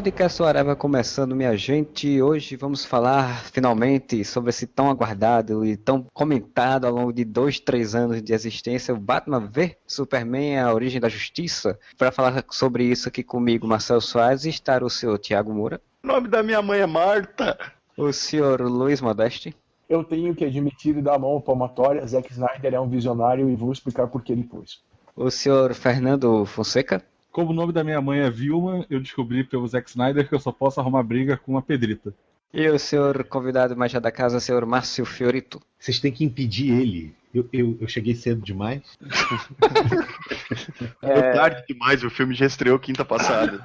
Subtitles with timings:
[0.00, 2.22] Podcast Areva começando, minha gente.
[2.22, 7.60] Hoje vamos falar finalmente sobre esse tão aguardado e tão comentado ao longo de dois,
[7.60, 11.78] três anos de existência, o Batman v Superman, a origem da justiça.
[11.98, 15.78] Para falar sobre isso aqui comigo, Marcelo Soares, e estar o senhor Tiago Moura.
[16.02, 17.58] O nome da minha mãe é Marta.
[17.94, 19.54] O senhor Luiz Modeste.
[19.86, 22.06] Eu tenho que admitir e dar a mão palmatória.
[22.06, 24.80] Zack Snyder é um visionário e vou explicar por que ele pôs.
[25.14, 27.04] O senhor Fernando Fonseca.
[27.30, 30.40] Como o nome da minha mãe é Vilma, eu descobri pelo Zack Snyder que eu
[30.40, 32.12] só posso arrumar briga com uma pedrita.
[32.52, 35.60] E o senhor convidado mais já da casa, senhor Márcio Fiorito.
[35.78, 37.14] Vocês têm que impedir ele.
[37.32, 38.82] Eu, eu, eu cheguei cedo demais.
[41.00, 41.32] é...
[41.32, 43.60] tarde demais, o filme já estreou quinta passada.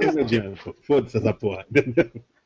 [0.86, 1.66] Foda-se essa porra.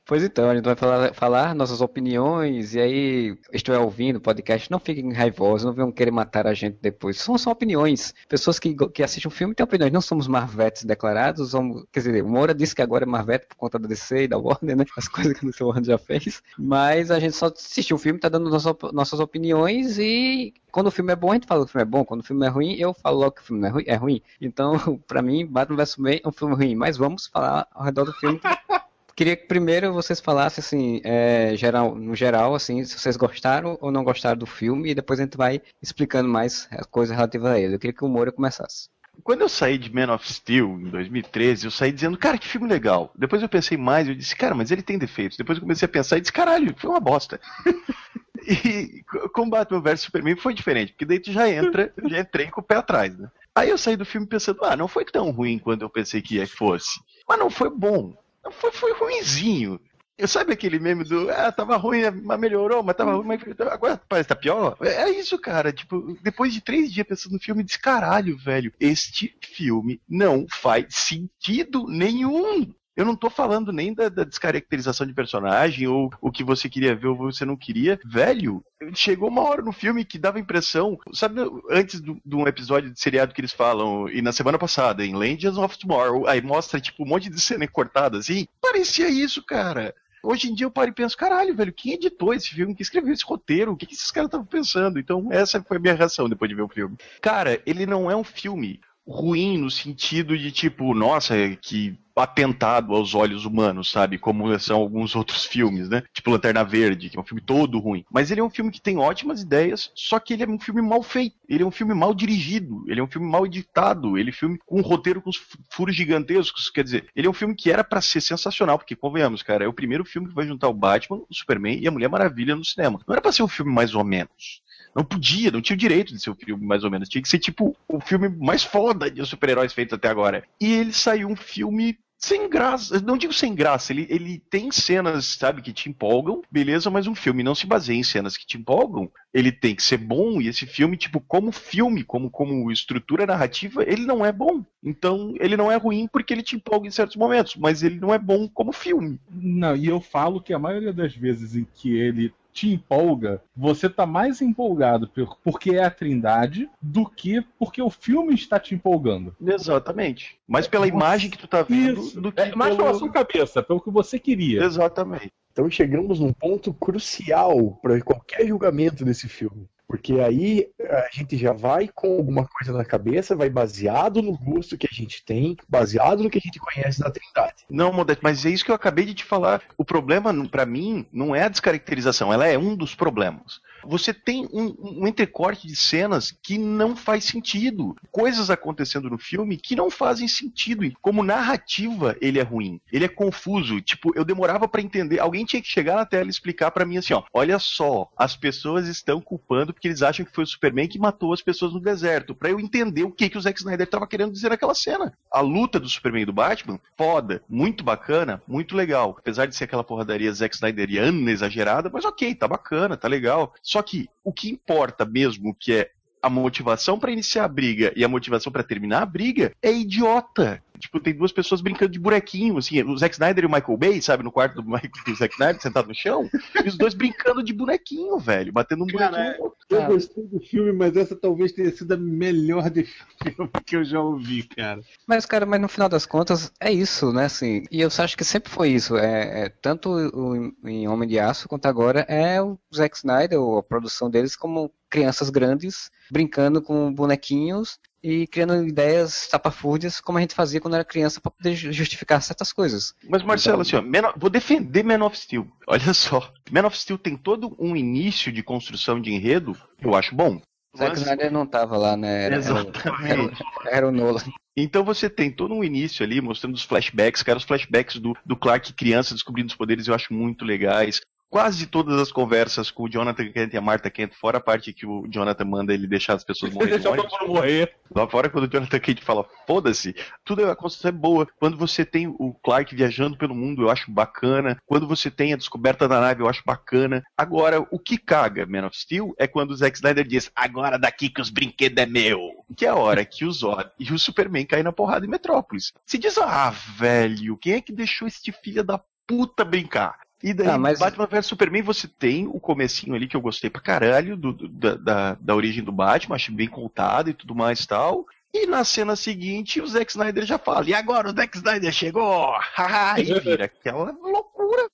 [0.07, 4.71] Pois então, a gente vai falar, falar, nossas opiniões, e aí, estiver ouvindo o podcast,
[4.71, 7.19] não fiquem raivosos, não venham querer matar a gente depois.
[7.19, 8.13] São só opiniões.
[8.29, 12.23] Pessoas que, que assistem o filme têm opiniões, não somos marvetes declarados, somos, quer dizer,
[12.23, 14.85] o Moura disse que agora é marvete por conta da DC e da Warner, né?
[14.95, 16.43] As coisas que o Warner já fez.
[16.59, 20.91] Mas a gente só assistiu o filme, tá dando nossas, nossas opiniões, e quando o
[20.91, 22.05] filme é bom, a gente fala que o filme é bom.
[22.05, 23.85] Quando o filme é ruim, eu falo logo que o filme é ruim.
[23.87, 24.23] É ruim.
[24.39, 24.75] Então,
[25.09, 26.75] pra mim, Batman vs Superman é um filme ruim.
[26.75, 28.39] Mas vamos falar ao redor do filme.
[29.17, 33.93] Queria que primeiro vocês falassem, assim, é, geral, no geral, assim, se vocês gostaram ou
[33.93, 37.77] não gostaram do filme, e depois a gente vai explicando mais coisas relativas a ele.
[37.77, 38.89] Eu queria que o Moura começasse.
[39.23, 42.67] Quando eu saí de Man of Steel em 2013, eu saí dizendo, cara, que filme
[42.67, 43.13] legal.
[43.15, 45.39] Depois eu pensei mais, eu disse, cara, mas ele tem defeitos.
[45.39, 47.41] Depois eu comecei a pensar e disse, caralho, foi uma bosta.
[48.47, 52.61] e com Batman vs Superman foi diferente, porque daí tu já entra, já entrei com
[52.61, 53.31] o pé atrás, né?
[53.55, 56.45] Aí eu saí do filme pensando, ah, não foi tão ruim quando eu pensei que
[56.47, 57.01] fosse.
[57.29, 58.13] Mas não foi bom.
[58.51, 59.81] Foi, foi ruimzinho.
[60.17, 64.01] Eu sabe aquele meme do, ah, tava ruim, mas melhorou, mas tava ruim, mas agora
[64.09, 64.77] parece tá pior?
[64.81, 65.73] É isso, cara.
[65.73, 70.95] Tipo, depois de três dias pensando no filme, disse, caralho, velho, este filme não faz
[70.95, 72.73] sentido nenhum.
[72.97, 76.95] Eu não tô falando nem da, da, descaracterização de personagem, ou o que você queria
[76.95, 77.99] ver ou você não queria.
[78.05, 80.97] Velho, chegou uma hora no filme que dava impressão.
[81.13, 81.41] Sabe,
[81.71, 85.59] antes de um episódio de seriado que eles falam, e na semana passada, em Legends
[85.59, 88.47] of Tomorrow, aí mostra, tipo, um monte de cena cortada assim.
[88.61, 89.95] Parecia isso, cara.
[90.23, 92.75] Hoje em dia eu paro e penso, caralho, velho, quem editou esse filme?
[92.75, 93.73] Quem escreveu esse roteiro?
[93.73, 94.99] O que, esses caras estavam pensando?
[94.99, 96.97] Então, essa foi a minha reação depois de ver o filme.
[97.21, 103.15] Cara, ele não é um filme ruim no sentido de tipo, nossa, que atentado aos
[103.15, 104.19] olhos humanos, sabe?
[104.19, 106.03] Como são alguns outros filmes, né?
[106.13, 108.05] Tipo Lanterna Verde, que é um filme todo ruim.
[108.11, 110.81] Mas ele é um filme que tem ótimas ideias, só que ele é um filme
[110.81, 111.37] mal feito.
[111.49, 114.37] Ele é um filme mal dirigido, ele é um filme mal editado, ele é um
[114.37, 115.31] filme com um roteiro com
[115.71, 116.71] furos gigantescos.
[116.71, 119.69] Quer dizer, ele é um filme que era para ser sensacional, porque convenhamos, cara, é
[119.69, 122.65] o primeiro filme que vai juntar o Batman, o Superman e a Mulher Maravilha no
[122.65, 123.01] cinema.
[123.07, 124.63] Não era para ser um filme mais ou menos.
[124.95, 127.09] Não podia, não tinha o direito de ser o filme mais ou menos.
[127.09, 130.45] Tinha que ser tipo o filme mais foda de super-heróis feitos até agora.
[130.61, 133.01] E ele saiu um filme sem graça.
[133.01, 137.15] Não digo sem graça, ele, ele tem cenas, sabe, que te empolgam, beleza, mas um
[137.15, 139.11] filme não se baseia em cenas que te empolgam.
[139.33, 143.83] Ele tem que ser bom, e esse filme, tipo, como filme, como, como estrutura narrativa,
[143.83, 144.65] ele não é bom.
[144.83, 148.15] Então, ele não é ruim porque ele te empolga em certos momentos, mas ele não
[148.15, 149.21] é bom como filme.
[149.31, 153.91] Não, e eu falo que a maioria das vezes em que ele te empolga, você
[153.91, 158.77] tá mais empolgado por, porque é a Trindade do que porque o filme está te
[158.77, 159.35] empolgando.
[159.45, 160.39] Exatamente.
[160.47, 160.93] Mas pela você...
[160.93, 162.21] imagem que tu tá vendo Isso.
[162.21, 162.87] do que é, mais pelo...
[162.87, 164.63] pela sua cabeça, pelo que você queria.
[164.63, 165.33] Exatamente.
[165.51, 169.69] Então chegamos num ponto crucial para qualquer julgamento desse filme.
[169.87, 174.79] Porque aí a gente já vai com alguma coisa na cabeça, vai baseado no gosto
[174.79, 177.65] que a gente tem, baseado no que a gente conhece da Trindade.
[177.69, 179.63] Não, Modesto, mas é isso que eu acabei de te falar.
[179.77, 184.49] O problema, para mim, não é a descaracterização, ela é um dos problemas você tem
[184.53, 187.97] um, um entrecorte de cenas que não faz sentido.
[188.11, 190.85] Coisas acontecendo no filme que não fazem sentido.
[191.01, 192.81] Como narrativa, ele é ruim.
[192.93, 193.81] Ele é confuso.
[193.81, 195.21] Tipo, eu demorava para entender.
[195.21, 197.23] Alguém tinha que chegar na tela e explicar para mim assim, ó.
[197.33, 201.33] Olha só, as pessoas estão culpando porque eles acham que foi o Superman que matou
[201.33, 202.35] as pessoas no deserto.
[202.35, 205.13] para eu entender o que, que o Zack Snyder tava querendo dizer naquela cena.
[205.31, 209.17] A luta do Superman e do Batman, foda, muito bacana, muito legal.
[209.19, 213.55] Apesar de ser aquela porradaria Zack Snyderiana exagerada, mas ok, tá bacana, tá legal.
[213.75, 215.91] Só que o que importa mesmo, que é
[216.23, 220.63] a motivação para iniciar a briga e a motivação para terminar a briga, é idiota.
[220.85, 224.03] Tipo, tem duas pessoas brincando de bonequinho, assim, o Zack Snyder e o Michael Bay,
[224.03, 226.29] sabe, no quarto do, Michael, do Zack Snyder, sentado no chão,
[226.65, 229.53] e os dois brincando de bonequinho, velho, batendo um Cara, bonequinho.
[229.71, 229.87] Eu Ah.
[229.87, 232.85] gostei do filme, mas essa talvez tenha sido a melhor de
[233.23, 234.81] filme que eu já ouvi, cara.
[235.07, 237.25] Mas, cara, mas no final das contas é isso, né?
[237.25, 238.97] Assim, e eu acho que sempre foi isso.
[238.97, 243.59] É, é tanto o, em Homem de Aço quanto agora é o Zack Snyder, ou
[243.59, 250.21] a produção deles, como crianças grandes brincando com bonequinhos e criando ideias tapafúrdias como a
[250.21, 252.93] gente fazia quando era criança para poder ju- justificar certas coisas.
[253.09, 255.49] Mas, Marcelo, assim, ó, Man of- vou defender Man of Steel.
[255.67, 260.15] Olha só, Man of Steel tem todo um início de construção de enredo, eu acho
[260.15, 260.39] bom.
[260.77, 262.25] Zack Mas- Snyder não tava lá, né?
[262.25, 263.43] Era, era, Exatamente.
[263.67, 264.21] era o Nolan.
[264.57, 268.37] Então você tem todo um início ali, mostrando os flashbacks, cara, os flashbacks do, do
[268.37, 271.01] Clark criança descobrindo os poderes eu acho muito legais.
[271.35, 274.73] Quase todas as conversas com o Jonathan Kent e a Martha Kent, fora a parte
[274.73, 276.79] que o Jonathan manda ele deixar as pessoas morrerem.
[276.79, 277.75] Deixa todo mundo morrer.
[277.93, 281.27] Lá fora, quando o Jonathan Kent fala, foda-se, tudo é, a construção é boa.
[281.41, 284.57] Quando você tem o Clark viajando pelo mundo, eu acho bacana.
[284.65, 287.03] Quando você tem a descoberta da nave, eu acho bacana.
[287.19, 291.11] Agora, o que caga Man of Steel é quando o Zack Snyder diz, agora daqui
[291.11, 292.31] que os brinquedos é meu.
[292.57, 295.73] Que é a hora que o Zod e o Superman caem na porrada em Metrópolis.
[295.85, 300.04] Se diz, ah, velho, quem é que deixou este filho da puta brincar?
[300.27, 303.51] E daí, Ah, mas- Batman vs Superman, você tem o comecinho ali que eu gostei
[303.51, 307.35] pra caralho do, do- da, da, da origem do Batman, achei bem contado e tudo
[307.35, 308.07] mais e tal.
[308.33, 312.33] E na cena seguinte, o Zack Snyder já fala, e agora o Zack Snyder chegou!
[312.99, 314.67] E vira aquela loucura.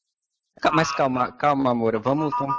[0.73, 2.33] Mas calma, calma, Moura, vamos.
[2.39, 2.55] vamos-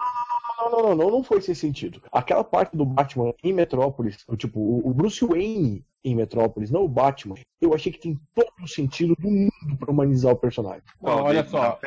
[0.62, 2.02] Não, não, não, não, não foi esse sentido.
[2.12, 6.88] Aquela parte do Batman em Metrópolis, o tipo, o Bruce Wayne em Metrópolis, não o
[6.88, 10.82] Batman, eu achei que tem todo o sentido do mundo pra humanizar o personagem.
[11.02, 11.80] Não, olha só,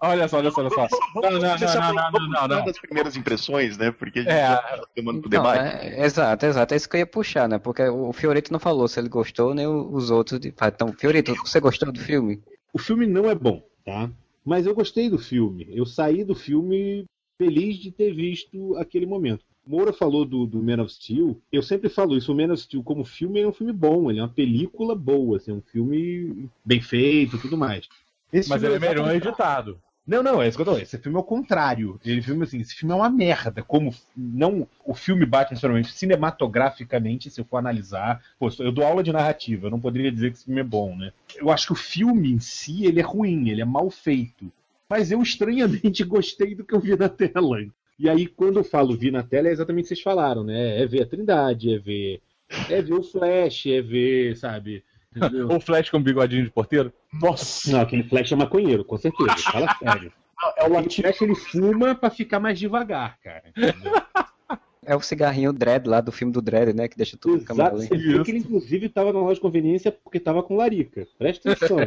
[0.00, 0.88] olha só, olha só, olha só.
[1.14, 3.92] Não, não, não, não, não, não, das primeiras impressões, né?
[3.92, 4.46] Porque a gente É.
[4.48, 5.86] já tá chamando pro Não, debate.
[5.86, 6.74] é, exato, exato.
[6.74, 7.58] É isso que eu ia puxar, né?
[7.58, 10.40] Porque o Fiorito não falou se ele gostou, nem os outros.
[10.40, 12.42] de- Então, Fiorito, você gostou do filme?
[12.72, 14.10] O filme não é bom, tá?
[14.44, 15.68] Mas eu gostei do filme.
[15.70, 17.04] Eu saí do filme
[17.44, 19.44] feliz de ter visto aquele momento.
[19.66, 21.40] Moura falou do, do Man of Steel.
[21.52, 22.32] Eu sempre falo isso.
[22.32, 24.10] O Man of Steel, como filme, é um filme bom.
[24.10, 25.36] Ele é uma película boa.
[25.36, 27.88] Assim, é um filme bem feito e tudo mais.
[28.32, 29.78] Esse Mas ele é melhor exatamente- editado.
[30.04, 30.82] Não, não, é isso que eu tô falando.
[30.82, 32.00] Esse filme é o contrário.
[32.04, 33.62] Ele filme assim, esse filme é uma merda.
[33.62, 38.20] Como não o filme bate necessariamente cinematograficamente, se eu for analisar.
[38.36, 40.96] Pô, eu dou aula de narrativa, eu não poderia dizer que esse filme é bom,
[40.96, 41.12] né?
[41.36, 44.50] Eu acho que o filme em si ele é ruim, ele é mal feito.
[44.92, 47.64] Mas eu estranhamente gostei do que eu vi na tela.
[47.98, 50.82] E aí, quando eu falo vi na tela, é exatamente o que vocês falaram, né?
[50.82, 52.20] É ver a Trindade, é ver.
[52.68, 54.84] É ver o Flash, é ver, sabe?
[55.16, 55.48] Entendeu?
[55.50, 56.92] O Flash com bigodinho de porteiro?
[57.10, 59.34] Nossa, Não, aquele Flash é maconheiro, com certeza.
[59.50, 60.12] Fala sério.
[60.58, 60.90] é o.
[60.90, 63.44] Flash ele fuma pra ficar mais devagar, cara.
[63.48, 63.94] entendeu?
[64.84, 66.86] É o cigarrinho Dread lá do filme do Dread, né?
[66.86, 67.76] Que deixa tudo Exato.
[67.78, 71.06] Você vê que ele, inclusive, estava na loja de conveniência porque estava com larica.
[71.16, 71.78] Presta atenção.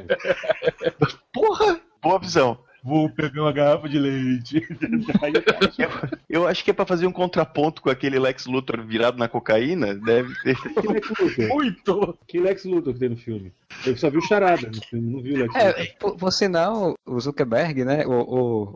[1.32, 1.80] Porra!
[2.02, 2.66] Boa visão.
[2.86, 4.62] Vou pegar uma garrafa de leite.
[6.30, 9.96] Eu acho que é pra fazer um contraponto com aquele Lex Luthor virado na cocaína,
[9.96, 10.56] deve ter.
[10.56, 11.48] que Lex Luthor.
[11.48, 12.18] Muito!
[12.28, 13.52] Que Lex Luthor que tem no filme?
[13.86, 15.82] Eu só vi o Charada no filme, não vi o Lex Luthor.
[15.82, 18.06] É, por, por sinal, o Zuckerberg, né?
[18.06, 18.12] O,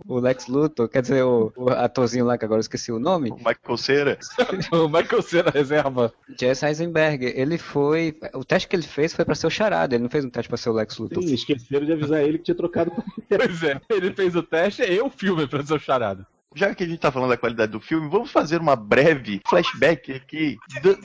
[0.08, 2.98] o, o Lex Luthor, quer dizer, o, o atorzinho lá que agora eu esqueci o
[2.98, 4.20] nome, O Michael Cera.
[4.74, 6.12] o Michael Cera reserva.
[6.40, 8.18] Jesse Eisenberg, ele foi.
[8.34, 10.50] O teste que ele fez foi pra ser o Charada, ele não fez um teste
[10.50, 11.22] pra ser o Lex Luthor.
[11.22, 12.92] Sim, esqueceram de avisar ele que tinha trocado
[13.30, 16.26] Pois é, ele fez o teste, eu o filme pra ser o charada.
[16.56, 20.12] Já que a gente tá falando da qualidade do filme, vamos fazer uma breve flashback
[20.14, 20.58] aqui.
[20.82, 20.98] do-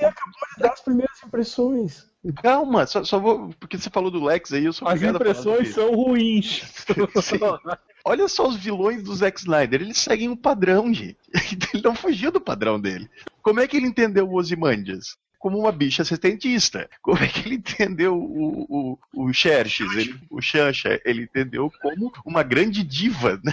[0.59, 2.07] Das primeiras impressões.
[2.43, 3.51] Calma, só, só vou.
[3.61, 6.63] Porque você falou do Lex aí, eu sou As impressões são ruins.
[8.07, 11.19] Olha só os vilões do Zack Snyder, eles seguem um padrão, gente.
[11.75, 13.09] Ele não fugiu do padrão dele.
[13.43, 15.17] Como é que ele entendeu o Ozymandias?
[15.45, 16.89] Como uma bicha assistentista.
[17.03, 20.99] Como é que ele entendeu o, o, o Xerxes, ele, o Xanxa?
[21.05, 23.53] Ele entendeu como uma grande diva, né?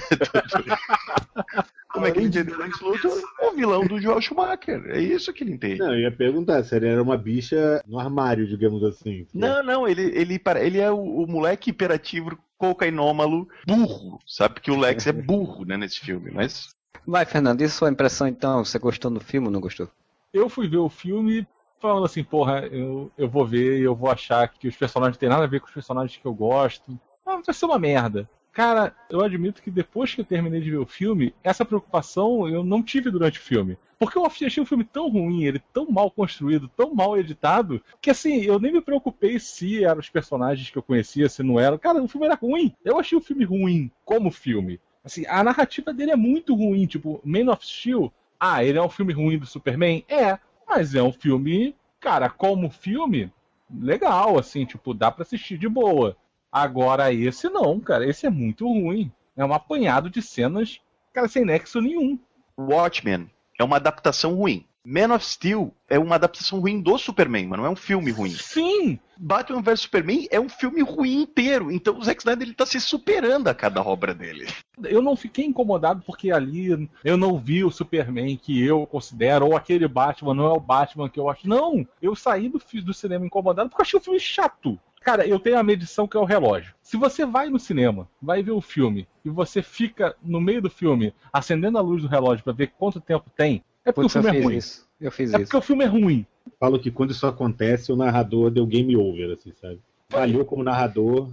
[1.91, 3.21] Como é que ele entendeu o Lex Luthor?
[3.41, 4.81] O vilão do Joel Schumacher.
[4.87, 5.79] É isso que ele entende.
[5.79, 9.27] Não, eu ia perguntar se ele era uma bicha no armário, digamos assim.
[9.33, 14.53] Não, não, ele, ele, para- ele é o, o moleque hiperativo, cocainômalo, burro, sabe?
[14.53, 16.73] Porque o Lex é burro, né, nesse filme, mas...
[17.05, 18.63] Vai, Fernando, e sua impressão então?
[18.63, 19.89] Você gostou do filme ou não gostou?
[20.33, 21.45] Eu fui ver o filme
[21.81, 25.27] falando assim, porra, eu, eu vou ver e eu vou achar que os personagens têm
[25.27, 26.97] nada a ver com os personagens que eu gosto.
[27.25, 28.29] Ah, vai ser uma merda.
[28.53, 32.63] Cara, eu admito que depois que eu terminei de ver o filme, essa preocupação eu
[32.63, 33.77] não tive durante o filme.
[33.97, 38.09] Porque eu achei o filme tão ruim, ele tão mal construído, tão mal editado, que
[38.09, 41.77] assim, eu nem me preocupei se eram os personagens que eu conhecia, se não eram.
[41.77, 42.73] Cara, o filme era ruim.
[42.83, 44.79] Eu achei o filme ruim como filme.
[45.03, 46.85] Assim, a narrativa dele é muito ruim.
[46.85, 50.03] Tipo, Man of Steel, ah, ele é um filme ruim do Superman?
[50.09, 50.39] É,
[50.73, 53.29] mas é um filme, cara, como filme,
[53.69, 56.15] legal, assim, tipo, dá pra assistir de boa.
[56.49, 59.11] Agora esse não, cara, esse é muito ruim.
[59.35, 60.79] É um apanhado de cenas,
[61.11, 62.17] cara, sem nexo nenhum.
[62.57, 64.65] Watchmen é uma adaptação ruim.
[64.83, 68.31] Man of Steel é uma adaptação ruim do Superman, mas não é um filme ruim.
[68.31, 68.99] Sim!
[69.15, 71.71] Batman vs Superman é um filme ruim inteiro.
[71.71, 74.47] Então o Zack Snyder ele tá se superando a cada obra dele.
[74.83, 79.55] Eu não fiquei incomodado porque ali eu não vi o Superman que eu considero, ou
[79.55, 81.47] aquele Batman não é o Batman que eu acho.
[81.47, 81.87] Não!
[82.01, 84.79] Eu saí do, do cinema incomodado porque eu achei o filme chato.
[85.01, 86.75] Cara, eu tenho a medição que é o relógio.
[86.81, 90.69] Se você vai no cinema, vai ver o filme, e você fica no meio do
[90.69, 94.19] filme acendendo a luz do relógio pra ver quanto tempo tem, é porque Putz, o
[94.19, 94.57] eu filme é fiz ruim.
[94.57, 94.87] isso.
[94.99, 95.45] Eu fiz É isso.
[95.45, 96.25] porque o filme é ruim.
[96.59, 99.79] Falo que quando isso acontece, o narrador deu game over, assim, sabe?
[100.09, 101.29] Falhou como narrador.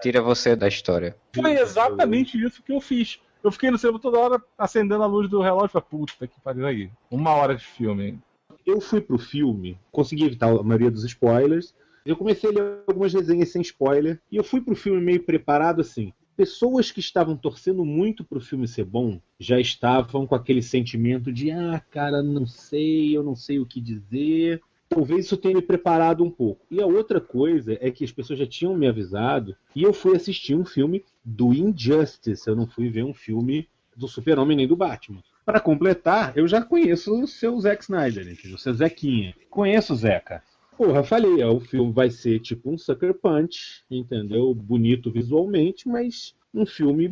[0.00, 1.16] Tira você da história.
[1.34, 3.18] Foi exatamente isso que eu fiz.
[3.42, 6.40] Eu fiquei no cinema toda hora acendendo a luz do relógio e falei, puta que
[6.40, 6.88] pariu aí.
[7.10, 8.18] Uma hora de filme.
[8.64, 11.74] Eu fui pro filme, consegui evitar a maioria dos spoilers.
[12.06, 14.20] Eu comecei a ler algumas resenhas sem spoiler.
[14.30, 16.12] E eu fui pro filme meio preparado assim.
[16.42, 21.52] Pessoas que estavam torcendo muito pro filme ser bom já estavam com aquele sentimento de:
[21.52, 24.60] ah, cara, não sei, eu não sei o que dizer.
[24.88, 26.66] Talvez isso tenha me preparado um pouco.
[26.68, 30.16] E a outra coisa é que as pessoas já tinham me avisado e eu fui
[30.16, 32.48] assistir um filme do Injustice.
[32.48, 35.22] Eu não fui ver um filme do Super-Homem nem do Batman.
[35.46, 38.36] Para completar, eu já conheço o seu Zack Snyder?
[38.52, 39.32] O seu Zequinha.
[39.48, 40.42] Conheço o Zeca.
[40.76, 44.54] Porra, falei, ó, o filme vai ser tipo um Sucker Punch, entendeu?
[44.54, 47.08] Bonito visualmente, mas um filme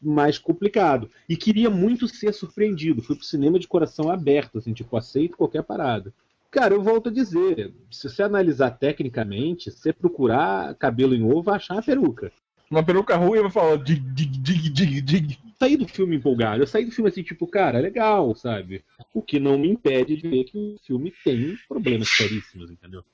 [0.00, 1.10] mais complicado.
[1.28, 3.02] E queria muito ser surpreendido.
[3.02, 6.12] Fui pro cinema de coração aberto, assim, tipo, aceito qualquer parada.
[6.50, 11.42] Cara, eu volto a dizer, se você analisar tecnicamente, se você procurar cabelo em ovo,
[11.42, 12.32] vai achar uma peruca.
[12.70, 15.38] Uma peruca ruim e vai falar dig, dig, dig, dig, dig.
[15.58, 18.84] Saí do filme empolgado, eu saí do filme assim, tipo, cara, legal, sabe?
[19.12, 23.04] O que não me impede de ver que o filme tem problemas seríssimos, entendeu?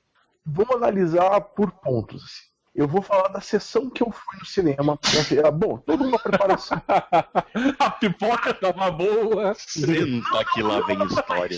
[0.45, 2.23] Vamos analisar por pontos.
[2.23, 2.47] assim.
[2.75, 4.99] Eu vou falar da sessão que eu fui no cinema.
[5.55, 6.79] Bom, toda uma preparação.
[7.79, 9.55] A pipoca tava boa.
[9.55, 11.57] Senta que lá vem história.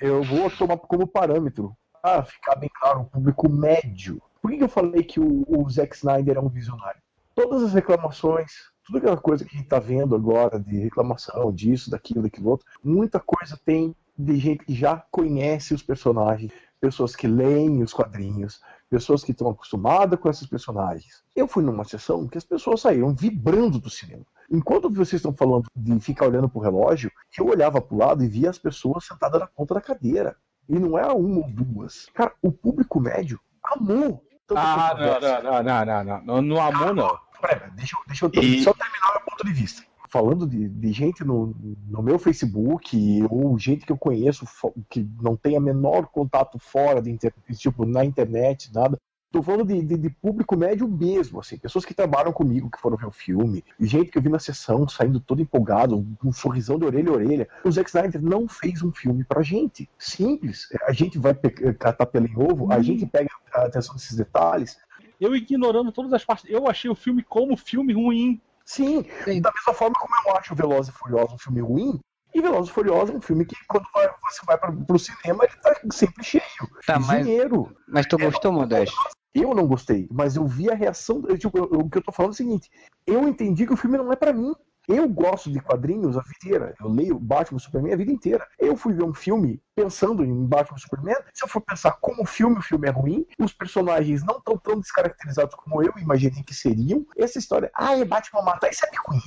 [0.00, 1.76] Eu vou tomar como parâmetro.
[2.00, 4.22] Ah, ficar bem claro, o público médio.
[4.44, 7.00] Por que eu falei que o, o Zack Snyder é um visionário?
[7.34, 8.52] Todas as reclamações,
[8.84, 12.66] tudo aquela coisa que a gente tá vendo agora de reclamação disso, daquilo, daquilo outro,
[12.84, 18.60] muita coisa tem de gente que já conhece os personagens, pessoas que leem os quadrinhos,
[18.90, 21.24] pessoas que estão acostumadas com esses personagens.
[21.34, 24.26] Eu fui numa sessão que as pessoas saíram vibrando do cinema.
[24.50, 28.50] Enquanto vocês estão falando de ficar olhando pro relógio, eu olhava pro lado e via
[28.50, 30.36] as pessoas sentadas na ponta da cadeira.
[30.68, 32.10] E não era uma ou duas.
[32.12, 34.22] Cara, o público médio amou.
[34.54, 36.42] Ah, não, não, não, não, não, não.
[36.42, 37.18] No amor, não.
[37.40, 39.82] Pera, deixa, eu- deixa eu E- só terminar meu ponto de vista.
[40.10, 41.54] Falando de, de gente no,
[41.88, 42.96] no meu Facebook,
[43.28, 44.46] ou gente que eu conheço
[44.88, 47.16] que não tem a menor contato fora de
[47.56, 48.96] tipo, na internet, nada.
[49.34, 52.96] Tô falando de, de- de público médio mesmo, assim, pessoas que trabalham comigo, que foram
[52.96, 56.78] ver o filme, gente que eu vi na sessão saindo todo empolgado, com um sorrisão
[56.78, 57.48] de orelha a orelha.
[57.64, 59.90] O Zack Snyder não fez um filme pra gente.
[59.98, 60.68] Simples.
[60.86, 64.78] A gente vai pe- catar pelo em ovo, a gente pega a atenção desses detalhes,
[65.20, 66.48] Eu ignorando todas as partes.
[66.48, 68.40] Eu achei o filme como filme ruim.
[68.64, 69.40] Sim, Sim.
[69.40, 71.98] da mesma forma como eu acho Velozes e Furiosos um filme ruim,
[72.32, 75.42] e Velozes e Furiosos é um filme que quando vai- você vai para pro cinema
[75.44, 76.44] ele tá sempre cheio.
[76.86, 77.74] Tá, mas- dinheiro.
[77.88, 78.96] Mas tu gostou, Modesto?
[79.34, 81.22] Eu não gostei, mas eu vi a reação.
[81.28, 82.70] eu, tipo, eu- o que eu tô falando é o seguinte:
[83.06, 84.54] eu entendi que o filme não é pra mim.
[84.86, 86.74] Eu gosto de quadrinhos a vida inteira.
[86.78, 88.46] Eu leio Batman e Superman a vida inteira.
[88.58, 91.16] Eu fui ver um filme pensando em Batman e Superman.
[91.32, 93.24] Se eu for pensar como filme, o filme é ruim.
[93.38, 97.04] Os personagens não estão tão descaracterizados como eu imaginei que seriam.
[97.16, 99.22] Essa história, ah, é Batman matar, isso é picuinha.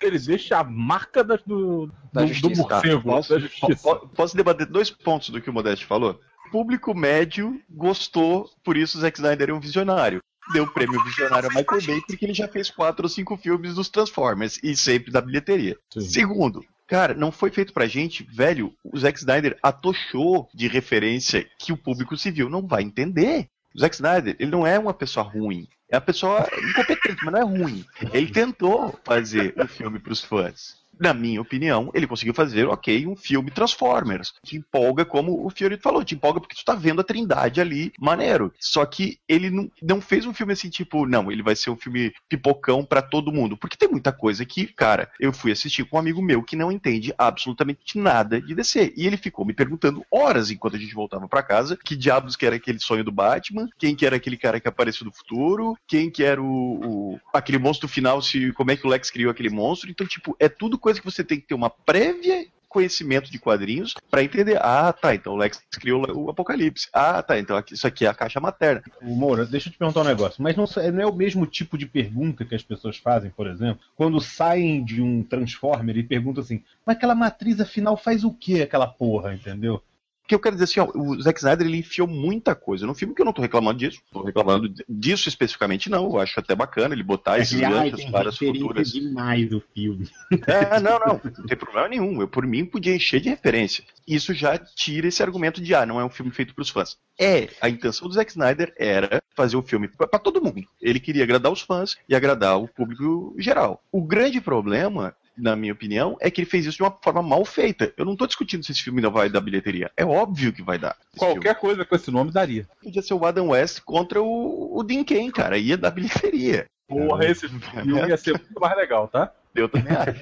[0.00, 2.62] Ele deixa a marca da, do, Da do, justiça.
[2.62, 3.02] do morcego.
[3.02, 3.76] Posso, da justiça.
[3.82, 6.20] po- posso debater dois pontos do que o Modeste falou?
[6.50, 10.20] O público médio gostou, por isso o Zack Snyder é um visionário.
[10.52, 13.76] Deu o prêmio visionário a Michael Bay porque ele já fez quatro ou cinco filmes
[13.76, 15.78] dos Transformers e sempre da bilheteria.
[15.92, 16.00] Sim.
[16.00, 18.74] Segundo, cara, não foi feito pra gente, velho.
[18.82, 23.46] O Zack Snyder atochou de referência que o público civil não vai entender.
[23.72, 25.68] O Zack Snyder, ele não é uma pessoa ruim.
[25.88, 27.84] É uma pessoa incompetente, mas não é ruim.
[28.12, 30.79] Ele tentou fazer um filme pros fãs.
[31.00, 34.32] Na minha opinião, ele conseguiu fazer, ok, um filme Transformers.
[34.44, 37.90] Te empolga, como o Fiorito falou, te empolga porque tu tá vendo a trindade ali,
[37.98, 38.52] maneiro.
[38.60, 41.76] Só que ele não, não fez um filme assim, tipo, não, ele vai ser um
[41.76, 43.56] filme pipocão pra todo mundo.
[43.56, 46.70] Porque tem muita coisa que, cara, eu fui assistir com um amigo meu que não
[46.70, 48.92] entende absolutamente nada de DC.
[48.94, 52.44] E ele ficou me perguntando horas enquanto a gente voltava pra casa, que diabos que
[52.44, 56.10] era aquele sonho do Batman, quem que era aquele cara que apareceu do futuro, quem
[56.10, 59.48] que era o, o- aquele monstro final, se como é que o Lex criou aquele
[59.48, 59.90] monstro.
[59.90, 63.94] Então, tipo, é tudo coisa que você tem que ter uma prévia conhecimento de quadrinhos
[64.08, 64.56] pra entender.
[64.62, 66.88] Ah, tá, então o Lex criou o Apocalipse.
[66.92, 68.82] Ah, tá, então isso aqui é a caixa materna.
[69.02, 70.40] Moura, deixa eu te perguntar um negócio.
[70.40, 73.80] Mas não, não é o mesmo tipo de pergunta que as pessoas fazem, por exemplo,
[73.96, 78.62] quando saem de um Transformer e perguntam assim: mas aquela matriz afinal faz o que
[78.62, 79.82] aquela porra, entendeu?
[80.30, 83.12] Que eu quero dizer assim, ó, o Zack Snyder ele enfiou muita coisa no filme
[83.12, 84.00] que eu não tô reclamando disso.
[84.12, 86.04] Tô reclamando disso especificamente, não.
[86.04, 88.92] Eu acho até bacana ele botar esses Ai, ganchos para as futuras.
[88.92, 90.08] demais do filme.
[90.46, 92.20] É, não, não, não tem problema nenhum.
[92.20, 93.82] Eu, por mim, podia encher de referência.
[94.06, 96.96] Isso já tira esse argumento de, ah, não é um filme feito para os fãs.
[97.18, 100.62] É, a intenção do Zack Snyder era fazer o filme para todo mundo.
[100.80, 103.82] Ele queria agradar os fãs e agradar o público geral.
[103.90, 107.44] O grande problema na minha opinião, é que ele fez isso de uma forma mal
[107.44, 107.92] feita.
[107.96, 109.90] Eu não tô discutindo se esse filme não vai dar bilheteria.
[109.96, 110.96] É óbvio que vai dar.
[111.16, 112.64] Qualquer coisa com esse nome daria.
[112.64, 112.78] filme.
[112.82, 115.56] Podia ser o Adam West contra o, o Dean Cain, cara.
[115.56, 116.66] Ia dar bilheteria.
[116.88, 119.32] Porra, esse filme ia ser muito mais legal, tá?
[119.54, 120.20] Eu também acho.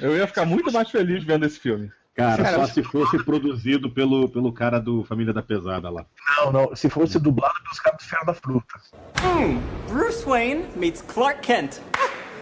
[0.00, 1.90] Eu ia ficar muito mais feliz vendo esse filme.
[2.14, 6.06] Cara, Cara, só se fosse produzido pelo, pelo cara do Família da Pesada lá.
[6.36, 6.76] Não, não.
[6.76, 8.80] Se fosse dublado pelos caras do Ferro da Fruta.
[9.88, 11.80] Bruce Wayne meets Clark Kent.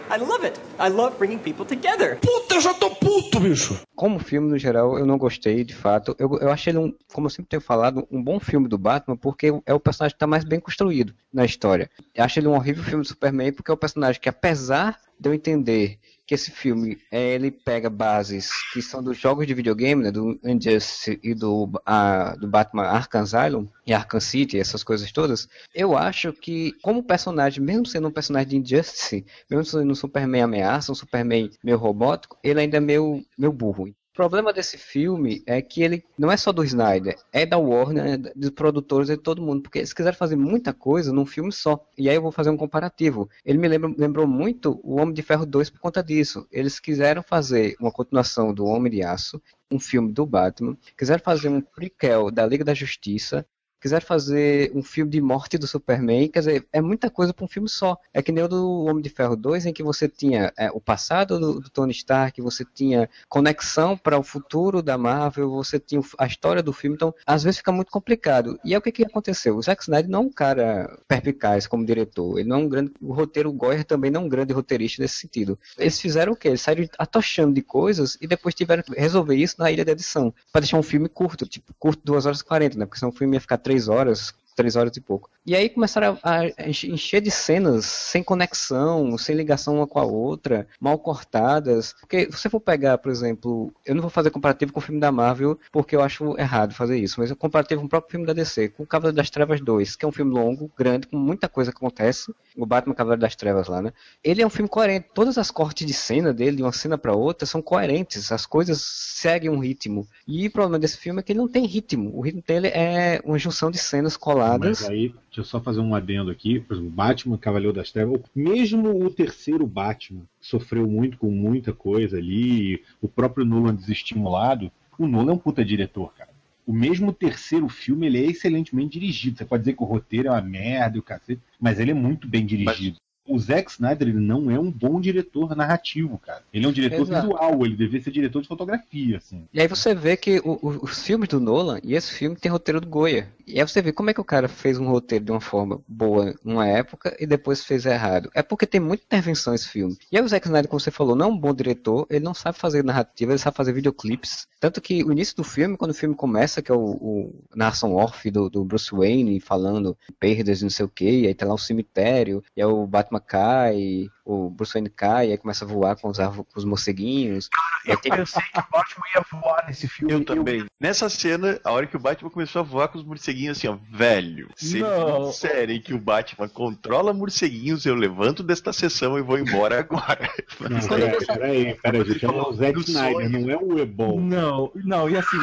[0.09, 0.59] I love it.
[0.79, 2.19] I love bringing people together.
[2.19, 3.79] Puta, eu já tô puto, bicho.
[3.95, 6.15] Como filme, no geral, eu não gostei, de fato.
[6.19, 9.15] Eu, eu achei ele, um, como eu sempre tenho falado, um bom filme do Batman,
[9.15, 11.89] porque é o personagem que está mais bem construído na história.
[12.13, 15.29] Eu acho ele um horrível filme do Superman, porque é o personagem que, apesar de
[15.29, 20.03] eu entender que esse filme é, ele pega bases que são dos jogos de videogame,
[20.03, 25.11] né, do Injustice e do, a, do Batman Arkham Asylum e Arkham City, essas coisas
[25.11, 29.95] todas, eu acho que como personagem, mesmo sendo um personagem de Injustice, mesmo sendo um
[29.95, 33.93] Superman ameaça, um Superman meio robótico, ele ainda é meio, meio burro.
[34.13, 38.05] O problema desse filme é que ele não é só do Snyder, é da Warner,
[38.05, 41.51] é dos produtores, é de todo mundo, porque eles quiseram fazer muita coisa num filme
[41.51, 41.83] só.
[41.97, 43.27] E aí eu vou fazer um comparativo.
[43.43, 46.47] Ele me lembra, lembrou muito o Homem de Ferro 2 por conta disso.
[46.51, 49.41] Eles quiseram fazer uma continuação do Homem de Aço,
[49.71, 53.43] um filme do Batman, quiseram fazer um prequel da Liga da Justiça,
[53.83, 57.49] quiseram fazer um filme de morte do Superman, quer dizer, é muita coisa para um
[57.49, 57.97] filme só.
[58.13, 60.79] É que nem o do Homem de Ferro 2, em que você tinha é, o
[60.79, 66.01] passado do, do Tony Stark, você tinha conexão para o futuro da Marvel, você tinha
[66.17, 68.57] a história do filme, então às vezes fica muito complicado.
[68.63, 69.57] E é o que, que aconteceu?
[69.57, 72.93] O Zack Snyder não é um cara perspicaz como diretor, ele não é um grande.
[73.01, 75.59] O roteiro Goyer também não é um grande roteirista nesse sentido.
[75.77, 76.47] Eles fizeram o quê?
[76.47, 80.33] Eles saíram atochando de coisas e depois tiveram que resolver isso na ilha de edição,
[80.53, 82.85] para deixar um filme curto, tipo, curto 2 horas e 40, né?
[82.85, 85.29] Porque senão o filme ia ficar 3 horas, três horas e pouco.
[85.45, 89.99] E aí começaram a, a enche- encher de cenas sem conexão, sem ligação uma com
[89.99, 91.93] a outra, mal cortadas.
[91.99, 95.01] Porque se você for pegar, por exemplo, eu não vou fazer comparativo com o filme
[95.01, 98.25] da Marvel, porque eu acho errado fazer isso, mas eu comparativo com o próprio filme
[98.25, 101.17] da DC, com o Cavaleiro das Trevas 2, que é um filme longo, grande, com
[101.17, 103.91] muita coisa que acontece, o Batman Cavaleiro das Trevas lá, né?
[104.23, 107.13] Ele é um filme coerente, todas as cortes de cena dele, de uma cena para
[107.13, 110.07] outra, são coerentes, as coisas seguem um ritmo.
[110.27, 113.21] E o problema desse filme é que ele não tem ritmo, o ritmo dele é
[113.25, 114.81] uma junção de cenas coladas.
[114.81, 116.59] Mas aí, deixa eu só fazer um adendo aqui.
[116.59, 118.21] Por exemplo, Batman, Cavaleiro das Trevas.
[118.35, 122.83] Mesmo o terceiro Batman sofreu muito com muita coisa ali.
[123.01, 124.71] O próprio Nolan desestimulado.
[124.97, 126.29] O Nolan é um puta diretor, cara.
[126.65, 129.37] O mesmo terceiro filme, ele é excelentemente dirigido.
[129.37, 131.95] Você pode dizer que o roteiro é uma merda e o cacete, mas ele é
[131.95, 132.97] muito bem dirigido.
[133.25, 136.43] O Zack Snyder ele não é um bom diretor narrativo, cara.
[136.53, 137.21] Ele é um diretor Exato.
[137.27, 139.45] visual, ele deveria ser diretor de fotografia, assim.
[139.53, 142.51] E aí você vê que o- o- os filmes do Nolan e esse filme tem
[142.51, 143.29] roteiro do Goya.
[143.45, 145.81] E aí você vê como é que o cara fez um roteiro de uma forma
[145.87, 148.29] boa numa época e depois fez errado.
[148.33, 149.97] É porque tem muita intervenção esse filme.
[150.11, 152.33] E aí o Zack Snyder, como você falou, não é um bom diretor, ele não
[152.33, 154.47] sabe fazer narrativa, ele sabe fazer videoclipes.
[154.59, 157.95] Tanto que o início do filme, quando o filme começa, que é o, o narração
[157.95, 161.53] off do, do Bruce Wayne falando perdas e não sei o que, aí tá lá
[161.53, 165.67] o cemitério, e aí o Batman cai, o Bruce Wayne cai, e aí começa a
[165.67, 167.49] voar com os, arvo- com os morceguinhos.
[167.85, 170.13] Eu pensei que o Batman ia voar nesse filme.
[170.13, 170.65] Eu também.
[170.79, 173.77] Nessa cena, a hora que o Batman começou a voar com os morceguinhos assim, ó,
[173.91, 175.27] velho, se Não.
[175.29, 180.29] disserem que o Batman controla morceguinhos, eu levanto desta sessão e vou embora agora.
[180.59, 182.25] Não, peraí, peraí, peraí, gente.
[182.25, 184.19] É o Zack Snyder, não é o Ebon.
[184.21, 185.37] Não, não, e assim,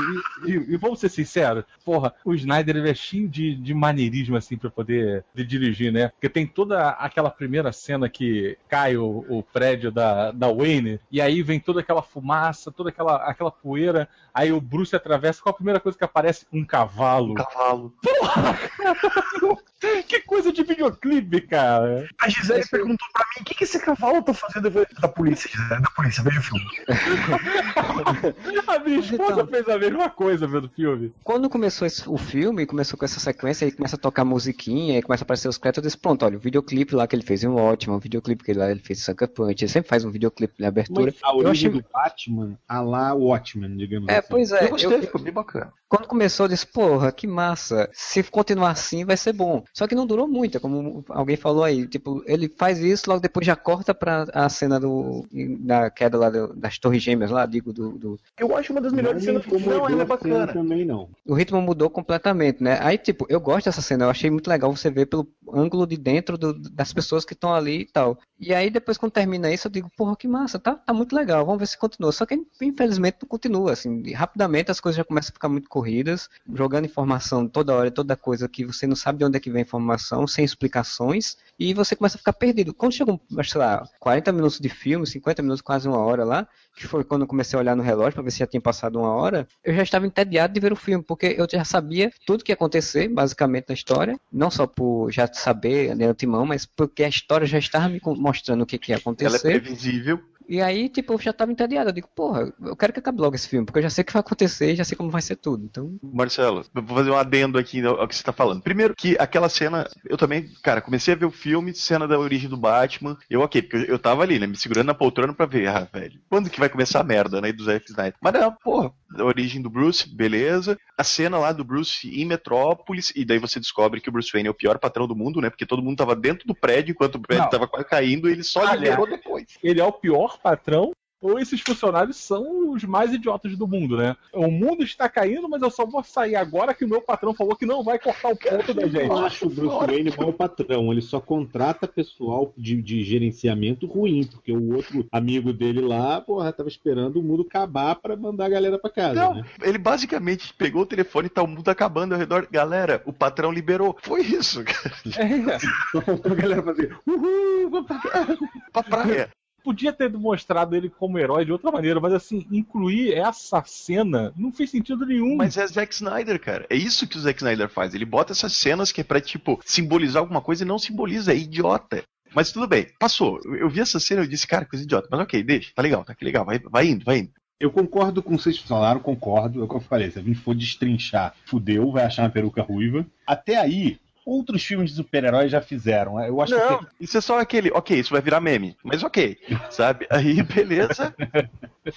[0.47, 4.37] e, e- e vamos ser sinceros, porra, o Snyder ele é cheio de, de maneirismo
[4.37, 6.09] assim pra poder de dirigir, né?
[6.09, 11.21] Porque tem toda aquela primeira cena que cai o, o prédio da, da Wayne, e
[11.21, 15.57] aí vem toda aquela fumaça, toda aquela, aquela poeira, aí o Bruce atravessa, qual a
[15.57, 16.47] primeira coisa que aparece?
[16.53, 17.33] Um cavalo.
[17.33, 17.80] Um cavalo.
[17.89, 19.59] 不
[20.07, 22.09] Que coisa de videoclipe, cara.
[22.21, 25.81] A Gisele perguntou pra mim: o que, que esse cavalo tá fazendo da polícia, Gisele?
[25.83, 26.65] Da polícia, veja o filme.
[28.67, 29.47] A minha esposa Então.
[29.47, 31.13] fez a mesma coisa vendo o filme.
[31.25, 35.03] Quando começou esse- o filme, começou com essa sequência, aí começa a tocar musiquinha, aí
[35.03, 37.43] começa a aparecer os créditos, eu disse, pronto, olha, o videoclipe lá que ele fez
[37.43, 40.05] em ótimo, o videoclipe que ele lá ele fez em Sucker Punch, ele sempre faz
[40.05, 41.13] um videoclipe de abertura.
[41.13, 44.29] Mas a Eu origem achei- do Batman, a lá Watchmen, digamos É, assim.
[44.31, 45.73] pois é, Eu gostei, eu- ficou bem bacana.
[45.89, 47.91] Quando começou, eu disse, porra, que massa.
[47.93, 49.65] Se continuar assim, vai ser bom.
[49.73, 51.87] Só que não durou muito, é como alguém falou aí.
[51.87, 55.25] Tipo, ele faz isso, logo depois já corta pra a cena do,
[55.61, 58.93] da queda lá do- das torres gêmeas lá, digo, do, do- Eu acho uma das
[58.93, 59.67] melhores me cenas do filme.
[59.67, 60.53] Não, ela é bacana.
[60.53, 61.09] também, não.
[61.27, 62.79] O ritmo mudou completamente, né?
[62.83, 65.97] Aí, tipo, eu gosto dessa cena, eu achei muito legal você ver pelo ângulo de
[65.97, 68.19] dentro do- das pessoas que estão ali e tal.
[68.39, 71.45] E aí, depois, quando termina isso, eu digo, porra, que massa, tá, tá muito legal,
[71.45, 72.11] vamos ver se continua.
[72.13, 75.69] Só que, infelizmente, não continua, assim, e rapidamente as coisas já começam a ficar muito
[75.69, 79.51] corridas, jogando informação toda hora, toda coisa que você não sabe de onde é que
[79.51, 82.73] vem a informação, sem explicações, e você começa a ficar perdido.
[82.75, 86.87] Quando chegou, sei lá, 40 minutos de filme, 50 minutos, quase uma hora lá, que
[86.87, 89.13] foi quando eu comecei a olhar no relógio para ver se já tinha passado uma
[89.13, 92.53] hora, eu já estava entediado de ver o filme, porque eu já sabia tudo que
[92.53, 97.09] ia acontecer, basicamente, na história, não só por já saber de antemão, mas porque a
[97.09, 99.61] história já estava me mostrando o que, que ia Ela é acontecer.
[99.61, 100.21] previsível.
[100.51, 101.91] E aí, tipo, eu já estava entediado.
[101.91, 104.05] Eu digo, porra, eu quero que acabe logo esse filme, porque eu já sei o
[104.05, 105.65] que vai acontecer, já sei como vai ser tudo.
[105.65, 108.63] Então, Marcelo, eu vou fazer um adendo aqui ao ao que você tá falando.
[108.63, 112.49] Primeiro que aquela cena, eu também, cara, comecei a ver o filme, cena da origem
[112.49, 115.47] do Batman, eu ok, porque eu, eu tava ali, né, me segurando na poltrona pra
[115.47, 118.15] ver, ah, velho, quando que vai começar a merda, né, do Zack Snyder.
[118.21, 120.79] Mas não, porra, a origem do Bruce, beleza.
[120.97, 124.49] A cena lá do Bruce em Metrópolis, e daí você descobre que o Bruce Wayne
[124.49, 127.17] é o pior patrão do mundo, né, porque todo mundo tava dentro do prédio, enquanto
[127.17, 127.51] o prédio Não.
[127.51, 129.47] tava quase caindo, e ele só Aliás, liberou depois.
[129.63, 130.93] Ele é o pior patrão.
[131.23, 134.17] Ou esses funcionários são os mais idiotas do mundo, né?
[134.33, 137.55] O mundo está caindo, mas eu só vou sair agora que o meu patrão falou
[137.55, 139.07] que não vai cortar o ponto da Eu gente.
[139.07, 140.91] não acho o Bruce Wayne mau patrão.
[140.91, 146.55] Ele só contrata pessoal de, de gerenciamento ruim, porque o outro amigo dele lá, porra,
[146.55, 149.45] tava esperando o mundo acabar pra mandar a galera pra casa, Não, né?
[149.63, 152.49] ele basicamente pegou o telefone e tá o mundo acabando ao redor.
[152.51, 153.95] Galera, o patrão liberou.
[154.01, 154.95] Foi isso, cara.
[155.19, 155.59] É,
[155.93, 158.39] Só faltou a galera fazer, uhul, pra casa.
[158.73, 159.29] Pra praia.
[159.63, 164.53] Podia ter mostrado ele como herói de outra maneira, mas assim, incluir essa cena não
[164.53, 165.37] fez sentido nenhum.
[165.37, 166.67] Mas é Zack Snyder, cara.
[166.69, 167.95] É isso que o Zack Snyder faz.
[167.95, 171.33] Ele bota essas cenas que é pra, tipo, simbolizar alguma coisa e não simboliza.
[171.33, 172.03] É idiota.
[172.35, 173.41] Mas tudo bem, passou.
[173.45, 175.09] Eu, vi essa cena e eu disse, cara, coisa idiota.
[175.11, 176.45] Mas ok, deixa, tá legal, tá que legal.
[176.45, 177.33] Vai, vai indo, vai indo.
[177.59, 179.61] Eu concordo com o que vocês falaram, concordo.
[179.61, 182.63] É o que eu falei, se a gente for destrinchar, fudeu, vai achar uma peruca
[182.63, 183.05] ruiva.
[183.27, 186.21] Até aí, outros filmes de super-heróis já fizeram.
[186.23, 189.37] Eu acho Não, que isso é só aquele, ok, isso vai virar meme, mas ok,
[189.71, 190.07] sabe?
[190.11, 191.15] Aí, beleza,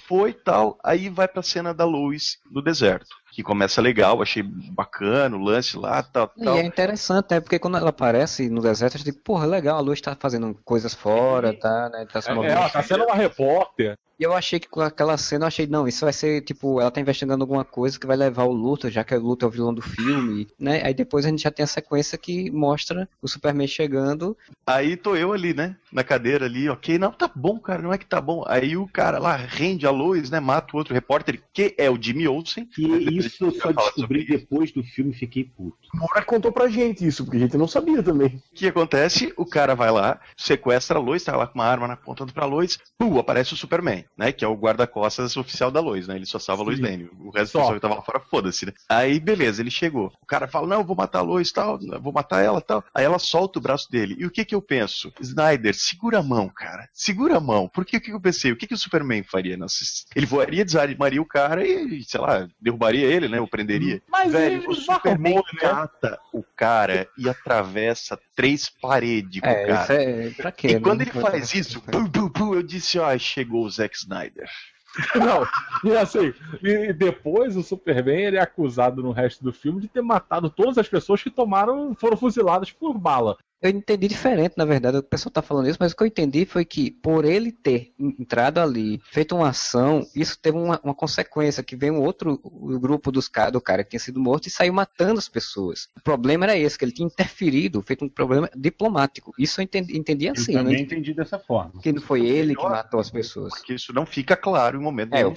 [0.06, 5.36] foi tal, aí vai pra cena da luz no deserto, que começa legal, achei bacana
[5.36, 6.56] o lance lá, tal, E tal.
[6.58, 7.40] é interessante, né?
[7.40, 10.54] Porque quando ela aparece no deserto, a gente diz, porra, legal, a luz tá fazendo
[10.64, 12.06] coisas fora, tá, né?
[12.12, 12.72] Tá se É, ela movimentando.
[12.72, 13.98] tá sendo uma repórter.
[14.18, 16.90] E eu achei que com aquela cena, eu achei, não, isso vai ser, tipo, ela
[16.90, 19.52] tá investigando alguma coisa que vai levar o Luthor, já que o Luthor é o
[19.52, 20.82] vilão do filme, né?
[20.84, 24.36] Aí depois a gente já tem a sequência que mostra o Superman chegando.
[24.66, 27.98] Aí tô eu ali, né, na cadeira ali, ok, não, tá bom, cara, não é
[27.98, 28.44] que tá bom.
[28.46, 32.00] Aí o cara lá rende a luz, né, mata o outro repórter, que é o
[32.00, 32.68] Jimmy Olsen.
[32.78, 35.76] E isso eu só descobri depois do filme e fiquei puto.
[35.92, 38.42] O Moura contou pra gente isso, porque a gente não sabia também.
[38.52, 39.32] O que acontece?
[39.36, 42.78] O cara vai lá, sequestra a Lois, tá lá com uma arma apontando pra Lois,
[42.98, 44.32] pum, aparece o Superman, né?
[44.32, 46.16] Que é o guarda-costas oficial da Lois, né?
[46.16, 46.80] Ele só salva a Lois.
[46.80, 47.08] Lane.
[47.20, 47.58] O resto Só.
[47.58, 48.72] do pessoal que tava lá fora, foda-se, né?
[48.88, 50.12] Aí, beleza, ele chegou.
[50.22, 52.84] O cara fala, não, eu vou matar a Lois tal, vou matar ela tal.
[52.94, 54.16] Aí ela solta o braço dele.
[54.18, 55.12] E o que que eu penso?
[55.20, 56.88] Snyder, segura a mão, cara.
[56.92, 57.68] Segura a mão.
[57.72, 58.52] Porque o que que eu pensei?
[58.52, 59.56] O que que o Superman faria?
[59.56, 63.40] Nossa, ele voaria, desarmaria o cara e, sei lá, derrubaria ele, né?
[63.40, 64.02] Ou prenderia.
[64.08, 65.42] Mas Velho, ele o Superman né?
[65.60, 69.82] cata o cara e atravessa três paredes com o É, cara.
[69.82, 70.68] isso é pra quê?
[70.68, 70.80] E né?
[70.80, 74.48] quando ele faz isso, pum, pum, pum, eu disse, ó, chegou o Zack Snyder.
[75.16, 79.88] Não, e assim, e depois o Superman ele é acusado no resto do filme de
[79.88, 83.36] ter matado todas as pessoas que tomaram, foram fuziladas por bala.
[83.62, 84.98] Eu entendi diferente, na verdade.
[84.98, 87.94] O pessoal tá falando isso, mas o que eu entendi foi que, por ele ter
[87.98, 92.78] entrado ali, feito uma ação, isso teve uma, uma consequência, que veio um outro o
[92.78, 95.88] grupo dos, do cara que tinha sido morto e saiu matando as pessoas.
[95.96, 99.32] O problema era esse, que ele tinha interferido, feito um problema diplomático.
[99.38, 100.80] Isso eu entendi, entendi Eu assim, também né?
[100.80, 101.80] entendi dessa forma.
[101.80, 103.54] Que não foi ele que matou as pessoas.
[103.54, 105.34] Porque isso não fica claro em momento É, nenhum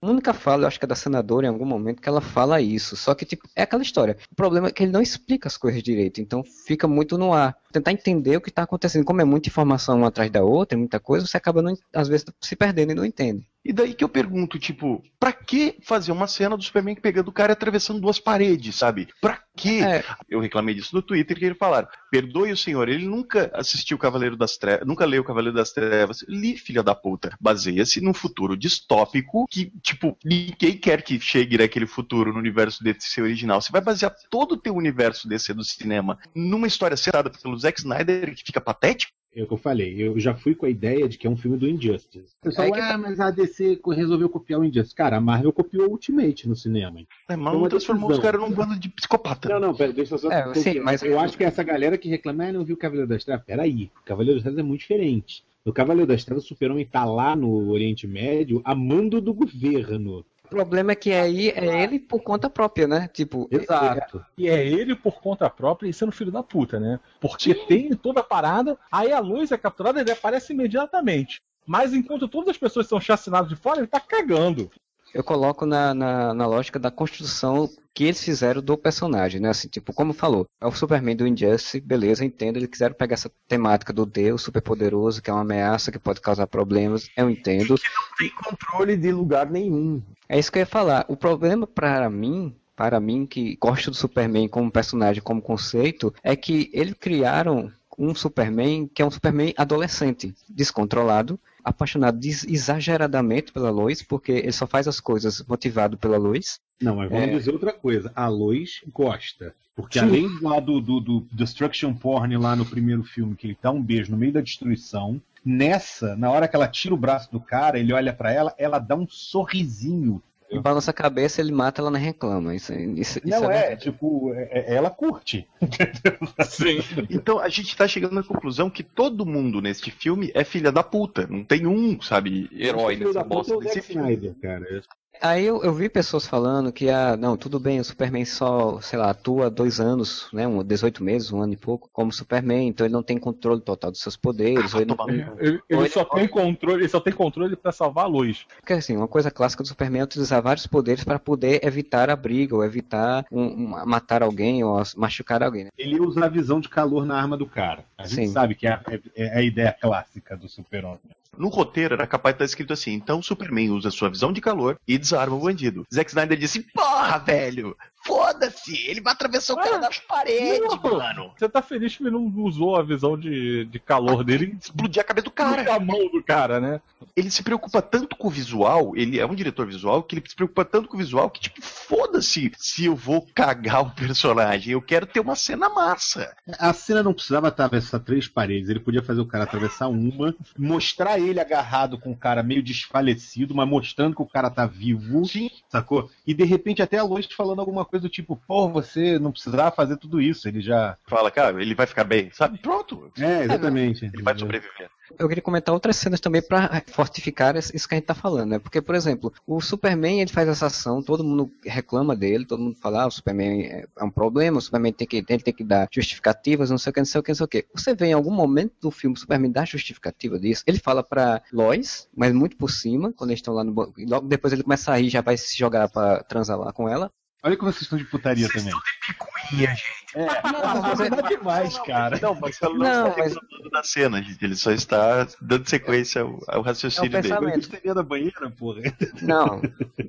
[0.00, 2.60] A única fala, eu acho que é da senadora em algum momento, que ela fala
[2.60, 2.96] isso.
[2.96, 4.16] Só que, tipo, é aquela história.
[4.30, 7.56] O problema é que ele não explica as coisas direito, então fica muito no ar.
[7.72, 9.04] tentar entender o que está acontecendo.
[9.04, 12.26] Como é muita informação uma atrás da outra, muita coisa, você acaba, não, às vezes,
[12.40, 13.48] se perdendo e não entende.
[13.64, 17.32] E daí que eu pergunto, tipo, pra que fazer uma cena do Superman pegando o
[17.32, 19.08] cara e atravessando duas paredes, sabe?
[19.20, 19.80] Pra quê?
[19.84, 20.04] É.
[20.28, 21.88] Eu reclamei disso no Twitter que eles falaram.
[22.10, 26.24] Perdoe o senhor, ele nunca assistiu Cavaleiro das Trevas, nunca leu Cavaleiro das Trevas.
[26.28, 27.36] Li, filha da puta.
[27.40, 33.20] Baseia-se num futuro distópico que, tipo, ninguém quer que chegue naquele futuro no universo DC
[33.20, 33.60] original.
[33.60, 37.80] Você vai basear todo o teu universo DC do cinema numa história citada pelo Zack
[37.80, 39.17] Snyder que fica patético?
[39.34, 39.94] É o que eu falei.
[40.02, 42.34] Eu já fui com a ideia de que é um filme do Injustice.
[42.40, 44.94] O pessoal, É que- ah, mas a DC resolveu copiar o Injustice.
[44.94, 47.00] Cara, a Marvel copiou o Ultimate no cinema.
[47.28, 49.48] É, mas uma transformou os caras num bando de psicopata.
[49.48, 50.32] Não, não, pera, deixa eu só.
[50.32, 53.08] É, sim, mas- Eu acho que essa galera que reclama, ah, não viu o Cavaleiro
[53.08, 53.44] das Trevas.
[53.44, 55.44] Peraí, o Cavaleiro das Trevas é muito diferente.
[55.64, 60.24] No Cavaleiro das Trevas, o Super-Homem tá lá no Oriente Médio, a mando do governo.
[60.48, 63.06] O problema é que aí é ele por conta própria, né?
[63.12, 64.24] Tipo, Exato.
[64.36, 66.98] E é ele por conta própria e sendo filho da puta, né?
[67.20, 71.42] Porque tem toda a parada, aí a luz é capturada e ele aparece imediatamente.
[71.66, 74.70] Mas enquanto todas as pessoas são chacinadas de fora, ele tá cagando.
[75.12, 79.48] eu coloco na, na, na lógica da construção que eles fizeram do personagem, né?
[79.48, 82.56] Assim, tipo, como falou, é o Superman do Injustice, beleza, entendo.
[82.56, 86.46] Eles quiseram pegar essa temática do Deus superpoderoso, que é uma ameaça, que pode causar
[86.46, 87.74] problemas, eu entendo.
[88.16, 90.00] Tem controle de lugar nenhum.
[90.28, 91.06] É isso que eu ia falar.
[91.08, 96.36] O problema para mim, para mim que gosto do Superman como personagem, como conceito, é
[96.36, 104.02] que eles criaram um Superman que é um Superman adolescente, descontrolado, apaixonado exageradamente pela Lois,
[104.02, 106.60] porque ele só faz as coisas motivado pela Lois.
[106.80, 107.30] Não, mas vamos É.
[107.38, 108.12] dizer outra coisa.
[108.14, 109.54] A Lois gosta.
[109.74, 110.06] Porque Sim.
[110.06, 113.80] além lá do, do, do Destruction Porn lá no primeiro filme, que ele dá um
[113.82, 117.78] beijo no meio da destruição, nessa, na hora que ela tira o braço do cara,
[117.78, 120.20] ele olha pra ela, ela dá um sorrisinho.
[120.50, 122.54] E balança a cabeça, ele mata, ela não reclama.
[122.54, 123.82] Isso, isso, isso Não é, verdade.
[123.82, 125.46] tipo, é- é- ela curte.
[126.48, 126.78] Sim.
[127.10, 130.82] Então a gente tá chegando à conclusão que todo mundo neste filme é filha da
[130.82, 131.26] puta.
[131.26, 134.14] Não tem um, sabe, herói nessa é bosta o desse filme.
[134.14, 134.82] Snyder, cara.
[135.20, 138.98] Aí eu, eu vi pessoas falando que, ah, não, tudo bem, o Superman só, sei
[138.98, 142.86] lá, atua dois anos, né, um, 18 meses, um ano e pouco, como Superman, então
[142.86, 144.74] ele não tem controle total dos seus poderes.
[144.74, 145.08] ou ele não-.
[145.08, 148.46] Ele, ele ele só tem controle, ele só tem controle pra salvar a luz.
[148.60, 152.16] Porque assim, uma coisa clássica do Superman é utilizar vários poderes para poder evitar a
[152.16, 155.64] briga, ou evitar um- um- matar alguém, ou machucar alguém.
[155.64, 155.70] Né?
[155.78, 157.84] Ele usa a visão de calor na arma do cara.
[157.96, 158.32] A gente Sim.
[158.32, 160.98] sabe que é, a- é- é a ideia clássica do super-homem.
[161.38, 164.78] No roteiro era capaz de estar escrito assim: então Superman usa sua visão de calor
[164.86, 165.86] e desarma o bandido.
[165.92, 170.76] Zack Snyder disse: porra, velho, foda-se, ele vai atravessar o cara Ah, das paredes, não.
[170.82, 171.32] mano.
[171.36, 175.04] Você tá feliz que ele não usou a visão de, de calor dele Explodir a
[175.04, 175.74] cabeça do cara.
[175.74, 176.80] a mão do cara, né?
[177.16, 180.34] Ele se preocupa tanto com o visual, ele é um diretor visual, que ele se
[180.34, 184.72] preocupa tanto com o visual que, tipo, foda-se se eu vou cagar o personagem.
[184.72, 186.34] Eu quero ter uma cena massa.
[186.58, 191.18] A cena não precisava atravessar três paredes, ele podia fazer o cara atravessar uma, mostrar
[191.18, 195.50] ele agarrado com o cara meio desfalecido, mas mostrando que o cara tá vivo, Sim.
[195.68, 196.10] sacou?
[196.26, 199.70] E de repente até a Lois falando alguma coisa do tipo, pô, você não precisava
[199.70, 200.96] fazer tudo isso, ele já.
[201.06, 202.58] Fala, cara, ele vai ficar bem, sabe?
[202.58, 203.10] Pronto.
[203.18, 204.04] É, exatamente.
[204.04, 204.90] Ele vai sobreviver.
[205.18, 208.58] Eu queria comentar outras cenas também para fortificar isso que a gente tá falando, né?
[208.58, 212.76] Porque, por exemplo, o Superman ele faz essa ação, todo mundo reclama dele, todo mundo
[212.76, 215.64] fala, ah, o Superman é é um problema, o Superman tem que, ele tem que
[215.64, 217.66] dar justificativas, não sei o que, não sei o que, não sei o que.
[217.74, 221.42] Você vê em algum momento do filme o Superman dar justificativa disso, ele fala pra
[221.52, 224.92] Lois, mas muito por cima, quando eles estão lá no banco, logo depois ele começa
[224.92, 227.10] a rir, já vai se jogar pra transar lá com ela.
[227.42, 228.72] Olha como vocês estão de putaria também.
[229.06, 229.98] Picuinha, gente.
[230.14, 232.18] É, Não, mas é- não é demais, cara.
[232.20, 234.44] Não, mas ela não, Não, está mas- reclamando da cena, gente.
[234.44, 237.34] Ele só está dando sequência ao, ao raciocínio É o dele.
[237.34, 237.56] pensamento.
[237.56, 238.80] Gostaria da banheira, porra.
[239.22, 239.62] Não,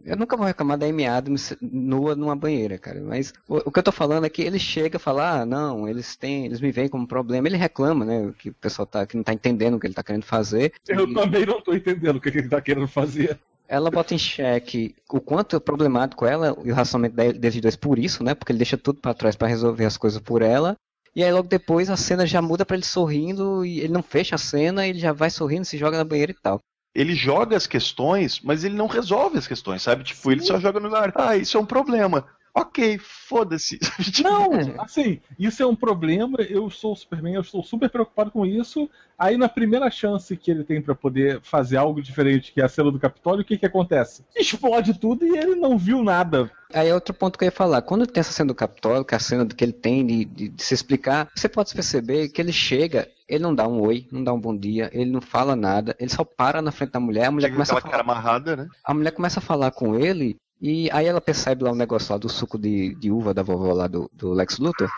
[0.06, 3.00] eu nunca vou reclamar da Amy Adams nua numa banheira, cara.
[3.02, 5.88] Mas o, o que eu tô falando é que ele chega a falar, ah, não,
[5.88, 7.48] eles têm, eles me veem como problema.
[7.48, 10.02] Ele reclama, né, que o pessoal tá, que não tá entendendo o que ele tá
[10.04, 10.74] querendo fazer.
[10.88, 13.38] Eu E também não tô entendendo o que ele tá querendo fazer.
[13.70, 16.76] Ela bota em xeque o quanto é problemático ela e o
[17.10, 18.34] dele- deles dois por isso, né?
[18.34, 20.76] Porque ele deixa tudo pra trás pra resolver as coisas por ela.
[21.16, 24.36] E aí logo depois a cena já muda pra ele sorrindo e ele não fecha
[24.36, 26.60] a cena, ele já vai sorrindo, se joga na banheira e tal.
[26.96, 30.04] Ele joga as questões, mas ele não resolve as questões, sabe?
[30.04, 31.14] Tipo, ele só joga no ar.
[31.16, 32.26] Ah, isso é um problema.
[32.62, 33.80] Ok, foda-se.
[34.24, 36.38] Não, assim, isso é um problema.
[36.42, 38.90] Eu sou o Superman, eu estou super preocupado com isso.
[39.18, 42.70] Aí, na primeira chance que ele tem pra poder fazer algo diferente, que é a
[42.70, 44.24] cena do Capitólio, o que que acontece?
[44.36, 46.50] Explode tudo e ele não viu nada.
[46.74, 47.82] Aí é outro ponto que eu ia falar.
[47.82, 50.26] Quando tem essa cena do Capitólio, que é a cena do que ele tem de,
[50.26, 54.08] de- de se explicar, você pode perceber que ele chega, ele não dá um oi,
[54.12, 57.00] não dá um bom dia, ele não fala nada, ele só para na frente da
[57.00, 58.68] mulher, a mulher Chega começa a aquela cara falar, amarrada, né?
[58.84, 62.18] a mulher começa a falar com ele, e aí ela percebe lá um negócio lá
[62.18, 64.90] do suco de, de uva da vovó lá do, do Lex Luthor.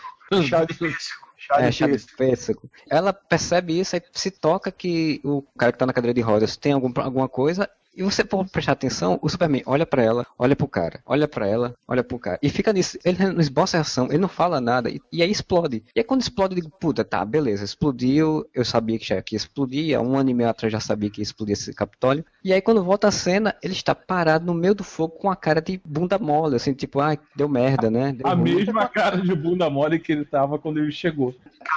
[0.48, 1.28] Chá de pêssego.
[1.38, 2.72] chá É, chá de pêssego.
[2.90, 6.56] Ela percebe isso e se toca que o cara que tá na cadeira de rodas
[6.56, 7.70] tem algum, alguma coisa.
[7.96, 11.48] E você pode prestar atenção, o Superman olha pra ela, olha pro cara, olha pra
[11.48, 12.40] ela, olha pro cara.
[12.42, 15.84] E fica nisso, ele não esboça reação, ele não fala nada, e, e aí explode.
[15.96, 19.36] E aí quando explode, eu digo, puta, tá, beleza, explodiu, eu sabia que já que
[19.36, 22.24] ia explodir, há um ano e meio atrás já sabia que ia explodir esse Capitólio.
[22.44, 25.36] E aí quando volta a cena, ele está parado no meio do fogo com a
[25.36, 28.14] cara de bunda mole, assim, tipo, ai, deu merda, né?
[28.14, 28.56] Deu A ruim.
[28.56, 31.36] mesma cara de bunda mole que ele tava quando ele chegou.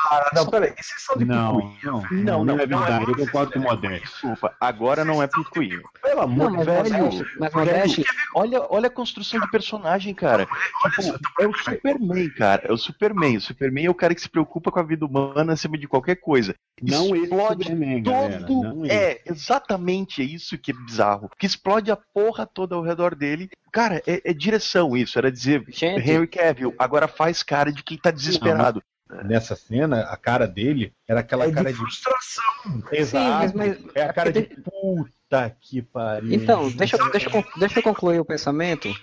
[0.09, 1.79] Cara, não, peraí, vocês são de Não, picuinha.
[1.85, 3.05] não, Não, não, não, é verdade.
[3.11, 4.05] Eu concordo com o Modesto.
[4.07, 5.83] Desculpa, agora não é picuinho.
[6.05, 7.15] Pelo amor Não, de mas, Deus.
[7.15, 10.47] Modeste, mas Modeste, Olha, olha a construção de personagem, cara.
[10.95, 12.63] Tipo, é o Superman, cara.
[12.69, 13.37] É o Superman.
[13.37, 16.17] O Superman é o cara que se preocupa com a vida humana acima de qualquer
[16.17, 16.55] coisa.
[16.83, 18.45] Não esse Explode Superman, galera.
[18.45, 21.31] Todo Não é exatamente isso que é bizarro.
[21.39, 23.49] Que explode a porra toda ao redor dele.
[23.73, 25.19] Cara, é, é direção isso.
[25.19, 28.83] Era dizer, gente, Henry Cavill, agora faz cara de quem tá desesperado.
[29.25, 31.79] Nessa cena, a cara dele era aquela É cara de de.
[31.79, 32.83] frustração.
[32.91, 33.57] Exato.
[33.57, 34.61] mas- é a cara de porque
[34.95, 36.31] puta que pariu.
[36.31, 38.95] Então, deixa, eu- deixa, deixa eu concluir o pensamento.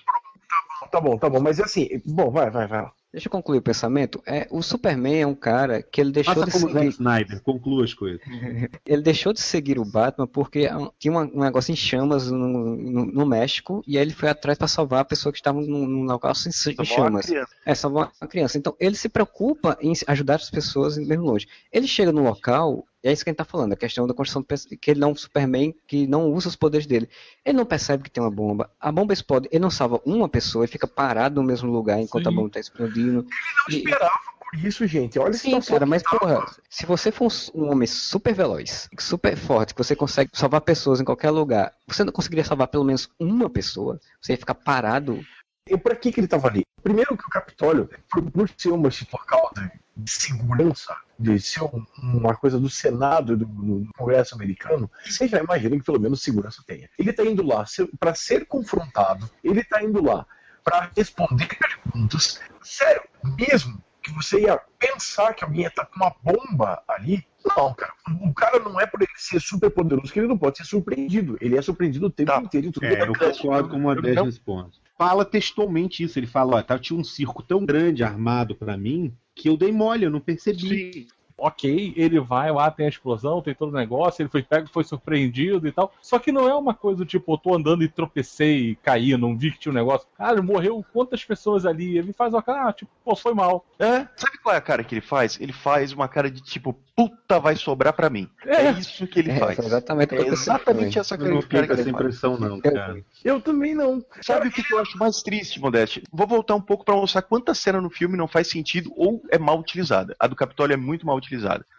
[0.92, 2.92] Tá bom, tá bom, mas assim, bom, vai, vai, vai.
[3.14, 4.22] Deixa eu concluir o pensamento.
[4.26, 6.94] É, o Superman é um cara que ele deixou Faça de como o Zack seguir,
[6.94, 8.22] Snyder, conclua as coisas.
[8.86, 12.38] ele deixou de seguir o Batman porque ah, tinha uma- um negócio em chamas no,
[12.38, 16.04] no- no México e aí ele foi atrás para salvar a pessoa que estava num,
[16.06, 17.26] local sem, em Salvar uma chamas.
[17.26, 17.52] criança.
[17.66, 18.58] É, salvar uma criança.
[18.58, 21.48] Então, ele se preocupa em ajudar as pessoas mesmo longe.
[21.70, 24.14] Ele chega no local, e é isso que a gente tá falando, a questão da
[24.14, 24.46] construção
[24.80, 27.10] que ele não é um Superman que não usa os poderes dele.
[27.44, 28.70] Ele não percebe que tem uma bomba.
[28.80, 32.28] A bomba explode, ele não salva uma pessoa, ele fica parado no mesmo lugar enquanto
[32.28, 32.36] a Sim.
[32.36, 33.01] bomba está explodindo.
[33.02, 33.26] Não
[33.70, 34.20] E- esperava
[34.52, 35.18] por isso, gente.
[35.18, 36.18] Olha Sim, situação cara, mas tá.
[36.20, 41.00] porra, se você for um homem super veloz, super forte, que você consegue salvar pessoas
[41.00, 44.00] em qualquer lugar, você não conseguiria salvar pelo menos uma pessoa?
[44.22, 45.24] Você ia ficar parado?
[45.70, 46.64] E pra que, que ele tava ali?
[46.84, 51.86] Primeiro que o Capitólio, por, por ser uma local de, de segurança, de ser um-
[52.02, 56.64] uma coisa do Senado, do, do Congresso americano, você já imagina que pelo menos segurança
[56.66, 56.90] tenha.
[56.98, 57.64] Ele tá indo lá
[58.00, 60.26] para ser confrontado, ele tá indo lá
[60.64, 62.40] para responder perguntas.
[62.62, 63.02] Sério,
[63.38, 67.94] mesmo que você ia pensar que alguém ia estar com uma bomba ali, não, cara.
[68.22, 71.38] O cara não é por ele ser super poderoso que ele não pode ser surpreendido.
[71.42, 72.40] Ele é surpreendido o tempo Tá.
[72.40, 72.72] inteiro.
[72.72, 73.42] tudo É, eu acontece.
[73.42, 73.78] concordo com
[74.26, 74.80] nesse ponto.
[74.98, 76.20] Fala textualmente isso.
[76.20, 79.72] Ele fala: ó, tá, tinha um circo tão grande armado pra mim que eu dei
[79.72, 81.08] mole, eu não percebi.
[81.44, 84.84] Ok, ele vai lá, tem a explosão, tem todo o negócio, ele foi pego, foi
[84.84, 85.92] surpreendido e tal.
[86.02, 89.36] Só que não é uma coisa tipo, eu tô andando e tropecei e caí, não
[89.38, 90.08] vi que tinha um negócio.
[90.18, 91.98] Cara, morreu quantas pessoas ali?
[91.98, 93.66] Ele faz uma cara, ah, tipo, pô, foi mal.
[93.80, 95.40] É, sabe qual é a cara que ele faz?
[95.42, 98.30] Ele faz uma cara de tipo, puta, vai sobrar pra mim.
[98.46, 98.72] É, É.
[98.74, 99.58] isso que ele É, faz.
[99.58, 101.00] exatamente É eu exatamente também.
[101.00, 102.04] essa Eu cara, não de cara que com essa ele faz.
[102.06, 103.04] impressão, não, Eu- cara.
[103.24, 104.04] Eu também não.
[104.22, 106.04] Sabe o que que eu acho mais triste, Modeste?
[106.12, 109.40] Vou voltar um pouco pra mostrar quanta cena no filme não faz sentido ou é
[109.40, 110.16] mal utilizada.
[110.20, 111.31] A do Capitólio é muito mal utilizada.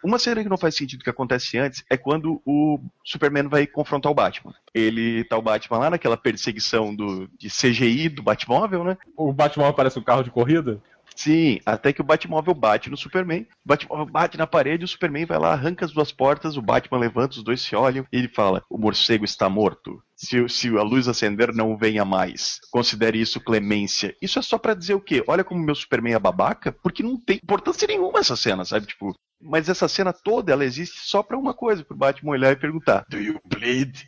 [0.03, 4.11] Uma cena que não faz sentido que acontece antes é quando o Superman vai confrontar
[4.11, 4.53] o Batman.
[4.73, 8.97] Ele tá o Batman lá naquela perseguição do, de CGI do Batmóvel, né?
[9.15, 10.81] O Batman parece um carro de corrida.
[11.15, 15.25] Sim, até que o Batmóvel bate no Superman, o Batmóvel bate na parede, o Superman
[15.25, 18.27] vai lá, arranca as duas portas, o Batman levanta, os dois se olham e ele
[18.27, 20.01] fala: O morcego está morto.
[20.15, 22.59] Se, se a luz acender, não venha mais.
[22.71, 24.15] Considere isso clemência.
[24.21, 25.23] Isso é só pra dizer o quê?
[25.27, 28.85] Olha como meu Superman é babaca, porque não tem importância nenhuma essa cena, sabe?
[28.87, 32.55] Tipo, mas essa cena toda, ela existe só pra uma coisa, pro Batman olhar e
[32.55, 34.05] perguntar: Do you bleed?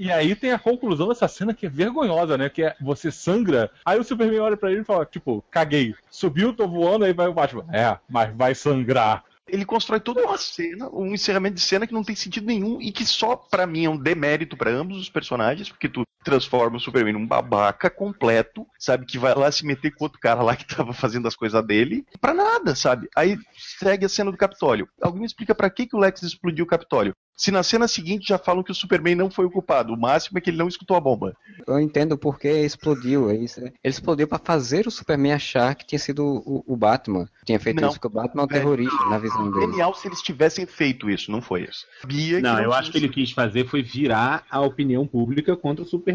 [0.00, 2.48] E aí tem a conclusão dessa cena que é vergonhosa, né?
[2.48, 5.94] Que é você sangra, aí o Superman olha pra ele e fala, tipo, caguei.
[6.10, 7.66] Subiu, tô voando, aí vai o Batman.
[7.70, 9.22] É, mas vai sangrar.
[9.46, 12.90] ele constrói toda uma cena, um encerramento de cena que não tem sentido nenhum e
[12.90, 16.80] que só pra mim é um demérito pra ambos os personagens, porque tu transforma o
[16.80, 20.66] Superman num babaca completo, sabe, que vai lá se meter com outro cara lá que
[20.66, 23.08] tava fazendo as coisas dele, pra nada, sabe?
[23.16, 23.38] Aí
[23.78, 24.88] segue a cena do Capitólio.
[25.00, 27.14] Alguém me explica pra que que o Lex explodiu o Capitólio?
[27.36, 30.36] Se na cena seguinte já falam que o Superman não foi o culpado, o máximo
[30.36, 31.34] é que ele não escutou a bomba.
[31.66, 33.30] Eu entendo porque explodiu.
[33.30, 33.72] É isso, né?
[33.82, 37.26] Ele explodiu pra fazer o Superman achar que tinha sido o, o Batman.
[37.46, 37.88] Tinha feito Não.
[37.88, 38.60] isso, porque o Batman é um Velho.
[38.60, 39.70] terrorista na visão dele.
[39.70, 41.86] Genial se eles tivessem feito isso, não foi isso.
[42.02, 45.82] Sabia Não, que eu acho que ele quis fazer foi virar a opinião pública contra
[45.82, 46.09] o Superman.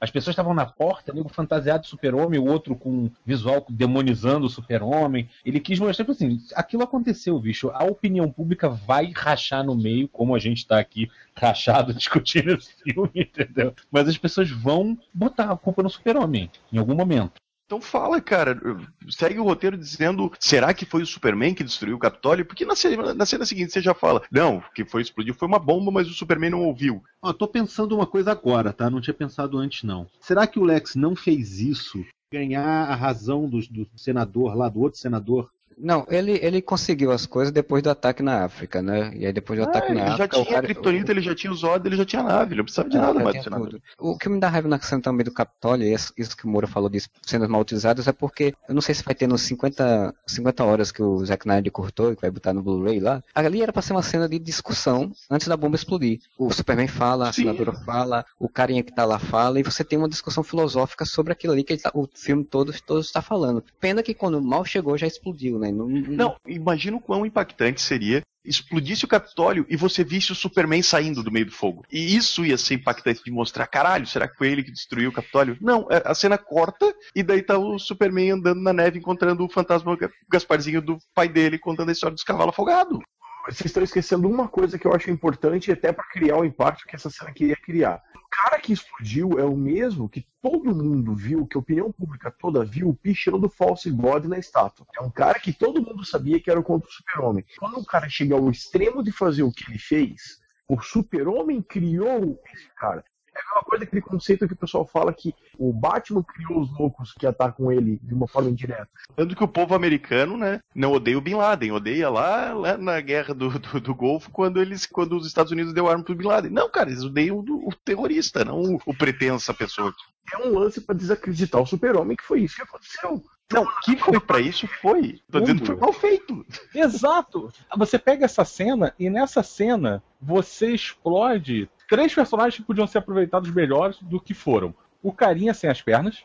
[0.00, 5.28] As pessoas estavam na porta, nego fantasiado super-homem, o outro com visual demonizando o super-homem.
[5.44, 7.70] Ele quis mostrar que assim, aquilo aconteceu, bicho.
[7.70, 12.72] A opinião pública vai rachar no meio, como a gente tá aqui rachado discutindo esse
[12.82, 13.74] filme, entendeu?
[13.90, 17.40] Mas as pessoas vão botar a culpa no super-homem, em algum momento.
[17.70, 18.60] Então fala, cara,
[19.08, 22.44] segue o roteiro dizendo, será que foi o Superman que destruiu o Capitólio?
[22.44, 25.46] Porque na cena, na cena seguinte você já fala, não, o que foi explodiu foi
[25.46, 27.00] uma bomba, mas o Superman não ouviu.
[27.22, 28.90] Ó, tô pensando uma coisa agora, tá?
[28.90, 30.08] Não tinha pensado antes, não.
[30.20, 34.80] Será que o Lex não fez isso ganhar a razão do, do senador lá, do
[34.80, 35.48] outro senador,
[35.82, 39.12] Não, ele, ele conseguiu as coisas depois do ataque na África, né?
[39.14, 40.36] E aí depois do Ah, ataque na ele já África.
[40.36, 42.58] tinha cara- a Kryptonita, ele já tinha o Zod, ele já tinha a nave, ele
[42.58, 43.82] não precisava de Não, nada mais do.
[43.98, 46.66] O que me dá raiva na cena também do Capitólio, e isso que o Moura
[46.66, 50.14] falou de cenas mal utilizadas, é porque eu não sei se vai ter nos 50,
[50.26, 53.22] 50 horas que o Zack Snyder cortou e que vai botar no Blu-ray lá.
[53.34, 56.20] Ali era pra ser uma cena de discussão antes da bomba explodir.
[56.36, 59.98] O Superman fala, a senadora fala, o carinha que tá lá fala, e você tem
[59.98, 63.62] uma discussão filosófica sobre aquilo ali que ele tá- o filme todo, todo está falando.
[63.80, 65.69] Pena que quando mal chegou já explodiu, né?
[65.72, 70.82] Não, Não, imagina o quão impactante seria explodisse o Capitólio e você visse o Superman
[70.82, 71.84] saindo do meio do fogo.
[71.92, 75.12] E isso ia ser impactante de mostrar, caralho, será que foi ele que destruiu o
[75.12, 75.58] Capitólio?
[75.60, 79.48] Não, é- a cena corta e daí tá o Superman andando na neve encontrando o
[79.48, 82.98] fantasma Ga- Gasparzinho do pai dele contando a história dos cavalos afogados.
[83.46, 86.96] Vocês estão esquecendo uma coisa que eu acho importante até para criar o impacto que
[86.96, 88.00] essa cena queria criar.
[88.42, 92.64] Cara que explodiu é o mesmo que todo mundo viu, que a opinião pública toda
[92.64, 94.86] viu, pichando False God na estátua.
[94.96, 97.44] É um cara que todo mundo sabia que era contra o super-homem.
[97.58, 102.40] Quando o cara chega ao extremo de fazer o que ele fez, o super-homem criou
[102.54, 103.04] esse cara.
[103.40, 106.78] É a mesma coisa aquele conceito que o pessoal fala que o Batman criou os
[106.78, 108.88] loucos que atacam ele de uma forma indireta.
[109.16, 113.00] Tanto que o povo americano, né, não odeia o Bin Laden, odeia lá, lá na
[113.00, 116.26] guerra do, do, do Golfo, quando eles, quando os Estados Unidos deu arma pro Bin
[116.26, 116.50] Laden.
[116.50, 119.94] Não, cara, eles odeiam o, o terrorista, não o, o pretensa pessoa.
[120.32, 123.22] É um lance para desacreditar o super-homem, que foi isso que aconteceu.
[123.52, 125.20] Não, que foi pra isso foi.
[125.30, 126.46] Tô dizendo que foi mal feito.
[126.72, 127.52] Exato!
[127.76, 133.50] Você pega essa cena e nessa cena você explode três personagens que podiam ser aproveitados
[133.50, 134.72] melhores do que foram.
[135.02, 136.24] O carinha sem as pernas,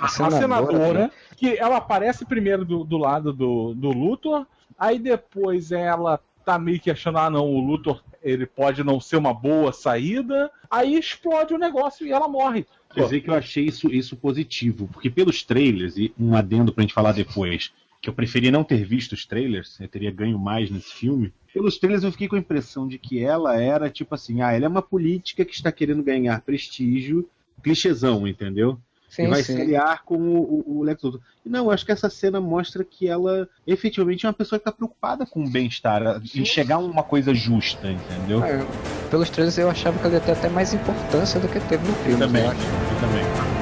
[0.00, 4.46] A a senadora, que ela aparece primeiro do, do lado do, do Luthor,
[4.78, 9.16] aí depois ela tá meio que achando, ah não, o Luthor ele pode não ser
[9.16, 12.66] uma boa saída, aí explode o negócio e ela morre.
[12.94, 16.82] Quer dizer que eu achei isso, isso positivo, porque pelos trailers, e um adendo pra
[16.82, 17.72] gente falar depois,
[18.02, 21.32] que eu preferia não ter visto os trailers, eu teria ganho mais nesse filme.
[21.54, 24.64] Pelos trailers eu fiquei com a impressão de que ela era tipo assim, ah, ela
[24.64, 27.28] é uma política que está querendo ganhar prestígio,
[27.62, 28.76] clichêzão, entendeu?
[29.08, 29.54] Sim, e vai sim.
[29.54, 31.20] se aliar com o, o- o Lex Luthor.
[31.44, 34.62] E não, eu acho que essa cena mostra que ela efetivamente é uma pessoa que
[34.62, 38.42] está preocupada com o bem-estar, em chegar a uma coisa justa, entendeu?
[38.42, 38.64] É,
[39.10, 41.94] Pelos trailers eu achava que ela ia ter até mais importância do que teve no
[41.96, 42.18] filme.
[42.18, 42.60] também, eu eu acho.
[43.00, 43.61] também.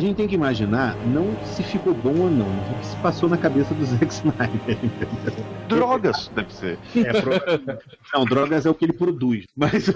[0.00, 2.96] A gente tem que imaginar não se ficou bom ou não, mas o que se
[3.02, 4.78] passou na cabeça do Zack Snyder.
[4.82, 5.46] entendeu?
[5.68, 6.78] Drogas, deve ser.
[6.96, 7.32] É, pro-
[8.14, 9.44] Não, drogas é o que ele produz.
[9.54, 9.94] Mas se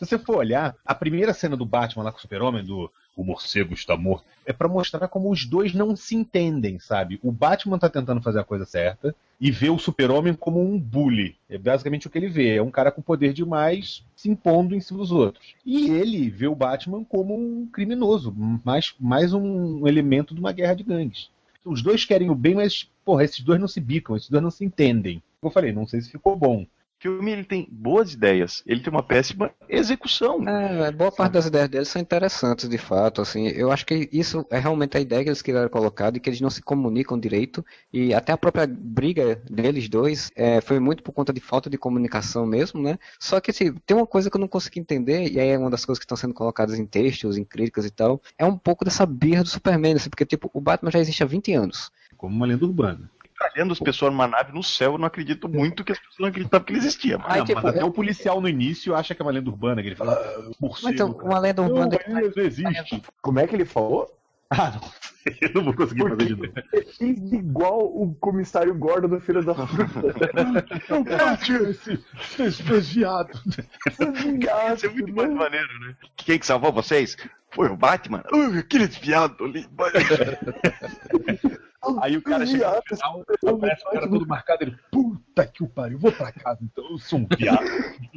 [0.00, 3.74] você for olhar, a primeira cena do Batman lá com o Super-Homem, do O Morcego
[3.74, 7.18] está morto, é pra mostrar como os dois não se entendem, sabe?
[7.20, 11.34] O Batman tá tentando fazer a coisa certa e vê o Super-Homem como um bully.
[11.50, 12.54] É basicamente o que ele vê.
[12.54, 15.56] É um cara com poder demais se impondo em cima dos outros.
[15.66, 18.32] E ele vê o Batman como um criminoso,
[18.64, 21.28] mais, mais um elemento de uma guerra de gangues.
[21.64, 24.50] Os dois querem o bem, mas, porra, esses dois não se bicam, esses dois não
[24.50, 25.20] se entendem.
[25.40, 26.64] Como eu falei, não sei se ficou bom.
[26.98, 30.42] O filme ele tem boas ideias, ele tem uma péssima execução.
[30.48, 34.44] É, boa parte das ideias deles são interessantes, de fato, assim, eu acho que isso
[34.50, 37.64] é realmente a ideia que eles quiseram colocar, de que eles não se comunicam direito,
[37.92, 41.78] e até a própria briga deles dois é, foi muito por conta de falta de
[41.78, 45.38] comunicação mesmo, né, só que, assim, tem uma coisa que eu não consigo entender, e
[45.38, 48.20] aí é uma das coisas que estão sendo colocadas em textos, em críticas e tal,
[48.36, 51.26] é um pouco dessa birra do Superman, assim, porque, tipo, o Batman já existe há
[51.26, 53.08] 20 anos, Como uma lenda urbana.
[53.58, 56.28] Olhando as pessoas numa nave no céu, eu não acredito muito que as pessoas não
[56.28, 57.18] acreditavam que ele existia.
[57.18, 59.32] Mas Aí, Não, tipo, mas até é- o policial no início acha que é uma
[59.32, 60.84] lenda urbana, que ele fala, ah, morcego.
[60.84, 61.98] Mas então, uma lenda urbana...
[62.06, 63.02] Não, ele não existe.
[63.20, 64.08] Como é que ele falou?
[64.50, 64.80] Ah, não.
[65.42, 66.52] Eu não vou conseguir fazer de novo.
[67.00, 70.00] Ele é igual o comissário Gordon do Filho da Fruta.
[70.88, 72.02] Não bate esse,
[72.38, 73.38] esse viado.
[73.44, 75.94] Isso é muito mais maneiro, né?
[76.16, 77.14] Quem que salvou vocês?
[77.50, 78.24] Foi o Batman?
[78.32, 79.68] Uh, aquele desviado ali.
[82.00, 85.68] Aí o cara chega no final, aparece o cara todo marcado, ele, puta que o
[85.68, 87.64] pariu, vou pra casa, então eu sou um viado.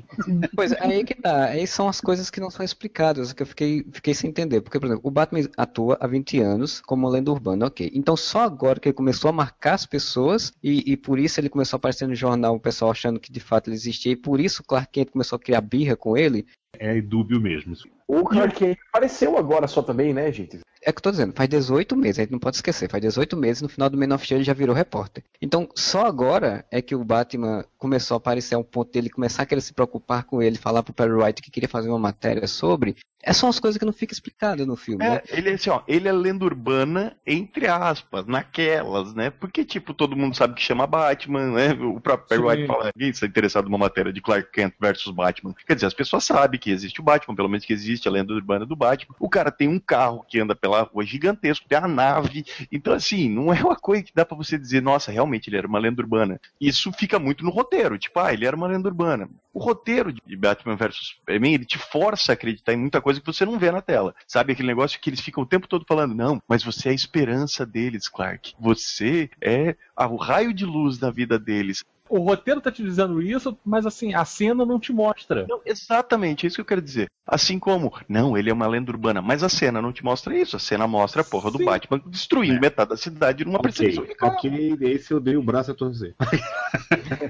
[0.55, 1.45] Pois é, aí que tá.
[1.45, 4.59] Aí são as coisas que não são explicadas, que eu fiquei, fiquei sem entender.
[4.61, 7.89] Porque, por exemplo, o Batman atua há 20 anos como uma lenda urbana, ok.
[7.93, 11.49] Então só agora que ele começou a marcar as pessoas e, e por isso ele
[11.49, 14.39] começou a aparecer no jornal, o pessoal achando que de fato ele existia, e por
[14.39, 16.45] isso o Clark Kent começou a criar birra com ele.
[16.77, 17.73] É dúbio mesmo.
[18.11, 20.59] O Clark Kent apareceu agora só também, né, gente?
[20.83, 23.37] É que eu tô dizendo, faz 18 meses, a gente não pode esquecer, faz 18
[23.37, 25.23] meses, no final do Man of Steel ele já virou repórter.
[25.41, 29.43] Então, só agora é que o Batman começou a aparecer a um ponto dele começar
[29.43, 32.47] a querer se preocupar com ele, falar pro Perry White que queria fazer uma matéria
[32.47, 32.97] sobre.
[33.23, 35.21] É só as coisas que não ficam explicadas no filme, né?
[35.29, 39.29] É, ele é assim, ó, ele é lenda urbana, entre aspas, naquelas, né?
[39.29, 41.73] Porque, tipo, todo mundo sabe que chama Batman, né?
[41.73, 42.47] O próprio Perry Sim.
[42.47, 45.53] White fala, ninguém está interessado numa matéria de Clark Kent versus Batman.
[45.67, 48.33] Quer dizer, as pessoas sabem que existe o Batman, pelo menos que existe a lenda
[48.33, 49.15] urbana do Batman.
[49.19, 52.45] O cara tem um carro que anda pela rua gigantesco, tem a nave.
[52.71, 55.67] Então, assim, não é uma coisa que dá pra você dizer, nossa, realmente ele era
[55.67, 56.39] uma lenda urbana.
[56.59, 59.29] Isso fica muito no roteiro, tipo, ah, ele era uma lenda urbana.
[59.53, 63.25] O roteiro de Batman vs Superman, ele te força a acreditar em muita coisa que
[63.25, 64.15] você não vê na tela.
[64.25, 66.95] Sabe aquele negócio que eles ficam o tempo todo falando, não, mas você é a
[66.95, 68.53] esperança deles, Clark.
[68.59, 71.83] Você é o raio de luz da vida deles.
[72.11, 75.45] O roteiro tá te dizendo isso, mas assim, a cena não te mostra.
[75.47, 77.07] Não, exatamente, é isso que eu quero dizer.
[77.25, 80.57] Assim como, não, ele é uma lenda urbana, mas a cena não te mostra isso.
[80.57, 81.65] A cena mostra a porra do Sim.
[81.65, 82.59] Batman destruindo É.
[82.59, 84.33] metade da cidade numa Ok, perseguição de carro.
[84.33, 86.13] ok, esse eu dei o braço a torcer.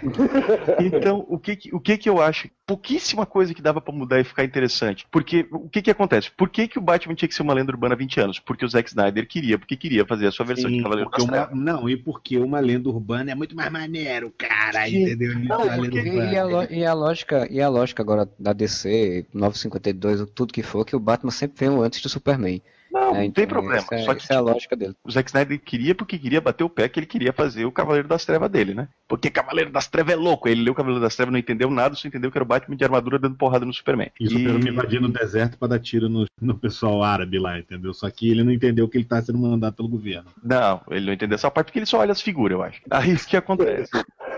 [0.79, 2.49] Então, o que que, o que que eu acho?
[2.65, 5.05] Pouquíssima coisa que dava pra mudar e ficar interessante.
[5.11, 6.31] Porque, o que que acontece?
[6.31, 8.39] Por que que o Batman tinha que ser uma lenda urbana há 20 anos?
[8.39, 11.25] Porque o Zack Snyder queria, porque queria fazer a sua versão de Sim, Cavaleiro porque
[11.25, 14.70] das uma- não, e porque uma lenda urbana é muito mais maneiro, cara,
[15.03, 15.39] Entendeu?
[15.39, 15.99] Não, porque-
[16.33, 20.63] E, a, lo- e a lógica, e a lógica agora da DC, 952, tudo que
[20.63, 22.61] for, que o Batman sempre veio antes do Superman.
[22.91, 23.23] Não, né?
[23.23, 23.77] não tem Então, problema.
[23.77, 24.93] Essa, é- Só que essa é a tipo, lógica dele.
[25.03, 28.07] o Zack Snyder queria porque queria bater o pé que ele queria fazer o Cavaleiro
[28.07, 28.87] das Trevas dele, né?
[29.07, 30.47] Porque Cavaleiro das Trevas é louco.
[30.49, 32.75] Ele leu o Cavaleiro das Trevas, não entendeu nada, só entendeu que era o Batman
[32.75, 34.09] de armadura dando porrada no Superman.
[34.19, 37.93] E o Superman invadindo o deserto pra dar tiro no, no pessoal árabe lá, entendeu?
[37.93, 40.29] Só que ele não entendeu que ele tá sendo mandado pelo governo.
[40.43, 42.81] Não, ele não entendeu essa parte porque ele só olha as figuras, eu acho.
[42.89, 43.91] Aí o que acontece?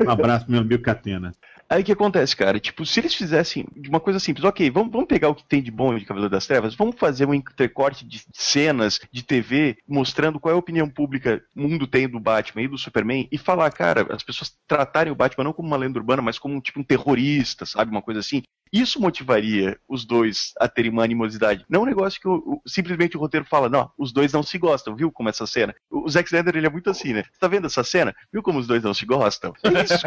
[0.06, 1.34] Um abraço, meu amigo Catena.
[1.74, 2.60] Aí o que acontece, cara?
[2.60, 5.60] Tipo, se eles fizessem de uma coisa simples, ok, vamos, vamos pegar o que tem
[5.60, 10.40] de bom de Cavaleiro das Trevas, vamos fazer um intercorte de cenas de TV mostrando
[10.40, 13.72] qual é a opinião pública o mundo tem do Batman e do Superman e falar,
[13.72, 16.84] cara, as pessoas tratarem o Batman não como uma lenda urbana, mas como tipo um
[16.84, 17.90] terrorista, sabe?
[17.90, 18.44] Uma coisa assim.
[18.72, 21.66] Isso motivaria os dois a terem uma animosidade.
[21.68, 24.58] Não um negócio que o- o- simplesmente o roteiro fala, não, os dois não se
[24.60, 25.74] gostam, viu como essa cena?
[25.90, 27.24] O o Zack Snyder, ele é muito assim, né?
[27.32, 28.14] Você tá vendo essa cena?
[28.32, 29.54] Viu como os dois não se gostam?
[29.64, 30.06] É isso.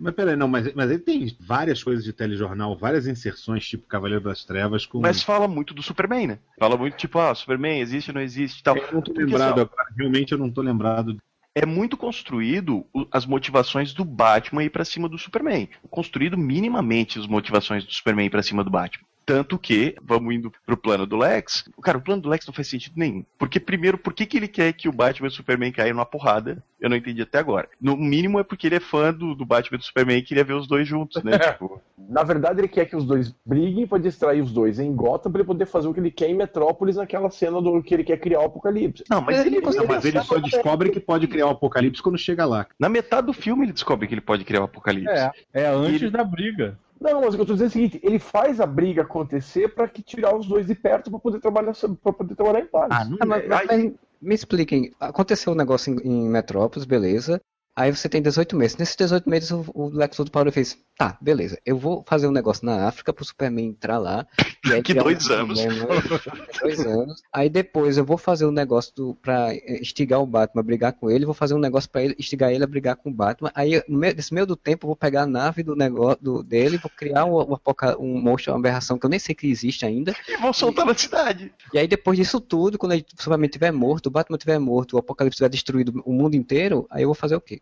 [0.00, 4.24] Mas peraí, não, mas, mas ele tem várias coisas de telejornal, várias inserções, tipo Cavaleiro
[4.24, 4.98] das Trevas, com.
[4.98, 6.38] Mas fala muito do Superman, né?
[6.58, 8.76] Fala muito tipo, ah, Superman existe ou não existe tal.
[8.76, 11.18] eu não tô lembrado assim, agora, realmente eu não tô lembrado.
[11.54, 15.68] é muito construído as motivações do Batman ir pra cima do Superman.
[15.90, 19.04] Construído minimamente as motivações do Superman ir pra cima do Batman.
[19.26, 22.66] Tanto que, vamos indo pro plano do Lex, cara, o plano do Lex não faz
[22.68, 23.24] sentido nenhum.
[23.38, 26.06] Porque, primeiro, por que, que ele quer que o Batman e o Superman caiam numa
[26.06, 26.62] porrada?
[26.80, 27.68] Eu não entendi até agora.
[27.80, 30.42] No mínimo é porque ele é fã do, do Batman e do Superman e queria
[30.42, 31.38] ver os dois juntos, né?
[31.52, 35.30] tipo, Na verdade, ele quer que os dois briguem pra distrair os dois em Gotham
[35.30, 38.04] pra ele poder fazer o que ele quer em Metrópolis naquela cena do que ele
[38.04, 39.04] quer criar o apocalipse.
[39.08, 42.44] não, mas ele, Não, mas ele só descobre que pode criar o apocalipse quando chega
[42.46, 42.66] lá.
[42.78, 45.08] na metade do filme ele descobre que ele pode criar o apocalipse.
[45.12, 46.76] É, é antes Ele- da briga.
[47.00, 49.74] Não, mas o que eu tô dizendo é o seguinte, ele faz a briga acontecer
[49.74, 51.72] pra que tirar os dois de perto pra poder trabalhar
[52.02, 52.88] para poder trabalhar em paz.
[52.90, 53.48] Ah, não Ah, mas- é.
[53.48, 57.40] mas- Aí- mas me expliquem, aconteceu um negócio em, em Metrópolis, beleza.
[57.74, 58.76] Aí você tem 18 meses.
[58.76, 62.26] Nesses 18 meses o, o Lex Luthor parou e fez, tá, beleza, eu vou fazer
[62.26, 64.26] um negócio na África pro Superman entrar lá.
[64.66, 65.60] E aí Que criar um dois anos.
[65.60, 66.02] problema.
[66.62, 67.22] dois anos.
[67.32, 71.10] Aí depois eu vou fazer um negócio do, pra instigar o Batman a brigar com
[71.10, 73.50] ele, vou fazer um negócio pra ele, instigar ele a brigar com o Batman.
[73.54, 76.76] Aí meio, nesse meio do tempo eu vou pegar a nave do negócio do, dele,
[76.76, 77.56] vou criar um, um,
[77.98, 80.14] um monstro, uma aberração que eu nem sei que existe ainda.
[80.28, 81.52] E vão soltar na cidade.
[81.72, 84.98] E aí, depois disso tudo, quando o Superman estiver morto, o Batman estiver morto, o
[84.98, 87.59] Apocalipse tiver destruído o mundo inteiro, aí eu vou fazer o quê?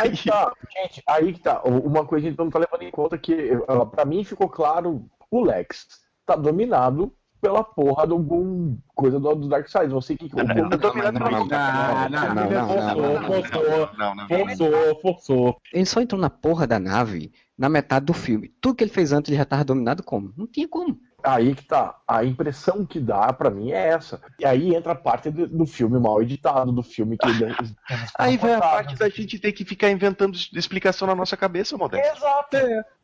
[0.00, 1.62] Aí que tá, gente, aí que tá.
[1.62, 4.48] Uma coisa que a gente não tá levando em conta que, ah, pra mim ficou
[4.48, 5.86] claro, o Lex
[6.26, 9.88] tá dominado pela porra do algum coisa do, do Darkseid.
[9.92, 10.26] Não sei o que.
[10.34, 13.20] o- Não, tá dominado não, pelo não, Ah, não, não, não, ele não, forçou, não,
[13.20, 14.28] não, forçou, Não, não, não.
[14.28, 15.56] forçou, forçou.
[15.72, 18.48] Ele só entrou na porra da nave na metade do filme.
[18.60, 20.32] Tudo que ele fez antes ele já tava dominado como?
[20.36, 20.98] Não tinha como.
[21.22, 21.96] Aí que tá.
[22.06, 24.20] A impressão que dá pra mim é essa.
[24.38, 27.26] E aí entra a parte do, do filme mal editado, do filme que.
[28.18, 32.16] Aí vem a parte da gente ter que ficar inventando explicação na nossa cabeça, Modesto.
[32.16, 32.56] Exato.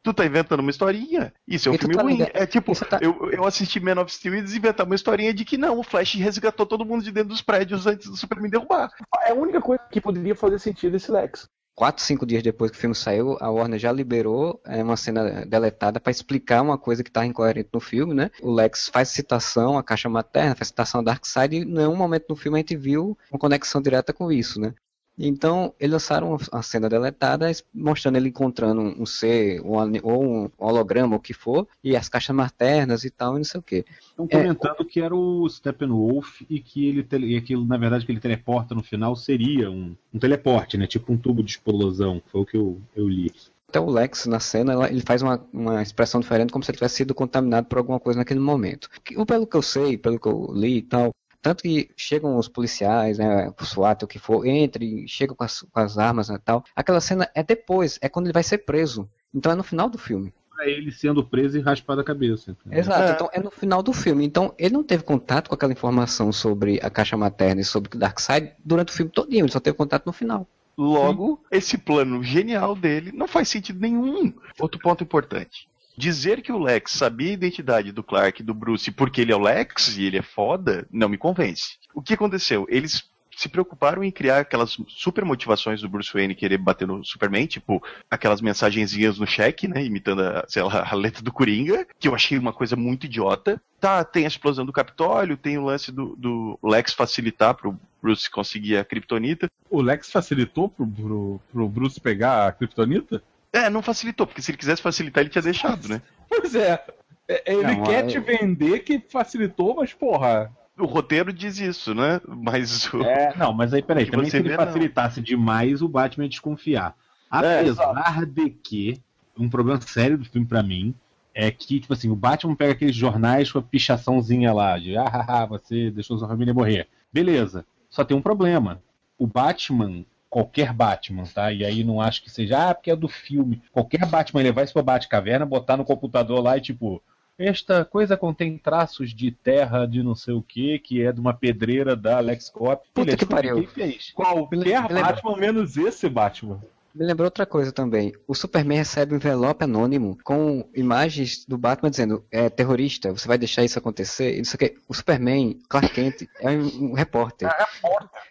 [0.02, 1.32] Tu tá inventando uma historinha.
[1.46, 2.18] Isso é um E filme tá ruim.
[2.32, 5.44] É tipo, e tá- eu, eu assisti Man of Steel e desinventar uma historinha de
[5.44, 8.90] que não, o Flash resgatou todo mundo de dentro dos prédios antes do Superman derrubar.
[9.24, 11.48] É a única coisa que poderia fazer sentido esse Lex.
[11.78, 15.46] Quatro, cinco dias depois que o filme saiu, a Warner já liberou é, uma cena
[15.46, 18.32] deletada pra explicar uma coisa que tava incoerente no filme, né?
[18.42, 22.24] O Lex faz citação à caixa materna, faz citação a Darkseid e em nenhum momento
[22.28, 24.74] no filme a gente viu uma conexão direta com isso, né?
[25.18, 31.16] Então, eles lançaram uma cena deletada mostrando ele encontrando um ser um ou um holograma,
[31.16, 33.84] o que for, e as caixas maternas e tal, e não sei o quê.
[34.00, 38.12] Estão É, comentando que era o Steppenwolf e que ele e aquilo, na verdade, que
[38.12, 40.86] ele teleporta no final seria um, um teleporte, né?
[40.86, 42.22] Tipo um tubo de explosão.
[42.30, 43.32] Foi o que eu, eu li.
[43.68, 46.96] Até o Lex, na cena, ele faz uma, uma expressão diferente, como se ele tivesse
[46.96, 48.88] sido contaminado por alguma coisa naquele momento.
[49.26, 51.10] Pelo que eu sei, pelo que eu li e tal,
[51.42, 55.62] tanto que chegam os policiais, né, o SWAT, o que for, entre, chegam com as,
[55.62, 56.64] com as armas né, e tal.
[56.74, 59.08] Aquela cena é depois, é quando ele vai ser preso.
[59.34, 60.32] Então é no final do filme.
[60.50, 62.50] mostra ele sendo preso e raspado a cabeça.
[62.50, 62.78] entendeu?
[62.78, 63.10] Exato, É.
[63.12, 64.24] então é no final do filme.
[64.24, 67.98] Então ele não teve contato com aquela informação sobre a caixa materna e sobre o
[67.98, 70.46] Darkseid durante o filme todinho, ele só teve contato no final.
[70.76, 74.32] Logo, esse plano genial dele não faz sentido nenhum.
[74.60, 75.68] Outro ponto importante.
[75.98, 79.36] Dizer que o Lex sabia a identidade do Clark e do Bruce porque ele é
[79.36, 81.76] o Lex e ele é foda, não me convence.
[81.92, 82.68] O que aconteceu?
[82.70, 83.02] Eles
[83.36, 87.82] se preocuparam em criar aquelas super motivações do Bruce Wayne querer bater no Superman, tipo
[88.08, 92.14] aquelas mensagenzinhas no cheque, né, imitando a, sei lá, a letra do Coringa, que eu
[92.14, 93.60] achei uma coisa muito idiota.
[93.80, 98.30] Tá, tem a explosão do Capitólio, tem o lance do, do Lex facilitar pro Bruce
[98.30, 99.50] conseguir a Kryptonita.
[99.68, 103.20] O Lex facilitou pro, pro, pro Bruce pegar a Kryptonita?
[103.52, 106.02] É, não facilitou, porque se ele quisesse facilitar, ele tinha deixado, né?
[106.28, 106.84] Pois é.
[107.26, 110.50] É, Ele Não, quer é- te vender que facilitou, mas porra.
[110.78, 112.20] O roteiro diz isso, né?
[112.26, 113.02] Mas o.
[113.02, 114.64] É, não, mas aí peraí, Que também você se ele vê, não.
[114.64, 116.94] facilitasse demais, o Batman ia desconfiar.
[117.32, 119.00] É, Apesar de que
[119.36, 120.94] um problema sério do filme pra mim
[121.34, 125.04] é que, tipo assim, o Batman pega aqueles jornais com a pichaçãozinha lá, de ah,
[125.04, 126.86] ah, ah, você deixou sua família morrer.
[127.12, 127.64] Beleza.
[127.90, 128.80] Só tem um problema.
[129.18, 131.52] O Batman, qualquer Batman, tá?
[131.52, 133.62] E aí não acho que seja, ah, porque é do filme.
[133.72, 137.02] Qualquer Batman levar isso pra Batcaverna, botar no computador lá e tipo.
[137.38, 141.32] Esta coisa contém traços de terra de não sei o que, que é de uma
[141.32, 142.80] pedreira da LexCorp.
[142.92, 143.54] Puta Beleza, que pariu.
[143.54, 144.10] Quem fez?
[144.10, 146.60] Qualquer Batman menos esse Batman.
[146.98, 148.12] Me lembrou outra coisa também.
[148.26, 153.38] O Superman recebe um envelope anônimo com imagens do Batman dizendo é terrorista, você vai
[153.38, 154.34] deixar isso acontecer?
[154.34, 154.76] E não sei o quê.
[154.88, 157.48] O Superman, Clark Kent, é um, um repórter.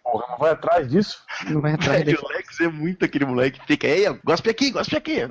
[0.04, 1.24] Porra, não vai atrás disso?
[1.50, 2.18] Não vai atrás dele.
[2.22, 5.20] o Lex é muito aquele moleque que fica, ei, gospe aqui, gospe aqui.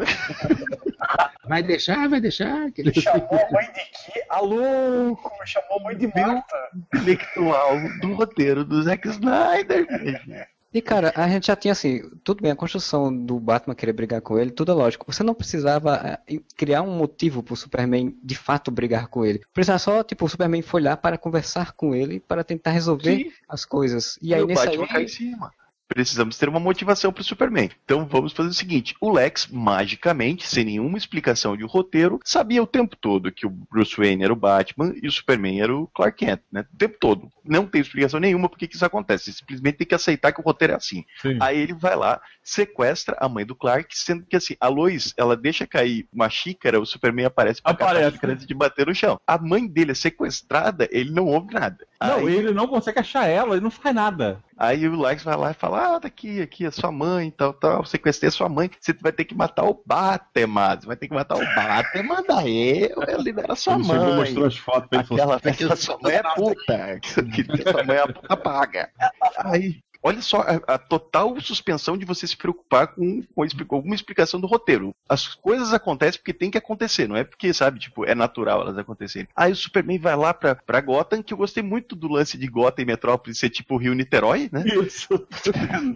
[1.49, 2.67] Vai deixar, vai deixar.
[3.01, 4.25] Chamou a mãe de quê?
[4.29, 5.31] A louco!
[5.45, 6.57] Chamou a mãe de Marta.
[6.75, 10.47] Intelectual do roteiro do Zack Snyder, velho.
[10.77, 14.21] E cara, a gente já tinha assim, tudo bem, a construção do Batman querer brigar
[14.21, 15.11] com ele, tudo é lógico.
[15.11, 19.41] Você não precisava eh, criar um motivo pro Superman de fato brigar com ele.
[19.55, 23.33] Precisava só, tipo, o Superman foi lá para conversar com ele, para tentar resolver Sim.
[23.49, 24.19] as coisas.
[24.21, 25.51] E E aí nesse em cima.
[25.89, 27.71] Precisamos ter uma motivação pro Superman.
[27.85, 32.67] Então vamos fazer o seguinte: o Lex, magicamente, sem nenhuma explicação de roteiro, sabia o
[32.67, 36.19] tempo todo que o Bruce Wayne era o Batman e o Superman era o Clark
[36.25, 36.65] Kent, né?
[36.73, 37.31] O tempo todo.
[37.45, 39.25] Não tem explicação nenhuma por que isso acontece.
[39.27, 41.05] Você simplesmente tem que aceitar que o roteiro é assim.
[41.23, 41.39] Sim.
[41.41, 45.37] Aí ele vai lá, sequestra a mãe do Clark, sendo que assim, a Lois, ela
[45.37, 48.13] deixa cair uma xícara, o Superman aparece pra catar a Aparece.
[48.17, 49.21] xícara antes de bater no chão.
[49.27, 51.87] A mãe dele é sequestrada, ele não ouve nada.
[52.01, 54.43] Não, Aí- ele não consegue achar ela, ele não faz nada.
[54.59, 57.53] Aí o Lex vai lá e fala: Ah, tá aqui, aqui, a sua mãe, tal,
[57.53, 57.85] tal.
[57.85, 58.71] Sequestrei a sua mãe.
[58.81, 60.77] Você vai ter que matar o Batman.
[60.81, 62.23] Você vai ter que matar o Batman.
[62.27, 64.17] Daí eu libero a sua Ele chegou mãe.
[64.17, 67.01] mostrou as fotos pra ele e falou, Aquela, aquela sua mãe é puta.
[67.33, 68.91] Que sua mãe é puta paga.
[69.39, 69.81] Aí.
[70.07, 74.47] Olha só a, a total suspensão de você se preocupar com, com alguma explicação do
[74.47, 74.95] roteiro.
[75.09, 78.79] As coisas acontecem porque tem que acontecer, não é porque, sabe, tipo, é natural elas
[78.79, 79.27] acontecerem.
[79.35, 82.47] Aí o Superman vai lá pra, pra Gotham, que eu gostei muito do lance de
[82.47, 84.63] Gotham e Metrópolis ser tipo Rio Niterói, né?
[84.87, 85.09] Isso.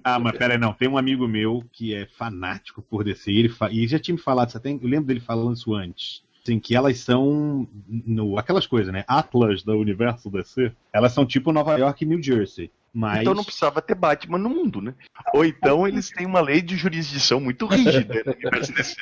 [0.03, 0.73] Ah, mas pera aí, não.
[0.73, 3.31] Tem um amigo meu que é fanático por DC.
[3.31, 3.71] Ele fa...
[3.71, 4.79] E já tinha me falado, você tem...
[4.83, 6.23] eu lembro dele falando isso antes.
[6.51, 7.69] Assim, que elas são.
[7.89, 8.39] No...
[8.39, 9.05] Aquelas coisas, né?
[9.07, 10.73] Atlas do universo DC.
[10.93, 12.71] Elas são tipo Nova York e New Jersey.
[12.93, 13.21] Mas.
[13.21, 14.95] Então não precisava ter Batman no mundo, né?
[15.33, 18.97] Ou então eles têm uma lei de jurisdição muito rígida no universo DC.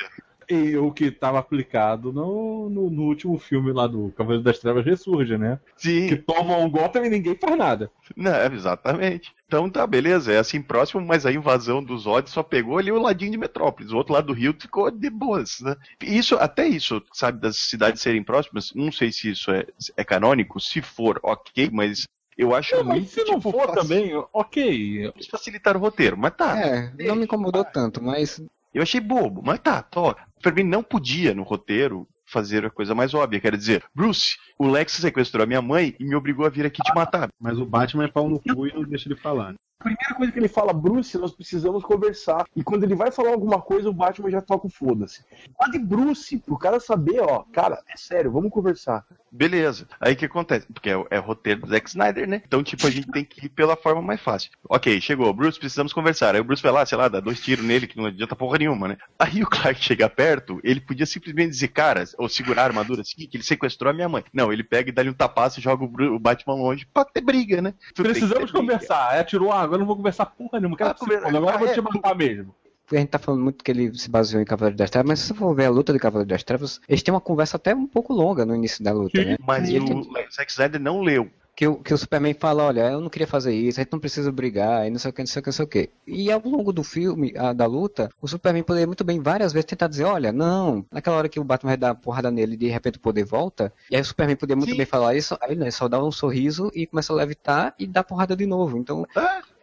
[0.51, 4.83] E o que estava aplicado no, no, no último filme lá do Cavaleiro das Trevas
[4.83, 5.59] ressurge, né?
[5.77, 7.91] Que Sim, tomam um Gotham e ninguém faz nada.
[8.15, 9.31] não, exatamente.
[9.49, 13.01] Então tá, beleza, é assim próximo, mas a invasão dos Zod só pegou ali o
[13.01, 13.91] ladinho de Metrópolis.
[13.91, 15.75] O outro lado do Rio ficou de boas, né?
[16.03, 19.65] Isso, até isso, sabe, das cidades serem próximas, não sei se isso é,
[19.97, 22.03] é canônico, se for, ok, mas
[22.37, 23.09] eu acho Não, muito.
[23.09, 25.07] se não tipo, for fac- também, ok.
[25.15, 26.55] Eles facilitaram o roteiro, mas tá.
[26.55, 28.39] é, não me incomodou tanto, mas
[28.71, 30.11] Eu achei bobo, mas tá, tô.
[30.11, 33.39] O Superman não podia, no roteiro, fazer a coisa mais óbvia.
[33.39, 36.81] Quer dizer, Bruce, o Lex sequestrou a minha mãe e me obrigou a vir aqui
[36.81, 37.29] te matar.
[37.39, 39.51] Mas o Batman é pau no cu e não deixa ele falar.
[39.51, 39.55] né?
[39.79, 42.45] Primeira coisa que ele fala, Bruce, nós precisamos conversar.
[42.55, 45.23] E quando ele vai falar alguma coisa, o Batman já toca o foda-se.
[45.71, 49.05] De Bruce, pro cara saber, ó, cara, é sério, vamos conversar.
[49.31, 49.87] Beleza.
[50.01, 50.65] Aí o que acontece?
[50.73, 52.41] Porque é, é roteiro do Zack Snyder, né?
[52.45, 54.49] Então, tipo, a gente tem que ir pela forma mais fácil.
[54.67, 55.31] Ok, chegou.
[55.33, 56.33] Bruce, precisamos conversar.
[56.35, 58.57] Aí o Bruce vai lá, sei lá, dá dois tiros nele, que não adianta porra
[58.57, 58.97] nenhuma, né?
[59.17, 63.27] Aí o Clark chega perto, ele podia simplesmente dizer, cara, ou segurar a armadura assim,
[63.27, 64.23] que ele sequestrou a minha mãe.
[64.33, 67.05] Não, ele pega e dá-lhe um tapaço e joga o, Bru- o Batman longe pra
[67.05, 67.73] ter briga, né?
[67.93, 68.59] Tu Precisamos ter briga.
[68.59, 69.15] conversar.
[69.15, 70.75] É, tirou, ah, agora eu não vou conversar porra nenhuma.
[70.77, 71.81] Quero Ah, que agora eu vou ah, te é.
[71.81, 72.53] matar mesmo.
[72.91, 75.27] a gente tá falando muito que ele se baseou em Cavaleiro das Trevas, mas se
[75.27, 77.87] você for ver a luta de Cavaleiro das Trevas, eles têm uma conversa até um
[77.87, 79.37] pouco longa no início da luta, né?
[79.45, 81.29] Mas E o ele tem- Zack Snyder não leu.
[81.55, 83.99] que o, que o Superman fala, olha, eu não queria fazer isso, a gente não
[83.99, 85.89] precisa brigar, e não sei o que, não sei o que, não sei o que.
[86.07, 89.65] E ao longo do filme, a, da luta, o Superman poderia muito bem várias vezes
[89.65, 92.57] tentar dizer, olha, não, naquela hora que o Batman vai dar uma porrada nele e
[92.57, 94.77] de repente o poder volta, e aí o Superman poderia muito Sim.
[94.77, 98.05] bem falar isso, aí ele só dá um sorriso e começa a levitar e dá
[98.05, 98.77] porrada de novo.
[98.77, 99.05] Então,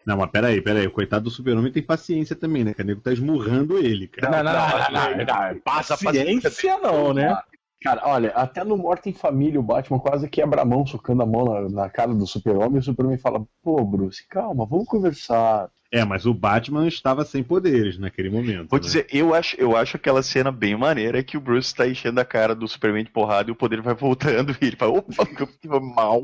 [0.06, 0.86] Não, mas peraí, peraí.
[0.86, 2.72] O coitado do super-homem tem paciência também, né?
[2.72, 4.42] Que o nego tá esmurrando ele, cara.
[4.42, 5.60] Não, não, não, não, não, não.
[5.60, 7.36] Paciência não, né?
[7.82, 11.26] Cara, olha, até no Morte em Família o Batman quase quebra a mão, socando a
[11.26, 15.68] mão na, na cara do Super-Homem, e o Superman fala, pô, Bruce, calma, vamos conversar.
[15.96, 18.68] É, mas o Batman estava sem poderes naquele momento.
[18.68, 18.84] Vou né?
[18.84, 22.24] dizer, eu acho, eu acho aquela cena bem maneira que o Bruce tá enchendo a
[22.24, 25.42] cara do Superman de porrada e o poder vai voltando e ele fala, opa, que
[25.42, 26.22] eu fui mal.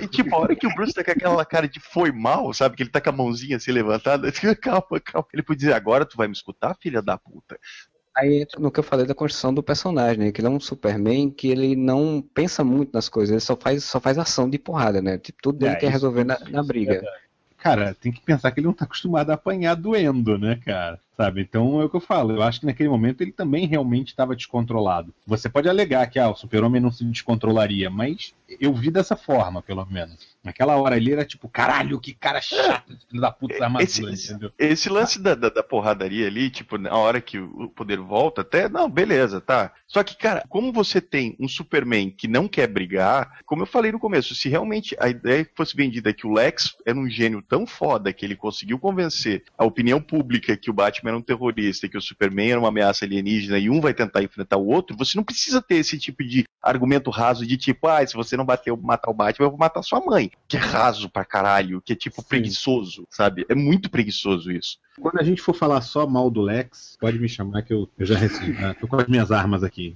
[0.00, 2.76] E tipo, a hora que o Bruce tá com aquela cara de foi mal, sabe?
[2.76, 5.26] Que ele tá com a mãozinha assim levantada, fico, calma, calma.
[5.34, 7.58] Ele podia dizer, agora tu vai me escutar, filha da puta.
[8.16, 10.32] Aí entra no que eu falei da construção do personagem, né?
[10.32, 13.82] Que ele é um Superman que ele não pensa muito nas coisas, ele só faz,
[13.82, 15.18] só faz ação de porrada, né?
[15.18, 16.94] Tipo, tudo ele É, quer resolver na, isso- na briga.
[16.94, 17.29] é.
[17.60, 20.98] Cara, tem que pensar que ele não tá acostumado a apanhar doendo, né, cara?
[21.14, 21.42] Sabe?
[21.42, 22.32] Então é o que eu falo.
[22.32, 25.12] Eu acho que naquele momento ele também realmente estava descontrolado.
[25.26, 29.60] Você pode alegar que ah, o super-homem não se descontrolaria, mas eu vi dessa forma,
[29.60, 30.26] pelo menos.
[30.42, 34.30] Naquela hora ali era tipo, caralho, que cara chato, filho da puta da armadura, Esse-
[34.30, 34.50] entendeu?
[34.58, 38.66] Esse lance da, da, da porradaria ali, tipo, na hora que o poder volta, até,
[38.68, 39.72] não, beleza, tá.
[39.86, 43.92] Só que, cara, como você tem um Superman que não quer brigar, como eu falei
[43.92, 47.08] no começo, se realmente a ideia que fosse vendida é que o Lex era um
[47.08, 51.22] gênio tão foda que ele conseguiu convencer a opinião pública que o Batman era um
[51.22, 54.96] terrorista, que o Superman era uma ameaça alienígena e um vai tentar enfrentar o outro,
[54.96, 58.44] você não precisa ter esse tipo de argumento raso de tipo, ah, se você não
[58.44, 60.29] bater, matar o Batman, eu vou matar sua mãe.
[60.48, 62.28] Que é raso pra caralho, que é tipo Sim.
[62.28, 63.46] preguiçoso, sabe?
[63.48, 64.78] É muito preguiçoso isso.
[65.00, 68.04] Quando a gente for falar só mal do Lex, pode me chamar que eu, eu
[68.06, 68.52] já recebi.
[68.52, 68.74] né?
[68.80, 69.94] Tô com as minhas armas aqui.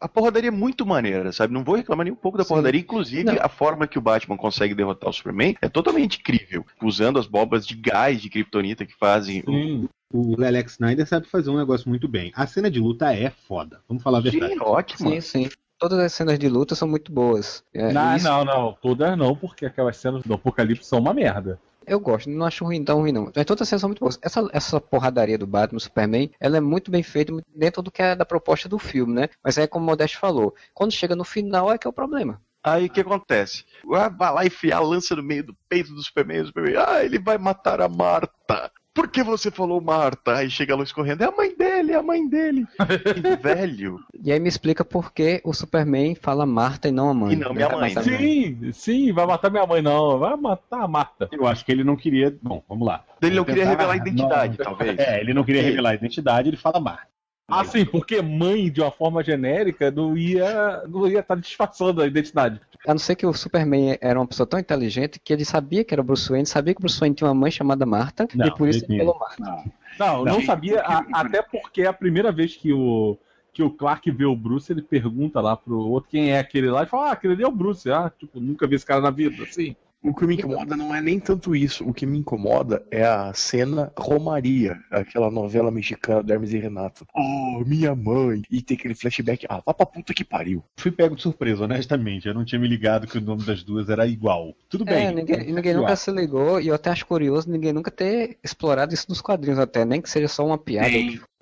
[0.00, 1.52] A porradaria é muito maneira, sabe?
[1.54, 2.48] Não vou reclamar nem um pouco da Sim.
[2.50, 2.80] porradaria.
[2.80, 3.36] Inclusive, Não.
[3.40, 6.64] a forma que o Batman consegue derrotar o Superman é totalmente incrível.
[6.82, 9.42] Usando as bombas de gás de Kryptonita que fazem.
[9.46, 9.88] o- Sim.
[10.12, 12.30] O Lelex Snyder sabe fazer um negócio muito bem.
[12.36, 13.80] A cena de luta é foda.
[13.88, 14.52] Vamos falar a verdade.
[14.52, 15.10] Sim, ótimo.
[15.10, 15.48] Sim, sim.
[15.78, 17.62] Todas as cenas de luta são muito boas.
[17.72, 18.72] É, Não, isso não, não.
[18.80, 21.60] Todas não, porque aquelas cenas do Apocalipse são uma merda.
[21.86, 23.30] Eu gosto, não acho ruim, tão ruim não.
[23.34, 24.18] Mas todas as cenas são muito boas.
[24.20, 28.16] Essa, essa porradaria do Batman, Superman, ela é muito bem feita dentro do que é
[28.16, 29.28] da proposta do filme, né?
[29.44, 32.40] Mas é como o Modeste falou, quando chega no final é que é o problema.
[32.66, 33.64] Aí o que acontece?
[33.84, 37.20] Vai lá enfiar a lança no meio do peito do Superman, o Superman, ah, ele
[37.20, 38.72] vai matar a Marta.
[38.96, 40.36] Por que você falou Marta?
[40.36, 42.66] Aí chega a luz correndo, é a mãe dele, é a mãe dele.
[43.14, 44.00] Que velho.
[44.24, 47.34] E aí me explica por que o Superman fala Marta e não a mãe.
[47.34, 50.18] E não minha mãe, a Sim, sim, vai matar minha mãe, não.
[50.18, 51.28] Vai matar a Marta.
[51.30, 52.34] Eu acho que ele não queria.
[52.42, 53.04] Bom, vamos lá.
[53.20, 54.64] Ele não queria revelar a identidade, Não.
[54.64, 54.98] talvez.
[54.98, 57.15] É, ele não queria revelar a identidade, ele fala Marta.
[57.48, 62.06] Ah, sim, porque mãe, de uma forma genérica, não ia não ia estar disfarçando a
[62.06, 62.60] identidade.
[62.84, 65.94] A não ser que o Superman era uma pessoa tão inteligente que ele sabia que
[65.94, 68.46] era o Bruce Wayne, sabia que o Bruce Wayne tinha uma mãe chamada Marta, Não,
[68.46, 69.70] e por isso ele falou Marta.
[69.98, 70.42] Não, não, Não.
[70.42, 73.16] sabia, a- até porque a primeira vez que o,
[73.52, 76.82] que o Clark vê o Bruce, ele pergunta lá pro outro quem é aquele lá,
[76.82, 79.10] e fala, ah, aquele ali é o Bruce, ah, tipo, nunca vi esse cara na
[79.10, 79.74] vida, assim.
[80.06, 81.84] O que me incomoda não é nem tanto isso.
[81.84, 87.04] O que me incomoda é a cena Romaria, aquela novela mexicana do Hermes e Renato.
[87.12, 88.42] Oh, minha mãe.
[88.48, 89.46] E tem aquele flashback.
[89.48, 90.62] Ah, vá pra puta que pariu.
[90.76, 92.28] Fui pego de surpresa, honestamente.
[92.28, 94.54] Eu não tinha me ligado que o nome das duas era igual.
[94.68, 95.06] Tudo bem.
[95.06, 98.94] É, ninguém, ninguém nunca se ligou, e eu até acho curioso ninguém nunca ter explorado
[98.94, 100.88] isso nos quadrinhos até, nem que seja só uma piada.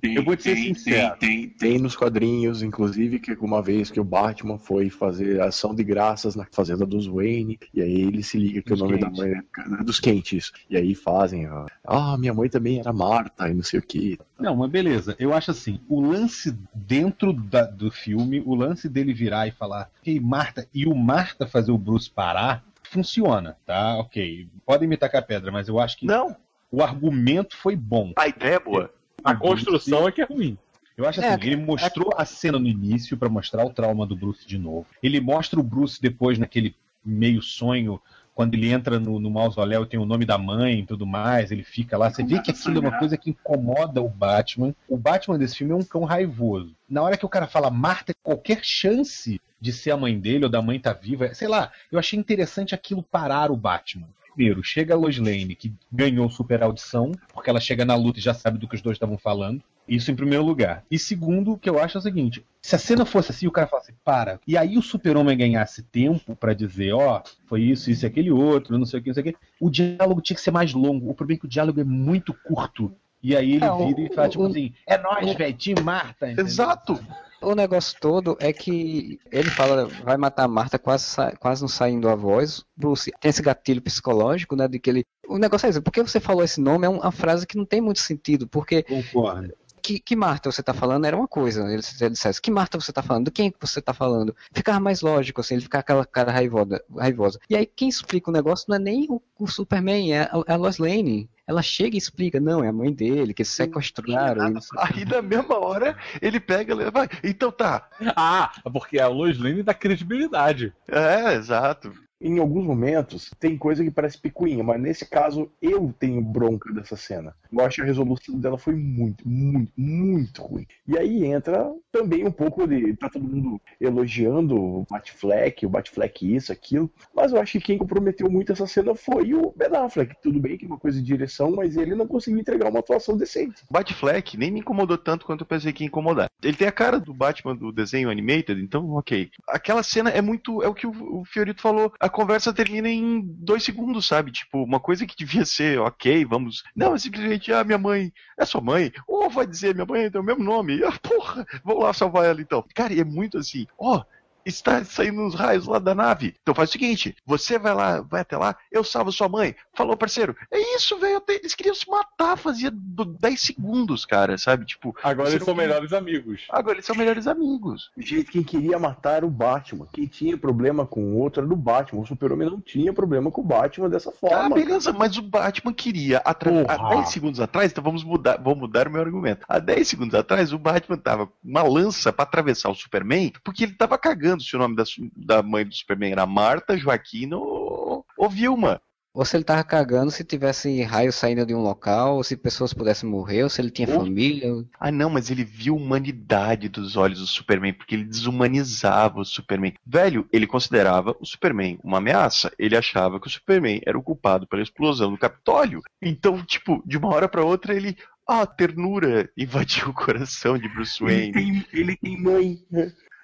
[0.08, 1.16] Tem, Eu vou te ser tem, sincero.
[1.18, 5.74] Tem, tem, tem nos quadrinhos, inclusive, que uma vez que o Batman foi fazer ação
[5.74, 8.98] de graças na fazenda dos Wayne, e aí ele se liga que Dos o nome
[8.98, 9.10] Kent.
[9.10, 10.52] da mãe é dos quentes.
[10.68, 14.18] E aí fazem, ó, ah, minha mãe também era Marta, e não sei o que.
[14.38, 15.16] Não, mas beleza.
[15.18, 19.90] Eu acho assim, o lance dentro da- do filme, o lance dele virar e falar,
[20.04, 23.96] ei, Marta, e o Marta fazer o Bruce parar, funciona, tá?
[23.98, 24.48] Ok.
[24.66, 26.36] Podem me tacar pedra, mas eu acho que Não,
[26.70, 28.12] o argumento foi bom.
[28.16, 28.92] a ideia é boa.
[29.24, 30.58] A construção é que é ruim.
[30.96, 34.14] Eu acho É, assim, ele mostrou a cena no início pra mostrar o trauma do
[34.14, 34.86] Bruce de novo.
[35.02, 38.00] Ele mostra o Bruce depois naquele meio sonho,
[38.34, 41.50] quando ele entra no, no mausoléu e tem o nome da mãe e tudo mais,
[41.50, 42.10] ele fica lá.
[42.10, 44.74] Você vê que aquilo é uma coisa que incomoda o Batman.
[44.88, 46.74] O Batman desse filme é um cão raivoso.
[46.88, 50.50] Na hora que o cara fala Marta, qualquer chance de ser a mãe dele ou
[50.50, 54.08] da mãe tá viva, sei lá, eu achei interessante aquilo parar o Batman.
[54.34, 58.22] Primeiro, chega a Lois Lane, que ganhou super audição, porque ela chega na luta e
[58.22, 59.62] já sabe do que os dois estavam falando.
[59.86, 60.82] Isso em primeiro lugar.
[60.90, 63.50] E segundo, o que eu acho é o seguinte: se a cena fosse assim, o
[63.52, 64.40] cara falasse, para.
[64.46, 68.76] E aí o super-homem ganhasse tempo pra dizer, ó, foi isso, isso e aquele outro,
[68.78, 69.36] não sei o que, não sei o que.
[69.60, 71.10] O diálogo tinha que ser mais longo.
[71.10, 72.92] O problema é que o diálogo é muito curto.
[73.22, 75.74] E aí ele É, o- vira e fala, tipo o- assim, é nós, velho, Tim
[75.82, 76.26] Marta.
[76.26, 76.46] entendeu?
[76.46, 76.98] Exato.
[77.44, 82.08] O negócio todo é que ele fala, vai matar a Marta quase, quase não saindo
[82.08, 82.64] a voz.
[82.76, 84.66] Bruce tem esse gatilho psicológico, né?
[84.66, 85.04] De que ele.
[85.28, 87.80] O negócio é isso, porque você falou esse nome é uma frase que não tem
[87.80, 89.52] muito sentido, porque Concordo.
[89.84, 91.70] Que, que Marta você tá falando era uma coisa.
[91.70, 93.26] Ele, se ele dissesse, que Marta você tá falando?
[93.26, 94.34] De quem que você tá falando?
[94.50, 97.38] Ficava mais lógico, assim, ele ficar aquela cara raivosa, raivosa.
[97.50, 100.52] E aí quem explica o negócio não é nem o, o Superman, é a, é
[100.54, 101.28] a Lois Lane.
[101.46, 104.48] Ela chega e explica, não, é a mãe dele, que eles sequestraram.
[104.48, 104.60] e quê.
[104.78, 107.86] Aí na mesma hora ele pega, ele vai, então tá.
[108.16, 110.72] Ah, porque a Lois Lane dá credibilidade.
[110.88, 111.92] É, exato.
[112.24, 116.96] Em alguns momentos tem coisa que parece picuinha, mas nesse caso eu tenho bronca dessa
[116.96, 117.36] cena.
[117.52, 120.66] Eu acho que a resolução dela foi muito, muito, muito ruim.
[120.88, 122.96] E aí entra também um pouco de.
[122.96, 126.90] Tá todo mundo elogiando o Batfleck, o Batfleck isso, aquilo.
[127.14, 130.16] Mas eu acho que quem comprometeu muito essa cena foi o Ben Affleck.
[130.22, 133.18] Tudo bem que é uma coisa de direção, mas ele não conseguiu entregar uma atuação
[133.18, 133.62] decente.
[133.70, 136.30] Batfleck nem me incomodou tanto quanto eu pensei que ia incomodar.
[136.42, 139.30] Ele tem a cara do Batman do desenho animated, então ok.
[139.48, 140.62] Aquela cena é muito.
[140.62, 141.92] É o que o, Fiorito falou.
[142.00, 144.30] A conversa termina em dois segundos, sabe?
[144.30, 146.62] Tipo, uma coisa que devia ser ok, vamos.
[146.74, 148.12] Não, é simplesmente, ah, minha mãe.
[148.38, 148.92] É sua mãe?
[149.06, 150.80] Ou vai dizer, minha mãe tem o mesmo nome.
[150.84, 152.64] Ah, porra, vamos lá salvar ela então.
[152.72, 154.04] Cara, é muito assim, ó.
[154.44, 156.34] Está saindo uns raios lá da nave.
[156.42, 159.54] Então faz o seguinte: você vai lá, vai até lá, eu salvo sua mãe.
[159.74, 160.36] Falou, parceiro.
[160.50, 161.22] É isso, velho.
[161.28, 164.64] Eles queriam se matar, fazia do- 10 segundos, cara, sabe?
[164.66, 166.42] Tipo, Agora eles são melhores amigos.
[166.50, 167.90] Agora eles são melhores amigos.
[167.96, 169.86] Gente, quem queria matar era o Batman.
[169.92, 172.02] Quem tinha problema com o outro era o Batman.
[172.02, 174.54] O Super-Homem não tinha problema com o Batman dessa Ah, forma.
[174.56, 176.18] beleza, mas o Batman queria.
[176.18, 176.96] atra- Há Porra.
[176.96, 179.44] 10 segundos atrás, então vamos mudar, vou mudar o meu argumento.
[179.48, 183.64] Há 10 segundos atrás, o Batman tava com uma lança pra atravessar o Superman, porque
[183.64, 184.84] ele tava cagando se o nome da,
[185.16, 188.80] da mãe do Superman era Marta, Joaquina ou, ou Vilma.
[189.16, 192.74] Ou se ele tava cagando se tivesse raios saindo de um local, ou se pessoas
[192.74, 194.50] pudessem morrer, ou se ele tinha Ou- família.
[194.80, 199.24] Ah, não, mas ele viu a humanidade dos olhos do Superman, porque ele desumanizava o
[199.24, 199.72] Superman.
[199.86, 202.52] Velho, ele considerava o Superman uma ameaça.
[202.58, 205.80] Ele achava que o Superman era o culpado pela explosão do Capitólio.
[206.02, 207.96] Então, tipo, de uma hora pra outra, ele.
[208.26, 211.32] Ah, ternura invadiu o coração de Bruce Ele Wayne.
[211.32, 212.58] tem, ele tem mãe.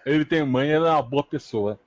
[0.05, 1.79] Ele tem mãe, ele é uma boa pessoa.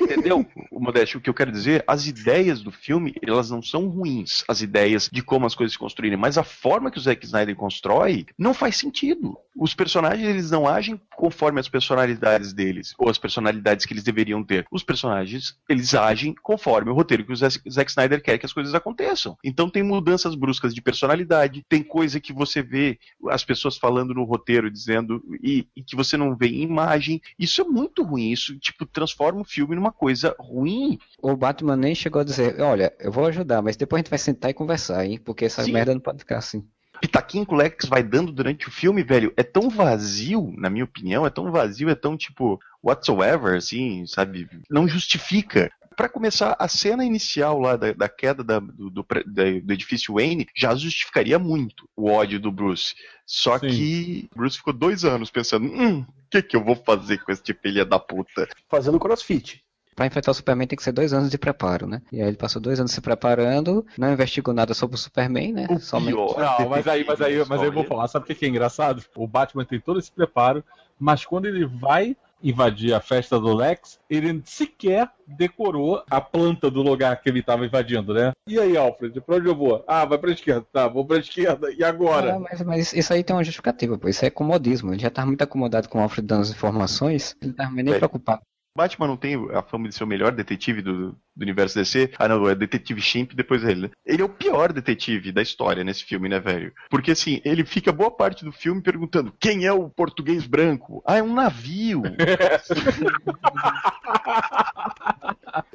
[0.00, 0.46] Entendeu?
[0.70, 4.44] O Modeste, o que eu quero dizer, as ideias do filme, elas não são ruins,
[4.48, 7.54] as ideias de como as coisas se construírem, mas a forma que o Zack Snyder
[7.54, 9.36] constrói não faz sentido.
[9.54, 14.42] Os personagens, eles não agem conforme as personalidades deles, ou as personalidades que eles deveriam
[14.42, 14.66] ter.
[14.70, 18.74] Os personagens, eles agem conforme o roteiro que o Zack Snyder quer que as coisas
[18.74, 19.36] aconteçam.
[19.44, 22.98] Então tem mudanças bruscas de personalidade, tem coisa que você vê
[23.28, 27.20] as pessoas falando no roteiro, dizendo, e, e que você não vê em imagem.
[27.38, 30.98] Isso é muito ruim, isso, tipo, transforma o filme numa coisa ruim.
[31.22, 34.18] O Batman nem chegou a dizer, olha, eu vou ajudar, mas depois a gente vai
[34.18, 35.18] sentar e conversar, hein?
[35.24, 35.72] Porque essa Sim.
[35.72, 36.64] merda não pode ficar assim.
[37.00, 40.84] pitaquinho que o Lex vai dando durante o filme, velho, é tão vazio, na minha
[40.84, 44.48] opinião, é tão vazio, é tão tipo, whatsoever, assim, sabe?
[44.68, 45.70] Não justifica.
[46.00, 50.46] Pra começar, a cena inicial lá da, da queda da- do, do do edifício Wayne
[50.56, 52.94] já justificaria muito o ódio do Bruce.
[53.26, 53.68] Só Sim.
[53.68, 57.52] que Bruce ficou dois anos pensando, hum, o que, que eu vou fazer com esse
[57.52, 58.48] filho da puta?
[58.66, 59.62] Fazendo crossfit.
[59.94, 62.00] Pra enfrentar o Superman tem que ser dois anos de preparo, né?
[62.10, 65.66] E aí ele passou dois anos se preparando, não investigou nada sobre o Superman, né?
[65.68, 66.16] O Somente.
[66.16, 68.48] Não, mas aí, mas aí, mas aí eu vou falar, sabe o que que é
[68.48, 69.04] engraçado?
[69.14, 70.64] O Batman tem todo esse preparo,
[70.98, 76.82] mas quando ele vai invadir a festa do Lex, ele sequer decorou a planta do
[76.82, 78.32] lugar que ele estava invadindo, né?
[78.48, 79.84] E aí, Alfred, pra onde eu vou?
[79.86, 80.66] Ah, vai pra esquerda.
[80.72, 81.70] Tá, vou pra esquerda.
[81.72, 82.38] E Ah, agora?
[82.38, 84.08] mas, mas isso aí tem uma justificativa, pô.
[84.08, 84.92] Isso é comodismo.
[84.92, 87.98] Ele já tava muito acomodado com o Alfred dando as informações, ele tava nem É.
[87.98, 88.42] preocupado.
[88.80, 92.12] Batman não tem a fama de ser o melhor detetive do, do universo DC.
[92.18, 93.90] Ah, não, é detetive Chimp depois dele, né?
[94.06, 96.72] Ele é o pior detetive da história nesse filme, né, velho?
[96.88, 101.02] Porque assim, ele fica boa parte do filme perguntando quem é o português branco?
[101.06, 102.02] Ah, é um navio.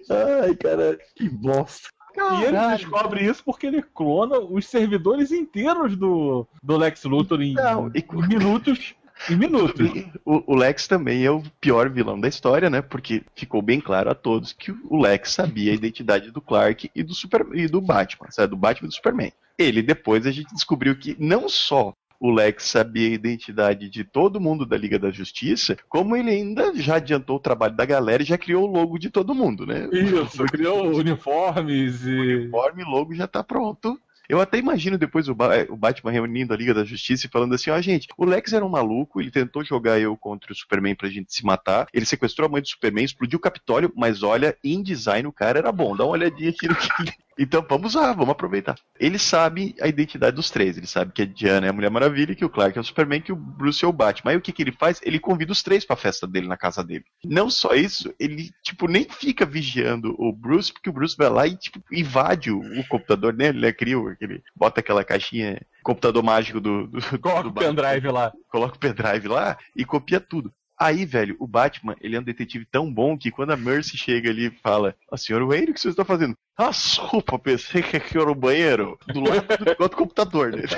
[0.09, 1.89] Ai, cara, que bosta.
[2.17, 7.53] E ele descobre isso porque ele clona os servidores inteiros do, do Lex Luthor em,
[7.53, 8.95] Não, e- em minutos.
[9.29, 9.91] Em minutos.
[10.25, 12.81] o, o Lex também é o pior vilão da história, né?
[12.81, 17.03] Porque ficou bem claro a todos que o Lex sabia a identidade do Clark e
[17.03, 18.49] do, Super, e do Batman, sabe?
[18.49, 19.31] Do Batman e do Superman.
[19.57, 24.39] Ele depois a gente descobriu que não só o Lex sabia a identidade de todo
[24.39, 28.25] mundo da Liga da Justiça, como ele ainda já adiantou o trabalho da galera e
[28.25, 29.89] já criou o logo de todo mundo, né?
[29.91, 32.35] Isso, criou uniformes O e.
[32.37, 33.99] uniforme e logo já tá pronto.
[34.27, 37.53] Eu até imagino depois o, Ba- o Batman reunindo a Liga da Justiça e falando
[37.55, 40.95] assim: ó, gente, o Lex era um maluco, ele tentou jogar eu contra o Superman
[40.95, 44.57] pra gente se matar, ele sequestrou a mãe do Superman, explodiu o Capitólio, mas olha,
[44.63, 45.95] em design o cara era bom.
[45.95, 48.75] Dá uma olhadinha aqui no que ele Então vamos lá, vamos aproveitar.
[48.99, 50.77] Ele sabe a identidade dos três.
[50.77, 53.21] Ele sabe que a Diana é a Mulher Maravilha, que o Clark é o Superman,
[53.21, 54.31] que o Bruce é o Batman.
[54.31, 55.01] Aí o que, que ele faz?
[55.03, 57.03] Ele convida os três pra festa dele na casa dele.
[57.23, 61.45] Não só isso, ele, tipo, nem fica vigiando o Bruce, porque o Bruce vai lá
[61.45, 63.71] e, tipo, invade o, o computador dele, né?
[63.73, 64.41] Cria o- aquele.
[64.55, 66.87] Bota aquela caixinha, computador mágico do.
[66.87, 68.31] do Coloca do o pendrive lá.
[68.49, 70.53] coloca o pendrive lá e copia tudo.
[70.77, 74.29] Aí, velho, o Batman, ele é um detetive tão bom que quando a Mercy chega
[74.29, 76.35] ali e fala, ó, senhor Wayne, o que você está fazendo?
[76.57, 78.97] Ah, desculpa, pensei que aqui era o banheiro.
[79.07, 79.45] Do lado
[79.79, 80.63] do computador, né?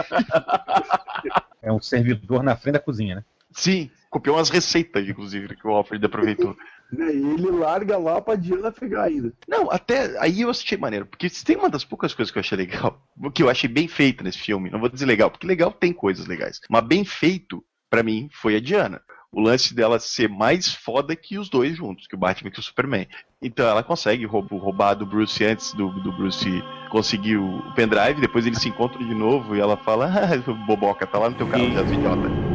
[1.60, 3.26] É um servidor na frente da cozinha, né?
[3.52, 6.56] Sim, copiou umas receitas, inclusive, que o Alfred aproveitou.
[6.90, 9.34] E aí ele larga lá pra Diana pegar ainda.
[9.46, 12.58] Não, até aí eu achei maneiro, porque tem uma das poucas coisas que eu achei
[12.58, 15.92] legal, que eu achei bem feita nesse filme, não vou dizer legal, porque legal tem
[15.92, 19.02] coisas legais, mas bem feito, pra mim, foi a Diana.
[19.32, 22.64] O lance dela ser mais foda que os dois juntos, que o Batman e o
[22.64, 23.08] Superman.
[23.42, 28.46] Então ela consegue roub- roubar do Bruce antes do, do Bruce conseguir o pendrive, depois
[28.46, 31.72] eles se encontram de novo e ela fala, ah, boboca, tá lá no teu carro,
[31.72, 32.47] já idiota.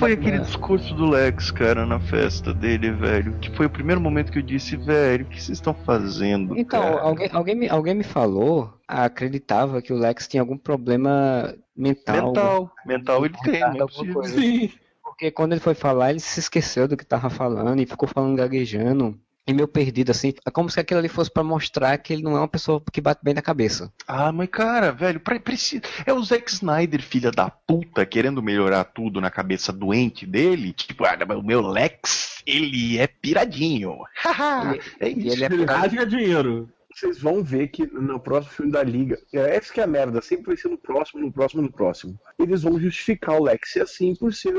[0.00, 3.38] Foi da- aquele discurso do Lex, cara, na festa dele, velho?
[3.38, 6.58] Que foi o primeiro momento que eu disse, velho, o que vocês estão fazendo?
[6.58, 7.00] Então, cara?
[7.00, 12.26] alguém, alguém, me, alguém me falou, acreditava que o Lex tinha algum problema mental.
[12.26, 14.24] Mental, mental ele tem, não é possível.
[14.24, 14.70] Sim.
[15.02, 18.36] Porque quando ele foi falar, ele se esqueceu do que tava falando e ficou falando
[18.36, 19.18] gaguejando.
[19.50, 20.32] E meio perdido, assim.
[20.46, 23.00] É como se aquilo ali fosse pra mostrar que ele não é uma pessoa que
[23.00, 23.92] bate bem na cabeça.
[24.06, 25.82] Ah, mas cara, velho, pra- precisa.
[26.06, 30.72] É o Zack Snyder, filha da puta, querendo melhorar tudo na cabeça doente dele.
[30.72, 33.98] Tipo, ah, mas o meu Lex, ele é piradinho.
[34.22, 35.32] Haha, é isso.
[35.34, 36.68] ele é Ele rasga dinheiro.
[36.94, 40.20] Vocês vão ver que no próximo filme da Liga, é essa que é a merda,
[40.20, 42.18] sempre vai ser no próximo, no próximo, no próximo.
[42.38, 44.52] Eles vão justificar o Lex assim por ser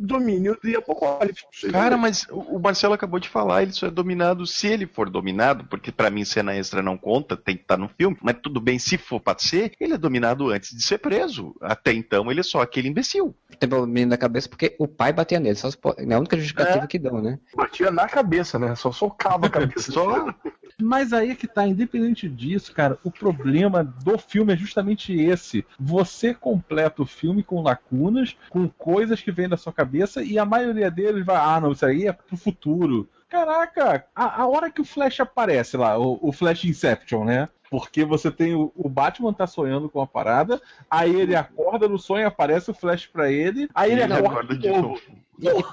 [0.00, 1.70] domínio de Apocalipse.
[1.70, 5.64] Cara, mas o Marcelo acabou de falar, ele só é dominado se ele for dominado,
[5.64, 8.78] porque pra mim cena extra não conta, tem que estar no filme, mas tudo bem,
[8.78, 11.54] se for pra ser, ele é dominado antes de ser preso.
[11.60, 13.34] Até então ele é só aquele imbecil.
[13.58, 15.54] Tem problema na cabeça porque o pai batia nele.
[15.56, 17.38] Só se pode- é a única justificativa que dão, né?
[17.54, 18.74] batia na cabeça, né?
[18.74, 19.90] Só socava a cabeça.
[19.92, 20.34] Só
[20.80, 25.64] Mas aí é que tá, independente disso, cara, o problema do filme é justamente esse.
[25.78, 29.89] Você completa o filme com lacunas, com coisas que vêm da sua cabeça,
[30.24, 33.08] e a maioria deles vai, ah, não, isso aí é pro futuro.
[33.28, 37.48] Caraca, a, a hora que o Flash aparece lá, o, o Flash Inception, né?
[37.70, 40.60] Porque você tem o, o Batman tá sonhando com a parada,
[40.90, 44.56] aí ele acorda no sonho, aparece o Flash pra ele, aí ele, ele acorda, acorda
[44.56, 45.00] de novo.
[45.38, 45.72] novo.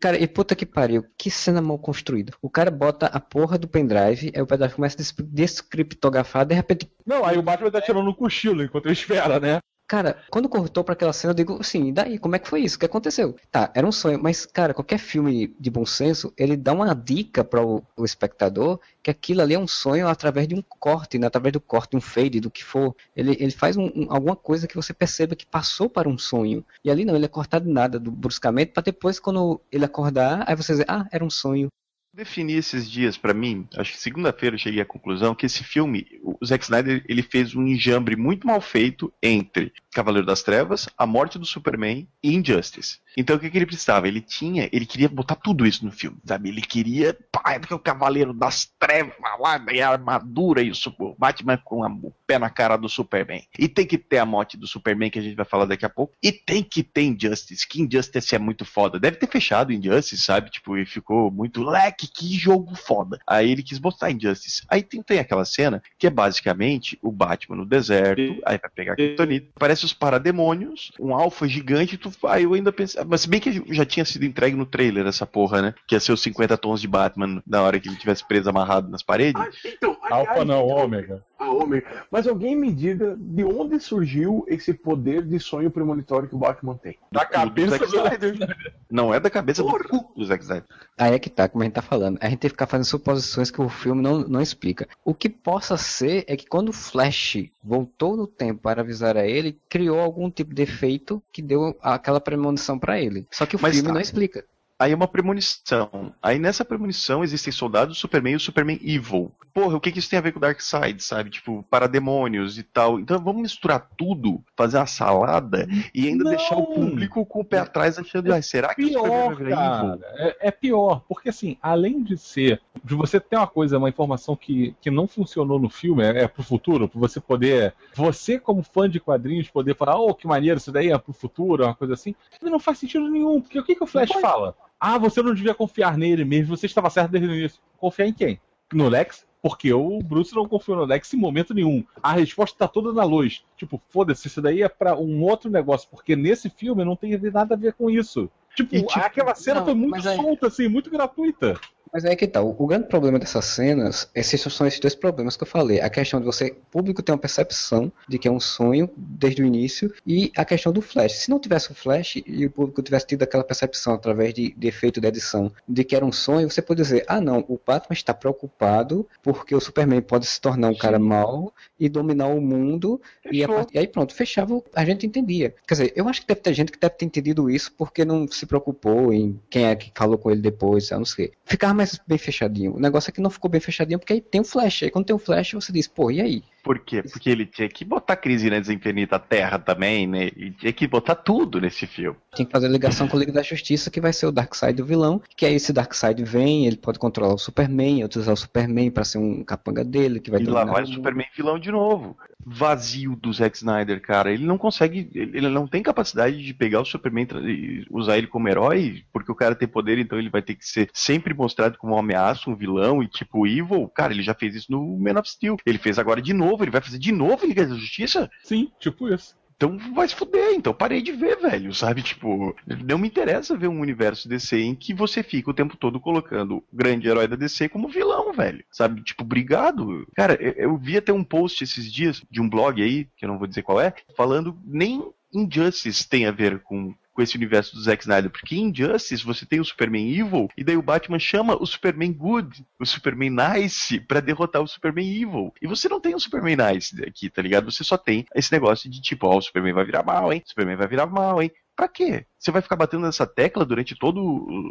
[0.00, 2.32] Cara, e puta que pariu, que cena mal construída.
[2.42, 6.54] O cara bota a porra do pendrive, aí o pendrive começa a des- descriptografar, de
[6.54, 9.60] repente Não, aí o Batman tá tirando um cochilo enquanto ele espera, né?
[9.88, 12.60] Cara, quando cortou pra aquela cena, eu digo assim, e daí, como é que foi
[12.62, 12.74] isso?
[12.76, 13.36] O que aconteceu?
[13.52, 17.44] Tá, era um sonho, mas, cara, qualquer filme de bom senso, ele dá uma dica
[17.44, 21.28] para o, o espectador que aquilo ali é um sonho através de um corte, né?
[21.28, 22.96] através do corte, um fade, do que for.
[23.14, 26.64] Ele, ele faz um- um- alguma coisa que você perceba que passou para um sonho.
[26.84, 30.56] E ali não, ele é cortado nada, do, bruscamente, para depois, quando ele acordar, aí
[30.56, 31.68] você dizer, ah, era um sonho.
[32.16, 36.06] Defini esses dias pra mim, acho que segunda-feira eu cheguei à conclusão que esse filme,
[36.22, 41.06] o Zack Snyder, ele fez um enjambre muito mal feito entre Cavaleiro das Trevas, A
[41.06, 42.98] Morte do Superman e Injustice.
[43.16, 44.08] Então o que, que ele precisava?
[44.08, 46.48] Ele tinha, ele queria botar tudo isso no filme, sabe?
[46.48, 51.14] Ele queria, pá, é porque o Cavaleiro das Trevas lá, a armadura e o, Super-
[51.18, 53.42] Batman com a- o pé na cara do Superman.
[53.58, 55.90] E tem que ter a morte do Superman que a gente vai falar daqui a
[55.90, 56.14] pouco.
[56.22, 58.98] E tem que ter Injustice, que Injustice é muito foda.
[58.98, 60.50] Deve ter fechado Injustice, sabe?
[60.50, 63.18] Tipo, e ficou muito leque, que jogo foda.
[63.26, 64.62] Aí ele quis botar Injustice.
[64.68, 68.92] Aí tem, tem aquela cena que é basicamente o Batman no deserto, aí vai pegar
[68.92, 73.28] a Kryptonita, parece os parademônios, um alfa gigante, tu, aí eu ainda pensei, mas se
[73.28, 75.74] bem que já tinha sido entregue no trailer essa porra, né?
[75.86, 78.88] Que ia ser os 50 tons de Batman na hora que ele tivesse preso amarrado
[78.88, 79.40] nas paredes.
[79.40, 81.24] Ah, então, aliás, Alfa não, então, ômega.
[81.38, 82.06] a Ômega.
[82.10, 86.76] Mas alguém me diga de onde surgiu esse poder de sonho premonitório que o Batman
[86.76, 86.98] tem.
[87.10, 88.56] Da do cabeça Zack do Snyder.
[88.90, 90.64] Não é da cabeça do cu do Zack Snyder.
[90.98, 92.18] Aí é que tá, como a gente tá falando.
[92.20, 94.88] A gente tem que ficar fazendo suposições que o filme não, não explica.
[95.04, 99.26] O que possa ser é que quando o Flash voltou no tempo para avisar a
[99.26, 103.26] ele, criou algum tipo de efeito que deu aquela premonição pra ele.
[103.30, 103.94] Só que o Mas filme tá.
[103.94, 104.44] não explica.
[104.78, 106.12] Aí é uma premonição.
[106.22, 109.32] Aí nessa premonição existem soldados Superman e o Superman Evil.
[109.54, 111.30] Porra, o que, que isso tem a ver com o Darkseid, sabe?
[111.30, 113.00] Tipo, parademônios e tal.
[113.00, 116.30] Então vamos misturar tudo, fazer uma salada e ainda Não.
[116.30, 119.84] deixar o público com o pé atrás achando, ah, será que o Superman vai virar
[119.84, 120.00] Evil?
[120.04, 124.36] É, é pior, porque assim, além de ser, de você ter uma coisa, uma informação
[124.36, 128.62] que, que não funcionou no filme, é, é pro futuro, pra você poder, você como
[128.62, 131.94] fã de quadrinhos, poder falar, oh, que maneiro, isso daí é pro futuro, uma coisa
[131.94, 134.54] assim, não faz sentido nenhum, porque o que, que o Flash fala?
[134.78, 137.60] Ah, você não devia confiar nele mesmo, você estava certo desde o início.
[137.78, 138.40] Confiar em quem?
[138.72, 139.26] No Lex?
[139.42, 141.84] Porque o Bruce não confiou no Lex em momento nenhum.
[142.02, 143.44] A resposta tá toda na luz.
[143.56, 147.54] Tipo, foda-se, isso daí é pra um outro negócio, porque nesse filme não tem nada
[147.54, 148.28] a ver com isso.
[148.56, 151.60] Tipo, E, tipo, aquela cena não, foi muito aí- solta, assim, muito gratuita.
[151.96, 155.34] Mas aí que tá, o, o grande problema dessas cenas, esses são esses dois problemas
[155.34, 155.80] que eu falei.
[155.80, 159.42] A questão de você, o público ter uma percepção de que é um sonho desde
[159.42, 161.12] o início, e a questão do Flash.
[161.12, 164.68] Se não tivesse o Flash e o público tivesse tido aquela percepção através de, de
[164.68, 167.94] efeito de edição de que era um sonho, você pode dizer, ah não, o Batman
[167.94, 173.00] está preocupado porque o Superman pode se tornar um cara mau e dominar o mundo,
[173.32, 175.54] e, part- e aí pronto, fechava, a gente entendia.
[175.66, 178.28] Quer dizer, eu acho que deve ter gente que deve ter entendido isso porque não
[178.28, 181.32] se preocupou em quem é que falou com ele depois, eu não sei.
[181.46, 182.74] Ficava mais bem fechadinho.
[182.74, 184.84] O negócio é que não ficou bem fechadinho porque aí tem o Flash.
[184.84, 186.42] Aí quando tem o Flash, você diz, pô, e aí?
[186.66, 187.00] Por quê?
[187.00, 190.30] Porque ele tinha que botar crise na Desinfinita Terra também, né?
[190.36, 192.18] E tinha que botar tudo nesse filme.
[192.34, 194.84] Tem que fazer ligação com o Liga da Justiça, que vai ser o Darkseid do
[194.84, 195.22] vilão.
[195.36, 199.18] Que aí esse Darkseid vem, ele pode controlar o Superman, utilizar o Superman pra ser
[199.18, 200.88] um capanga dele, que vai E lá vai o o.
[200.88, 202.16] Superman vilão de novo.
[202.44, 204.32] Vazio do Zack Snyder, cara.
[204.32, 205.08] Ele não consegue.
[205.14, 209.34] Ele não tem capacidade de pegar o Superman e usar ele como herói, porque o
[209.34, 212.56] cara tem poder, então ele vai ter que ser sempre mostrado como uma ameaça, um
[212.56, 213.88] vilão e tipo evil.
[213.88, 215.56] Cara, ele já fez isso no Man of Steel.
[215.66, 218.30] Ele fez agora de novo, ele vai fazer de novo Liga da Justiça?
[218.42, 219.36] Sim, tipo isso.
[219.56, 222.02] Então vai se fuder, então parei de ver, velho, sabe?
[222.02, 222.54] Tipo,
[222.84, 226.58] não me interessa ver um universo DC em que você fica o tempo todo colocando
[226.58, 229.02] o grande herói da DC como vilão, velho, sabe?
[229.02, 230.06] Tipo, obrigado.
[230.14, 233.28] Cara, eu, eu vi até um post esses dias de um blog aí, que eu
[233.30, 235.02] não vou dizer qual é, falando nem
[235.42, 239.46] Injustice tem a ver com com esse universo do Zack Snyder, porque em Injustice você
[239.46, 243.98] tem o Superman Evil e daí o Batman chama o Superman Good, o Superman Nice
[244.00, 245.50] pra derrotar o Superman Evil.
[245.62, 247.72] E você não tem o Superman Nice aqui, tá ligado?
[247.72, 250.42] Você só tem esse negócio de tipo, ó, o Superman vai virar mal, hein?
[250.44, 251.50] O Superman vai virar mal, hein?
[251.74, 252.26] Pra quê?
[252.38, 254.22] Você vai ficar batendo nessa tecla durante todos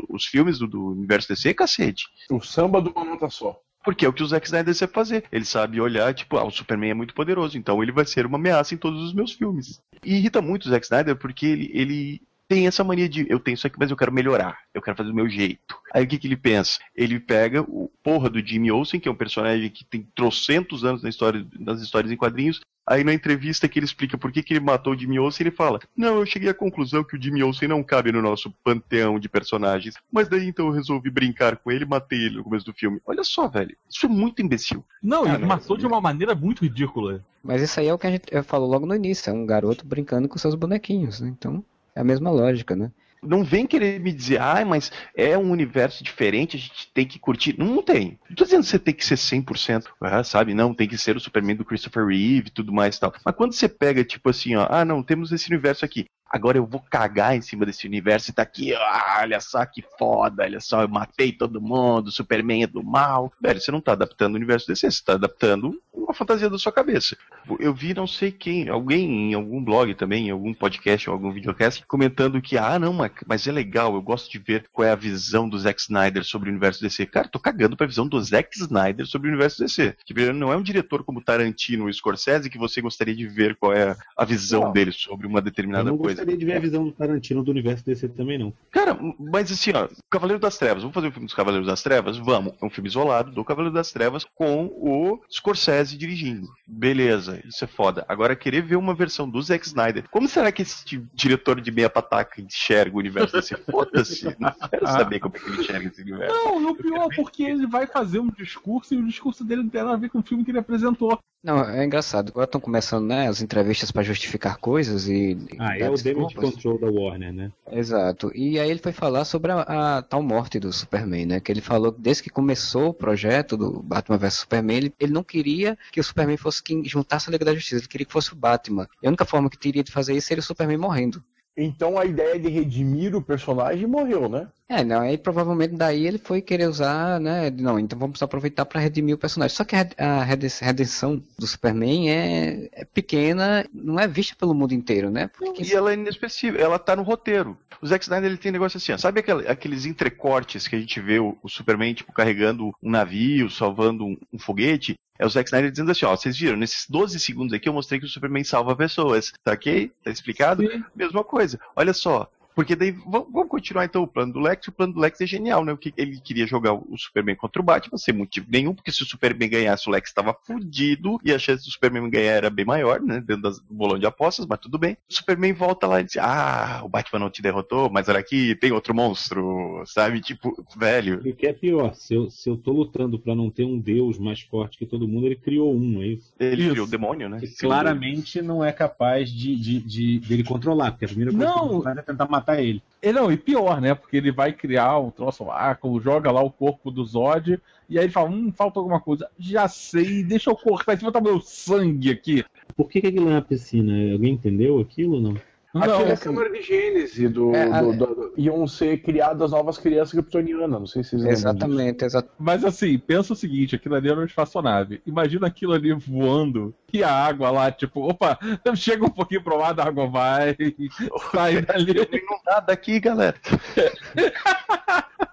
[0.10, 2.06] os filmes do, do universo DC, cacete?
[2.30, 3.60] O samba de uma nota só.
[3.86, 5.24] Porque é o que o Zack Snyder sabe fazer.
[5.32, 8.38] Ele sabe olhar, tipo, ah, o Superman é muito poderoso, então ele vai ser uma
[8.38, 9.80] ameaça em todos os meus filmes.
[10.04, 13.56] E irrita muito o Zack Snyder porque ele, ele tem essa mania de eu tenho
[13.56, 14.58] isso aqui, mas eu quero melhorar.
[14.74, 15.76] Eu quero fazer do meu jeito.
[15.94, 16.80] Aí o que, que ele pensa?
[16.96, 21.02] Ele pega o porra do Jimmy Olsen, que é um personagem que tem trocentos anos
[21.02, 22.62] na história, nas histórias em quadrinhos.
[22.88, 25.56] Aí na entrevista que ele explica por que, que ele matou o Jimmy Olsen, ele
[25.56, 29.20] fala: Não, eu cheguei à conclusão que o Jimmy Olsen não cabe no nosso panteão
[29.20, 29.96] de personagens.
[30.12, 33.02] Mas daí então eu resolvi brincar com ele e matei ele no começo do filme.
[33.06, 33.76] Olha só, velho.
[33.90, 34.86] Isso é muito imbecil.
[35.02, 37.26] Não, Ah, ele não, matou de uma maneira muito ridícula.
[37.44, 39.86] Mas isso aí é o que a gente falou logo no início, é um garoto
[39.86, 41.30] brincando com seus bonequinhos, né?
[41.30, 41.64] Então,
[41.96, 42.92] é a mesma lógica, né?
[43.24, 47.18] Não vem querer me dizer, ah, mas é um universo diferente, a gente tem que
[47.18, 47.58] curtir.
[47.58, 48.20] Não, não tem.
[48.30, 50.54] Não tô dizendo que você tem que ser 100%, ah, sabe?
[50.54, 53.14] Não, tem que ser o Superman do Christopher Reeve e tudo mais e tal.
[53.26, 56.06] Mas quando você pega, tipo assim, ó, ah, não, temos esse universo aqui.
[56.30, 59.84] Agora eu vou cagar em cima desse universo e tá aqui, ó, olha só que
[59.98, 63.32] foda, olha só, eu matei todo mundo, Superman é do mal.
[63.40, 66.72] Velho, você não tá adaptando o universo DC, você tá adaptando uma fantasia da sua
[66.72, 67.18] cabeça.
[67.60, 71.32] Eu vi não sei quem, alguém em algum blog também, em algum podcast ou algum
[71.32, 72.94] videocast, comentando que, ah, não,
[73.26, 76.50] mas, é legal, eu gosto de ver qual é a visão do Zack Snyder sobre
[76.50, 77.06] o universo DC.
[77.06, 79.96] Cara, tô cagando pra visão do Zack Snyder sobre o universo DC.
[80.06, 83.56] Tipo, ele não é um diretor como Tarantino ou Scorsese que você gostaria de ver
[83.56, 84.72] qual é a visão Não.
[84.72, 86.22] dele sobre uma determinada não coisa.
[86.22, 88.54] gostaria de ver a visão do Tarantino do universo DC também, não.
[88.72, 92.18] Cara, mas assim, ó, Cavaleiro das Trevas, vamos fazer um filme dos Cavaleiros das Trevas?
[92.18, 92.54] Vamos.
[92.62, 96.48] É um filme isolado do Cavaleiro das Trevas com o Scorsese dirigindo.
[96.68, 98.06] Beleza, isso é foda.
[98.08, 100.10] Agora, querer ver uma versão do Zack Snyder.
[100.10, 103.56] Como será que esse diretor de meia pataca enxerga o universo desse?
[103.70, 104.26] Foda-se.
[104.40, 106.36] Não quero saber como é que ele enxerga esse universo.
[106.36, 109.64] Não, e o pior é porque ele vai fazer um discurso e o discurso dele
[109.64, 111.20] não tem nada a ver com o filme que ele apresentou.
[111.46, 112.30] Não, é engraçado.
[112.30, 115.38] Agora estão começando, né, as entrevistas pra justificar coisas e.
[115.60, 116.64] Ah, e é o damage desculpas.
[116.64, 117.52] control da Warner, né?
[117.72, 118.32] Exato.
[118.36, 121.40] E aí ele foi falar sobre a, a tal morte do Superman, né?
[121.40, 125.14] Que ele falou que desde que começou o projeto do Batman vs Superman, ele, ele
[125.14, 128.14] não queria que o Superman fosse quem juntasse a Liga da Justiça, ele queria que
[128.14, 128.88] fosse o Batman.
[129.02, 131.24] E a única forma que teria de fazer isso seria o Superman morrendo.
[131.58, 134.48] Então a ideia de redimir o personagem morreu, né?
[134.68, 137.52] É, não, aí provavelmente daí ele foi querer usar, né?
[137.52, 139.56] Não, então vamos aproveitar para redimir o personagem.
[139.56, 145.12] Só que a, redenção do Superman é, é, pequena, não é vista pelo mundo inteiro,
[145.12, 145.28] né?
[145.28, 145.64] Porque...
[145.64, 147.56] E ela é inexpressiva, ela tá no roteiro.
[147.80, 150.80] O Zack Snyder ele tem um negócio assim, ó, sabe aquele, aqueles entrecortes que a
[150.80, 154.96] gente vê o, o, Superman tipo carregando um navio, salvando um, um foguete?
[155.20, 158.00] É o Zack Snyder dizendo assim, ó, vocês viram, nesses 12 segundos aqui eu mostrei
[158.00, 159.92] que o Superman salva pessoas, tá ok?
[160.04, 160.64] Tá explicado?
[160.64, 160.84] Sim.
[160.96, 161.60] Mesma coisa.
[161.76, 164.70] Olha só, porque daí, vamos continuar então o plano do Lex.
[164.70, 165.74] O plano do Lex é genial, né?
[165.74, 169.04] O que ele queria jogar o Superman contra o Batman, sem motivo nenhum, porque se
[169.04, 172.64] o Superman ganhasse, o Lex estava fudido e a chance do Superman ganhar era bem
[172.64, 173.20] maior, né?
[173.20, 174.98] Dentro do bolão de apostas, mas tudo bem.
[175.10, 178.56] O Superman volta lá e diz: Ah, o Batman não te derrotou, mas olha aqui,
[178.56, 180.22] tem outro monstro, sabe?
[180.22, 181.22] Tipo, velho.
[181.26, 183.78] E o que é pior, se eu, se eu tô lutando para não ter um
[183.78, 186.34] deus mais forte que todo mundo, ele criou um, é isso?
[186.40, 186.72] Ele isso.
[186.72, 187.40] criou o demônio, né?
[187.40, 191.46] Que claramente não é capaz de, de, de, de ele controlar, porque a primeira coisa
[191.46, 191.82] não.
[191.82, 192.82] que ele é tentar matar ele.
[193.02, 193.94] E não, e pior, né?
[193.94, 197.60] Porque ele vai criar um troço lá, joga lá o corpo do Zod,
[197.90, 199.30] e aí ele fala, hum, falta alguma coisa.
[199.38, 202.44] Já sei, deixa eu cortar, vai botar meu sangue aqui.
[202.76, 203.94] Por que, que aquilo é uma piscina?
[204.14, 205.36] Alguém entendeu aquilo ou não?
[205.76, 209.78] Aquilo é a câmara de Gênese do, é, do, do, do, Iam ser criadas novas
[209.78, 210.80] crianças kryptonianas.
[210.80, 212.36] Não sei se vocês Exatamente, exatamente.
[212.40, 215.02] Mas assim, pensa o seguinte: aquilo ali era uma espaçonave.
[215.06, 218.40] Imagina aquilo ali voando e a água lá, tipo, opa,
[218.76, 220.56] chega um pouquinho pro lado, a água vai,
[221.32, 221.94] sai dali.
[221.94, 223.36] Não dá daqui, galera.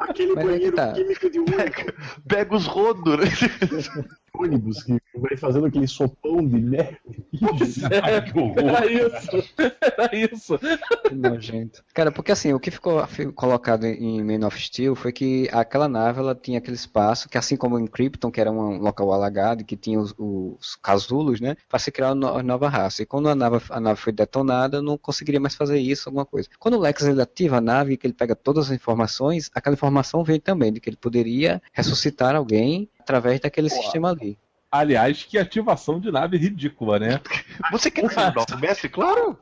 [0.00, 0.92] Aquele Mas é banheiro tá.
[0.92, 1.94] químico de pega,
[2.26, 4.04] pega os rodos, né?
[4.34, 6.98] Ônibus que vai fazendo aquele sopão de merda.
[7.90, 8.58] É, que horror.
[8.58, 9.44] Era isso.
[9.80, 10.58] Era isso.
[10.58, 11.84] Que nojento.
[11.92, 13.02] Cara, porque assim, o que ficou
[13.34, 17.56] colocado em Man of Steel foi que aquela nave ela tinha aquele espaço que, assim
[17.56, 21.56] como em Krypton, que era um local alagado, que tinha os, os casulos, né?
[21.68, 23.02] Para se criar uma nova raça.
[23.02, 26.48] E quando a nave, a nave foi detonada, não conseguiria mais fazer isso, alguma coisa.
[26.58, 30.24] Quando o Lex ele ativa a nave, que ele pega todas as informações, aquela informação
[30.24, 33.74] vem também de que ele poderia ressuscitar alguém através daquele Pô.
[33.76, 34.38] sistema ali.
[34.70, 37.20] Aliás, que ativação de nave ridícula, né?
[37.70, 38.88] Você quer dizer o mestre?
[38.88, 39.38] Claro!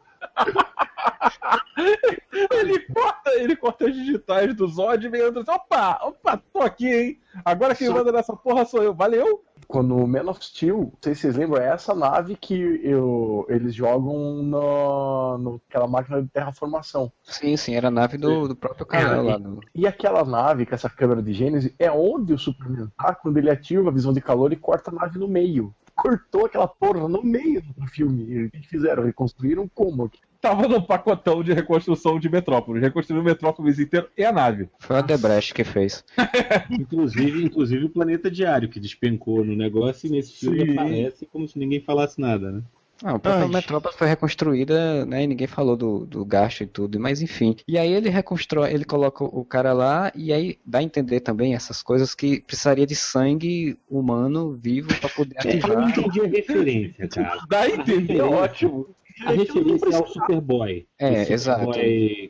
[2.52, 6.60] Ele, corta, ele corta as digitais do Zod e vem entra assim, opa, opa, tô
[6.60, 7.20] aqui, hein?
[7.44, 9.44] Agora quem manda nessa porra sou eu, valeu!
[9.70, 13.46] quando o Man of Steel, não sei se vocês lembram, é essa nave que eu,
[13.48, 17.12] eles jogam no, no, aquela máquina de terraformação.
[17.22, 19.38] Sim, sim, era a nave do, do próprio canal é, lá.
[19.38, 19.60] Do...
[19.72, 23.48] E aquela nave, com essa câmera de Gênesis, é onde o Superman tá quando ele
[23.48, 25.72] ativa a visão de calor e corta a nave no meio.
[26.00, 28.46] Cortou aquela porra no meio do filme.
[28.46, 29.04] O que fizeram?
[29.04, 30.10] Reconstruíram como?
[30.40, 32.82] tava no pacotão de reconstrução de Metrópolis.
[32.82, 34.70] Reconstruiu Metrópolis inteiro e a nave.
[34.78, 36.02] Foi a Debrecht que fez.
[36.70, 40.72] inclusive, inclusive o Planeta Diário, que despencou no negócio e nesse filme Sim.
[40.72, 42.62] aparece como se ninguém falasse nada, né?
[43.02, 45.24] Não, o próprio Metrópolis foi reconstruída, né?
[45.24, 47.56] E ninguém falou do, do gasto e tudo, mas enfim.
[47.66, 51.54] E aí ele reconstrói, ele coloca o cara lá, e aí dá a entender também
[51.54, 55.70] essas coisas que precisaria de sangue humano vivo para poder ativar.
[55.70, 57.40] Eu não entendi a referência, cara.
[57.48, 58.94] Dá a entender, ótimo
[59.24, 60.86] a referência ao Superboy.
[60.98, 61.72] É, Superboy exato.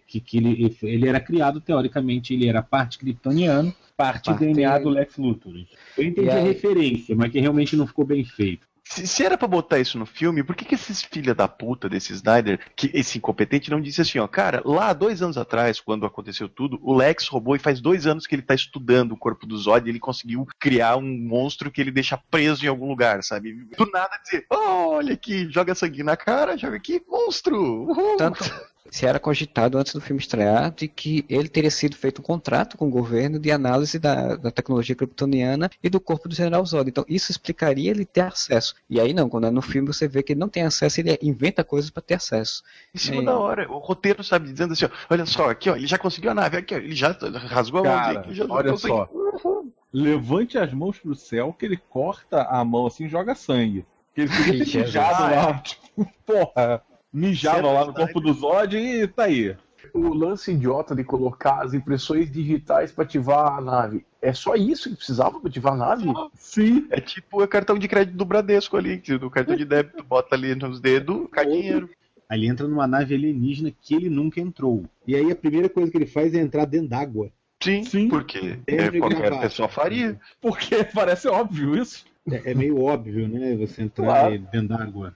[0.07, 4.89] Que, que ele, ele era criado, teoricamente, ele era parte kryptoniano, parte, parte DNA do
[4.89, 5.53] Lex Luthor.
[5.97, 8.67] Eu entendi a referência, mas que realmente não ficou bem feito.
[8.91, 11.89] Se, se, era pra botar isso no filme, por que, que esses filha da puta
[11.89, 16.05] desse Snyder, que esse incompetente, não disse assim, ó, cara, lá dois anos atrás, quando
[16.05, 19.47] aconteceu tudo, o Lex roubou e faz dois anos que ele tá estudando o corpo
[19.47, 23.23] do Zod e ele conseguiu criar um monstro que ele deixa preso em algum lugar,
[23.23, 23.53] sabe?
[23.79, 27.85] Do nada dizer, oh, olha aqui, joga sangue na cara, joga aqui, monstro!
[27.89, 28.17] Uhul.
[28.17, 28.43] Tanto,
[28.91, 32.77] se era cogitado antes do filme estrear de que ele teria sido feito um contrato
[32.77, 36.89] com o governo de análise da, da tecnologia kryptoniana e do corpo do General Zod.
[36.89, 38.75] Então isso explicaria ele ter acesso.
[38.89, 41.17] E aí não, quando é no filme você vê que ele não tem acesso, ele
[41.23, 42.63] inventa coisas para ter acesso.
[42.95, 43.25] Em cima é...
[43.25, 46.33] da hora, o roteiro sabe dizendo assim, ó, olha só, aqui ó, ele já conseguiu
[46.33, 47.17] a nave, aqui ó, ele já
[47.49, 49.09] rasgou a mão aqui, já olha só.
[49.93, 53.85] Levante as mãos pro céu que ele corta a mão assim e joga sangue.
[54.15, 56.83] Que ele fica lá, tipo, porra
[57.13, 59.57] mijava lá no corpo do Zod e tá aí.
[59.93, 64.05] O lance idiota de colocar as impressões digitais para ativar a nave.
[64.23, 66.13] É só isso que precisava para ativar a nave?
[66.35, 66.87] Sim.
[66.91, 70.55] É tipo o cartão de crédito do Bradesco ali, do cartão de débito, bota ali
[70.55, 71.89] nos dedos, cai dinheiro.
[72.29, 74.85] Aí ele entra numa nave alienígena que ele nunca entrou.
[75.05, 77.33] E aí a primeira coisa que ele faz é entrar dentro d'água.
[77.63, 80.19] Sim, Sim, porque é, qualquer pessoa faria.
[80.41, 82.05] Porque parece óbvio isso.
[82.31, 83.57] É, é meio óbvio, né?
[83.57, 84.39] Você entrar claro.
[84.53, 85.15] dentro d'água.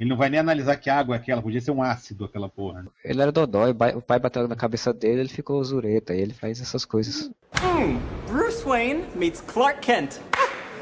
[0.00, 2.86] Ele não vai nem analisar que água é aquela, podia ser um ácido aquela porra.
[3.04, 6.58] Ele era dodó, o pai bateu na cabeça dele, ele ficou zureta, e ele faz
[6.58, 7.30] essas coisas.
[7.62, 10.18] Hum, Bruce Wayne meets Clark Kent.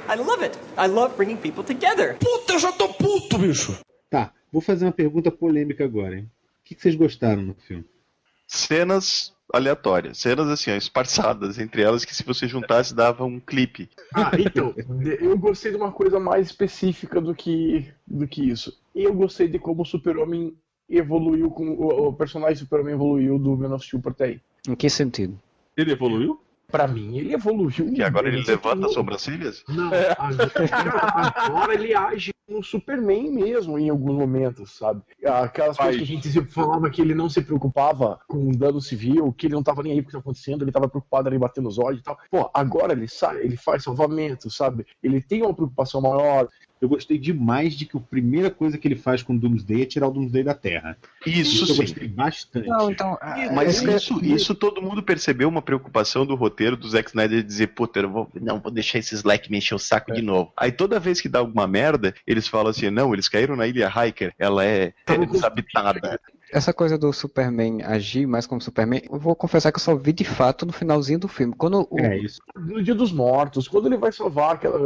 [0.09, 0.57] I love it.
[0.79, 2.17] I love bringing people together.
[2.17, 3.77] Puta, eu já tô puto, bicho.
[4.09, 6.31] Tá, vou fazer uma pergunta polêmica agora, hein?
[6.61, 7.85] O que vocês gostaram no filme?
[8.47, 10.19] Cenas aleatórias.
[10.19, 13.89] Cenas assim, ó, esparçadas entre elas que se você juntasse dava um clipe.
[14.15, 14.75] Ah, então,
[15.21, 18.79] eu gostei de uma coisa mais específica do que, do que isso.
[18.95, 20.55] Eu gostei de como o Super-Homem
[20.89, 24.41] evoluiu, com o, o personagem Super-Homem evoluiu do Man of Steel pra até aí.
[24.67, 25.39] Em que sentido?
[25.77, 26.41] Ele evoluiu?
[26.71, 27.93] Pra mim, ele evoluiu.
[27.95, 29.65] Que agora ele levanta as sobrancelhas?
[29.67, 35.03] Não, agora, agora ele age como Superman mesmo em alguns momentos, sabe?
[35.25, 39.33] Aquelas coisas que a gente se falava que ele não se preocupava com dano civil,
[39.33, 41.39] que ele não tava nem aí com o que tá acontecendo, ele tava preocupado ali
[41.39, 42.19] batendo os olhos e tal.
[42.31, 44.87] Pô, agora ele sai, ele faz salvamento, sabe?
[45.03, 46.49] Ele tem uma preocupação maior.
[46.81, 49.87] Eu gostei demais de que a primeira coisa que ele faz com o Doomsday é
[49.87, 50.97] tirar o Doomsday da Terra.
[51.27, 51.77] Isso eu sim.
[51.77, 52.69] gostei bastante.
[52.69, 53.19] Não, então.
[53.55, 57.47] Mas é- isso, isso todo mundo percebeu uma preocupação do roteiro do Zack Snyder de
[57.47, 60.53] dizer, puta, eu vou, não vou deixar esse Slack me encher o saco de novo.
[60.57, 63.91] Aí toda vez que dá alguma merda, eles falam assim, não, eles caíram na ilha
[63.91, 66.21] Hiker, ela é, é desabitada.
[66.51, 70.13] Essa coisa do Superman agir mais como Superman, eu vou confessar que eu só vi
[70.13, 71.55] de fato no finalzinho do filme.
[71.57, 72.41] Quando o, É isso.
[72.57, 74.79] No dia dos mortos, quando ele vai salvar aquela.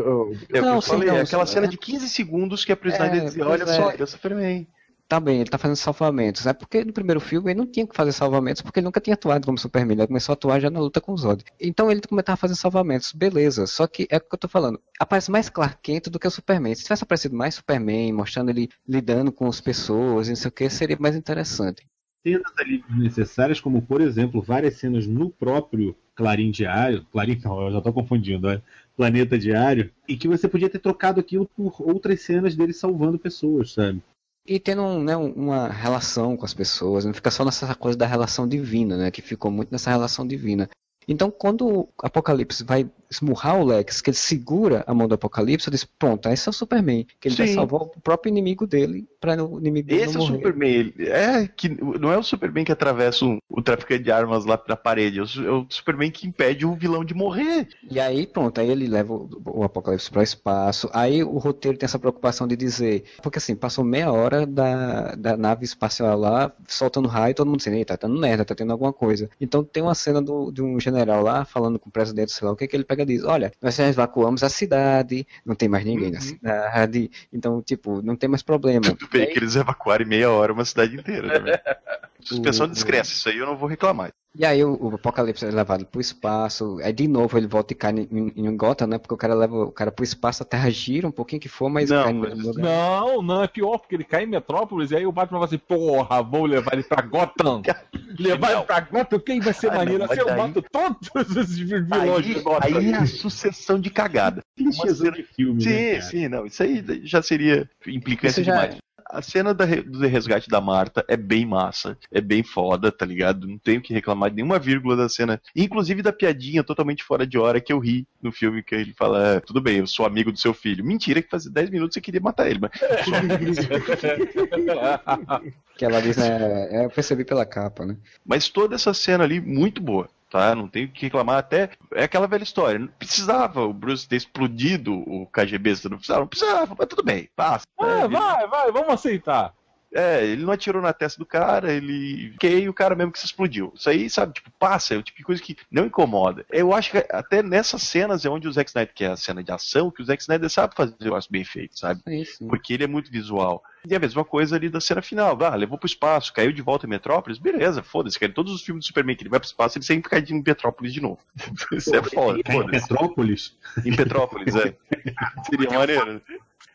[0.51, 1.69] É que Não, eu sim, falei, não, é aquela sim, cena é.
[1.69, 3.97] de 15 segundos que a Chris É, dizia, olha só, é.
[3.99, 4.67] é o Superman.
[5.13, 6.47] Tá bem, ele tá fazendo salvamentos.
[6.47, 9.13] É porque no primeiro filme ele não tinha que fazer salvamentos, porque ele nunca tinha
[9.13, 9.99] atuado como Superman.
[9.99, 11.45] Ele começou a atuar já na luta com o Zod.
[11.61, 13.67] Então ele começava a fazer salvamentos, beleza.
[13.67, 14.81] Só que é o que eu tô falando.
[14.99, 16.75] Aparece mais Clark Kent do que o Superman.
[16.75, 20.71] Se tivesse aparecido mais Superman, mostrando ele lidando com as pessoas, não sei o que,
[20.71, 21.87] seria mais interessante.
[22.27, 27.73] cenas ali necessárias, como por exemplo, várias cenas no próprio Clarim Diário, Clarim não, eu
[27.73, 28.63] já tô confundindo, é
[28.97, 33.73] Planeta Diário, e que você podia ter trocado aquilo por outras cenas dele salvando pessoas,
[33.73, 34.01] sabe?
[34.47, 38.07] E tendo um, né, uma relação com as pessoas, não fica só nessa coisa da
[38.07, 39.11] relação divina, né?
[39.11, 40.69] Que ficou muito nessa relação divina.
[41.07, 45.69] Então, quando o Apocalipse vai esmurrar o Lex, que ele segura a mão do Apocalipse,
[45.69, 47.55] eu disse, pronto, esse é o Superman, que ele vai Sim.
[47.55, 50.39] salvar o próprio inimigo dele, para o inimigo dele Esse é não o morrer.
[50.39, 50.71] Superman.
[50.71, 54.61] ele- é que não é o Superman que atravessa um- o traficante de armas lá
[54.69, 57.69] na parede, é o, é o Superman que impede o vilão de morrer.
[57.91, 60.89] E aí, pronto, aí ele leva o, o Apocalipse para o espaço.
[60.93, 63.05] Aí o roteiro tem essa preocupação de dizer.
[63.23, 67.77] Porque assim, passou meia hora da, da nave espacial lá, soltando raio, todo mundo dizendo,
[67.77, 69.29] "Ei, tá dando merda, tá tendo alguma coisa.
[69.41, 72.53] Então tem uma cena do, de um general lá falando com o presidente, sei lá
[72.53, 75.69] o que, que ele pega e diz: Olha, nós já evacuamos a cidade, não tem
[75.69, 76.25] mais ninguém na Uhum.
[76.25, 78.83] cidade, então, tipo, não tem mais problema.
[78.83, 81.53] Tudo bem aí- que eles evacuarem meia hora uma cidade inteira, né?
[82.23, 84.11] Suspensão de descrença, isso aí eu não vou reclamar.
[84.35, 87.77] E aí o, o Apocalipse é levado pro espaço, aí de novo ele volta e
[87.77, 88.97] cai em, em, Gotham, né?
[88.99, 91.69] Porque o cara leva o cara pro espaço, a Terra gira um pouquinho que for,
[91.69, 92.63] mas Não, cai no mas- lugar.
[92.65, 95.59] Não, não, é pior, porque ele cai em Metrópolis e aí o Batman vai assim,
[95.59, 97.61] porra, vou levar ele pra Gotham.
[98.19, 99.99] levar ele pra Gotham, quem vai ser Ah, maneiro?
[99.99, 102.79] não, Assim mas eu daí- mato todos esses vilões de Aí, Gotham.
[102.79, 104.41] aí é a sucessão de cagada.
[104.59, 106.47] Uma cena- de filme, Sim, né, sim, não.
[106.47, 108.77] Isso aí já seria Isso já- demais.
[109.07, 113.47] A cena da do resgate da Marta é bem massa, é bem foda, tá ligado?
[113.47, 117.39] Não tenho que reclamar de nenhuma vírgula da cena, inclusive da piadinha totalmente fora de
[117.39, 120.33] hora que eu ri no filme, que ele fala, "É, tudo bem, eu sou amigo
[120.33, 120.85] do seu filho.
[120.85, 122.71] Mentira que fazia 10 minutos você queria matar ele, mas.
[125.77, 126.69] Que ela diz, né?
[126.71, 127.97] é, Eu percebi pela capa, né?
[128.25, 130.09] Mas toda essa cena ali, muito boa.
[130.33, 131.69] Tá, não tenho que reclamar até.
[131.93, 132.79] É aquela velha história.
[132.79, 137.29] Não precisava o Bruce ter explodido o KGB, não precisava, não precisava, mas tudo bem,
[137.37, 137.67] passa.
[137.79, 139.53] É, vai, vai, vamos aceitar.
[139.95, 142.35] É, ele não atirou na testa do cara, ele.
[142.41, 143.73] Que o cara mesmo que se explodiu.
[143.77, 146.45] Isso aí, sabe, tipo, passa, é o tipo de coisa que não incomoda.
[146.51, 149.43] Eu acho que até nessas cenas é onde o Zack Snyder, que é a cena
[149.43, 152.01] de ação, que o Zack Snyder sabe fazer o negócio bem feito, sabe?
[152.07, 152.47] Isso.
[152.47, 153.63] Porque ele é muito visual.
[153.89, 155.37] E a mesma coisa ali da cena final.
[155.43, 158.33] Ah, levou pro espaço, caiu de volta em Metrópolis, beleza, foda-se, cara.
[158.33, 160.93] Todos os filmes do Superman que ele vai pro espaço, ele sempre cai em Petrópolis
[160.93, 161.19] de novo.
[161.73, 162.73] Isso é foda, em foda-se.
[162.73, 163.57] Metrópolis?
[163.85, 164.75] Em Petrópolis, é.
[165.51, 166.23] Seria maneiro.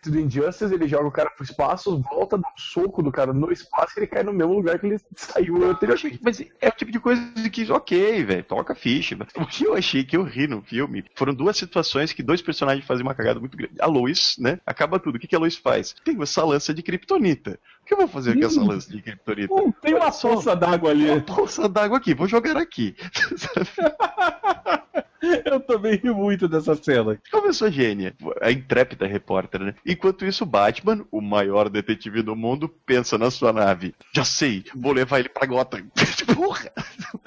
[0.06, 3.52] Do Injustice, ele joga o cara pro espaço, volta, dá um soco do cara no
[3.52, 6.20] espaço e ele cai no mesmo lugar que ele saiu anteriormente.
[6.24, 9.18] mas é o tipo de coisa que, ok, velho, toca ficha.
[9.36, 12.86] O que eu achei que eu ri no filme foram duas situações que dois personagens
[12.86, 13.76] fazem uma cagada muito grande.
[13.80, 14.60] A Lois, né?
[14.66, 15.16] Acaba tudo.
[15.16, 15.94] O que, que a Lois faz?
[16.06, 17.60] Tem essa lança de kryptonita.
[17.82, 19.54] O que eu vou fazer com essa lança de kryptonita?
[19.54, 21.10] Hum, tem uma poça d'água ali.
[21.10, 22.96] Uma poça d'água aqui, vou jogar aqui.
[25.46, 27.20] Eu também ri muito dessa cena.
[27.32, 29.76] Como eu sou gênia, a intrépida repórter, né?
[29.86, 33.96] Enquanto isso, Batman, o maior detetive do mundo, pensa na sua nave.
[34.14, 35.88] Já sei, vou levar ele pra Gotham.
[36.36, 36.72] Porra!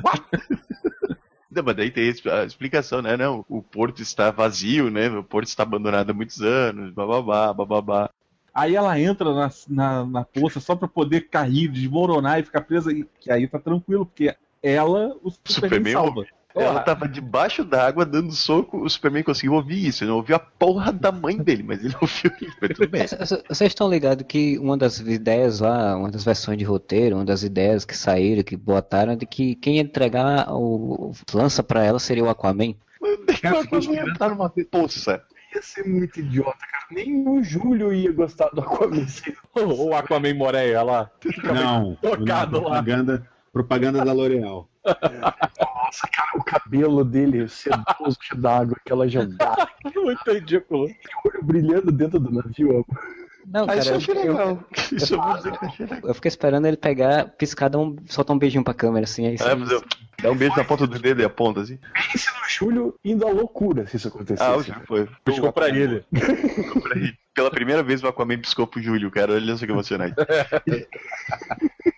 [0.03, 0.25] What?
[1.51, 3.17] Não, mas daí tem a explicação, né?
[3.17, 5.09] Não, o porto está vazio, né?
[5.09, 8.09] O porto está abandonado há muitos anos, bababá, bababá.
[8.55, 12.93] Aí ela entra na, na, na poça só pra poder cair, desmoronar e ficar presa.
[12.93, 16.27] E aí tá tranquilo, porque ela, o Superman, Superman salva.
[16.55, 20.03] Ela tava debaixo d'água dando soco, o Superman conseguiu ouvir isso.
[20.03, 22.57] Ele não ouviu a porra da mãe dele, mas ele ouviu isso.
[22.61, 23.07] Mas tudo bem.
[23.07, 27.43] Vocês estão ligados que uma das ideias lá, uma das versões de roteiro, uma das
[27.43, 31.99] ideias que saíram, que botaram, é de que quem ia entregar o lança pra ela
[31.99, 32.75] seria o Aquaman.
[33.41, 35.23] Cara, Aquaman entrar numa poça.
[35.55, 36.85] Ia ser muito idiota, cara.
[36.93, 39.07] Nem o Júlio ia gostar do Aquaman.
[39.55, 41.11] O Aquaman Moreia lá.
[41.45, 42.83] Não, Tocado não, lá.
[42.83, 44.69] propaganda, propaganda da L'Oreal.
[45.91, 50.85] Nossa, cara, o cabelo dele sedoso d'água, aquela jogada, Muito ridículo.
[50.87, 52.85] o olho brilhando dentro do navio.
[52.89, 52.95] ó.
[53.47, 54.65] Não, Ah, cara, isso eu achei eu, legal.
[54.93, 58.73] Isso eu que eu eu fiquei esperando ele pegar, piscar, um, soltar um beijinho pra
[58.73, 59.83] câmera, assim, aí Ah, mas eu-
[60.23, 61.79] Dá um beijo na ponta do dedo e aponta assim.
[62.13, 64.49] Pense no Júlio indo à loucura se isso acontecesse.
[64.49, 65.09] Ah, o Júlio foi.
[65.25, 66.05] Piscou pra ele.
[66.13, 67.15] Piscou pra ele.
[67.35, 69.33] Pela primeira vez o Aquaman piscou pro Júlio, cara.
[69.33, 70.15] Olha só que emocionante.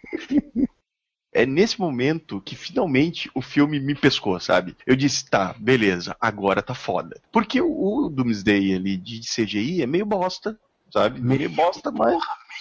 [1.33, 4.77] É nesse momento que finalmente o filme me pescou, sabe?
[4.87, 7.21] Eu disse, tá, beleza, agora tá foda.
[7.33, 10.59] Porque o, o Doomsday ali de CGI é meio bosta,
[10.93, 11.21] sabe?
[11.21, 12.23] Meio bosta, mas.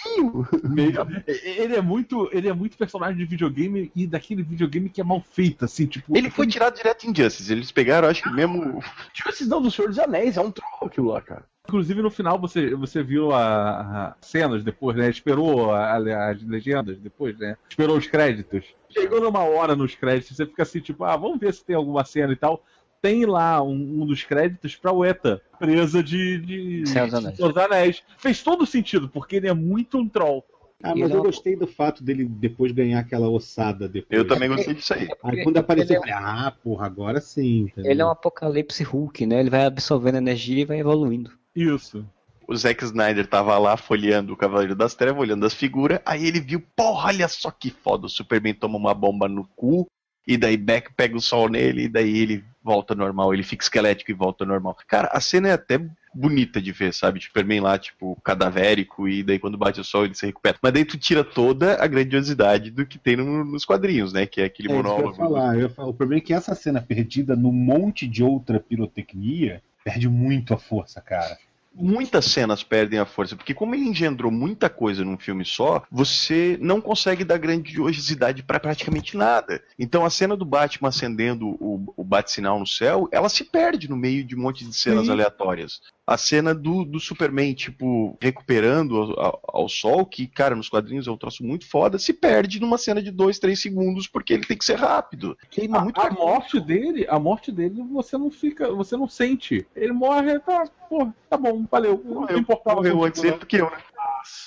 [1.44, 5.20] Ele é muito, ele é muito personagem de videogame e daquele videogame que é mal
[5.20, 6.16] feito, assim, tipo.
[6.16, 7.52] Ele foi tirado direto em Justice.
[7.52, 8.82] Eles pegaram, acho que mesmo.
[9.28, 11.44] Esses não do Senhor dos Anéis, é um troll aquilo lá, cara.
[11.72, 13.80] Inclusive no final você, você viu a,
[14.10, 15.08] a cenas depois, né?
[15.08, 17.56] Esperou a- a- as legendas depois, né?
[17.66, 18.66] Esperou os créditos.
[18.90, 22.04] Chegou numa hora nos créditos, você fica assim, tipo, ah, vamos ver se tem alguma
[22.04, 22.62] cena e tal.
[23.00, 27.36] Tem lá um, um dos créditos pra Weta, presa de, de Senhor dos Anéis.
[27.38, 28.02] Senhor dos Anéis.
[28.18, 30.44] Fez todo sentido, porque ele é muito um troll.
[30.84, 34.20] Ah, mas não- eu gostei do fato dele depois ganhar aquela ossada depois.
[34.20, 35.08] Eu também gostei disso aí.
[35.24, 36.14] Aí quando apareceu, Ele eu falei,
[36.46, 37.60] ah, porra, agora sim.
[37.62, 37.90] entendeu?
[37.90, 39.40] Ele é um apocalipse Hulk, né?
[39.40, 41.30] Ele vai absorvendo energia e vai evoluindo.
[41.54, 42.04] Isso.
[42.48, 46.40] O Zack Snyder tava lá folheando o Cavaleiro das Trevas, olhando as figuras, aí ele
[46.40, 49.86] viu, porra, olha só que foda, o Superman toma uma bomba no cu,
[50.26, 54.10] e daí Beck pega o sol nele, e daí ele volta normal, ele fica esquelético
[54.10, 54.76] e volta normal.
[54.86, 55.80] Cara, a cena é até
[56.14, 57.20] bonita de ver, sabe?
[57.20, 60.58] Superman lá, tipo, cadavérico, e daí quando bate o sol ele se recupera.
[60.62, 64.26] Mas daí tu tira toda a grandiosidade do que tem no- nos quadrinhos, né?
[64.26, 65.16] Que é aquele É que eu ia monólogo.
[65.16, 65.54] falar.
[65.54, 65.88] Eu ia falar.
[65.88, 70.58] O problema é que essa cena perdida num monte de outra pirotecnia perde muito a
[70.58, 71.38] força, cara.
[71.74, 76.58] muitas cenas perdem a força, porque como ele engendrou muita coisa num filme só, você
[76.60, 79.62] não consegue dar grandiosidade pra praticamente nada.
[79.78, 83.96] Então a cena do Batman acendendo o, o bate-sinal no céu, ela se perde no
[83.96, 85.12] meio de um monte de cenas Sim.
[85.12, 85.80] aleatórias.
[86.04, 91.06] A cena do, do Superman, tipo, recuperando ao, ao- ao sol, que, cara, nos quadrinhos
[91.06, 94.44] é um troço muito foda, se perde numa cena de dois, três segundos, porque ele
[94.44, 95.38] tem que ser rápido.
[95.48, 96.26] Queima muito a, a cartucho.
[96.26, 99.64] morte dele, a morte dele, você não fica, você não sente.
[99.76, 102.02] Ele morre, tá, porra, tá bom, valeu.
[102.04, 103.38] Não Morreu, importava morreu antes dele não.
[103.38, 103.76] do que eu, né?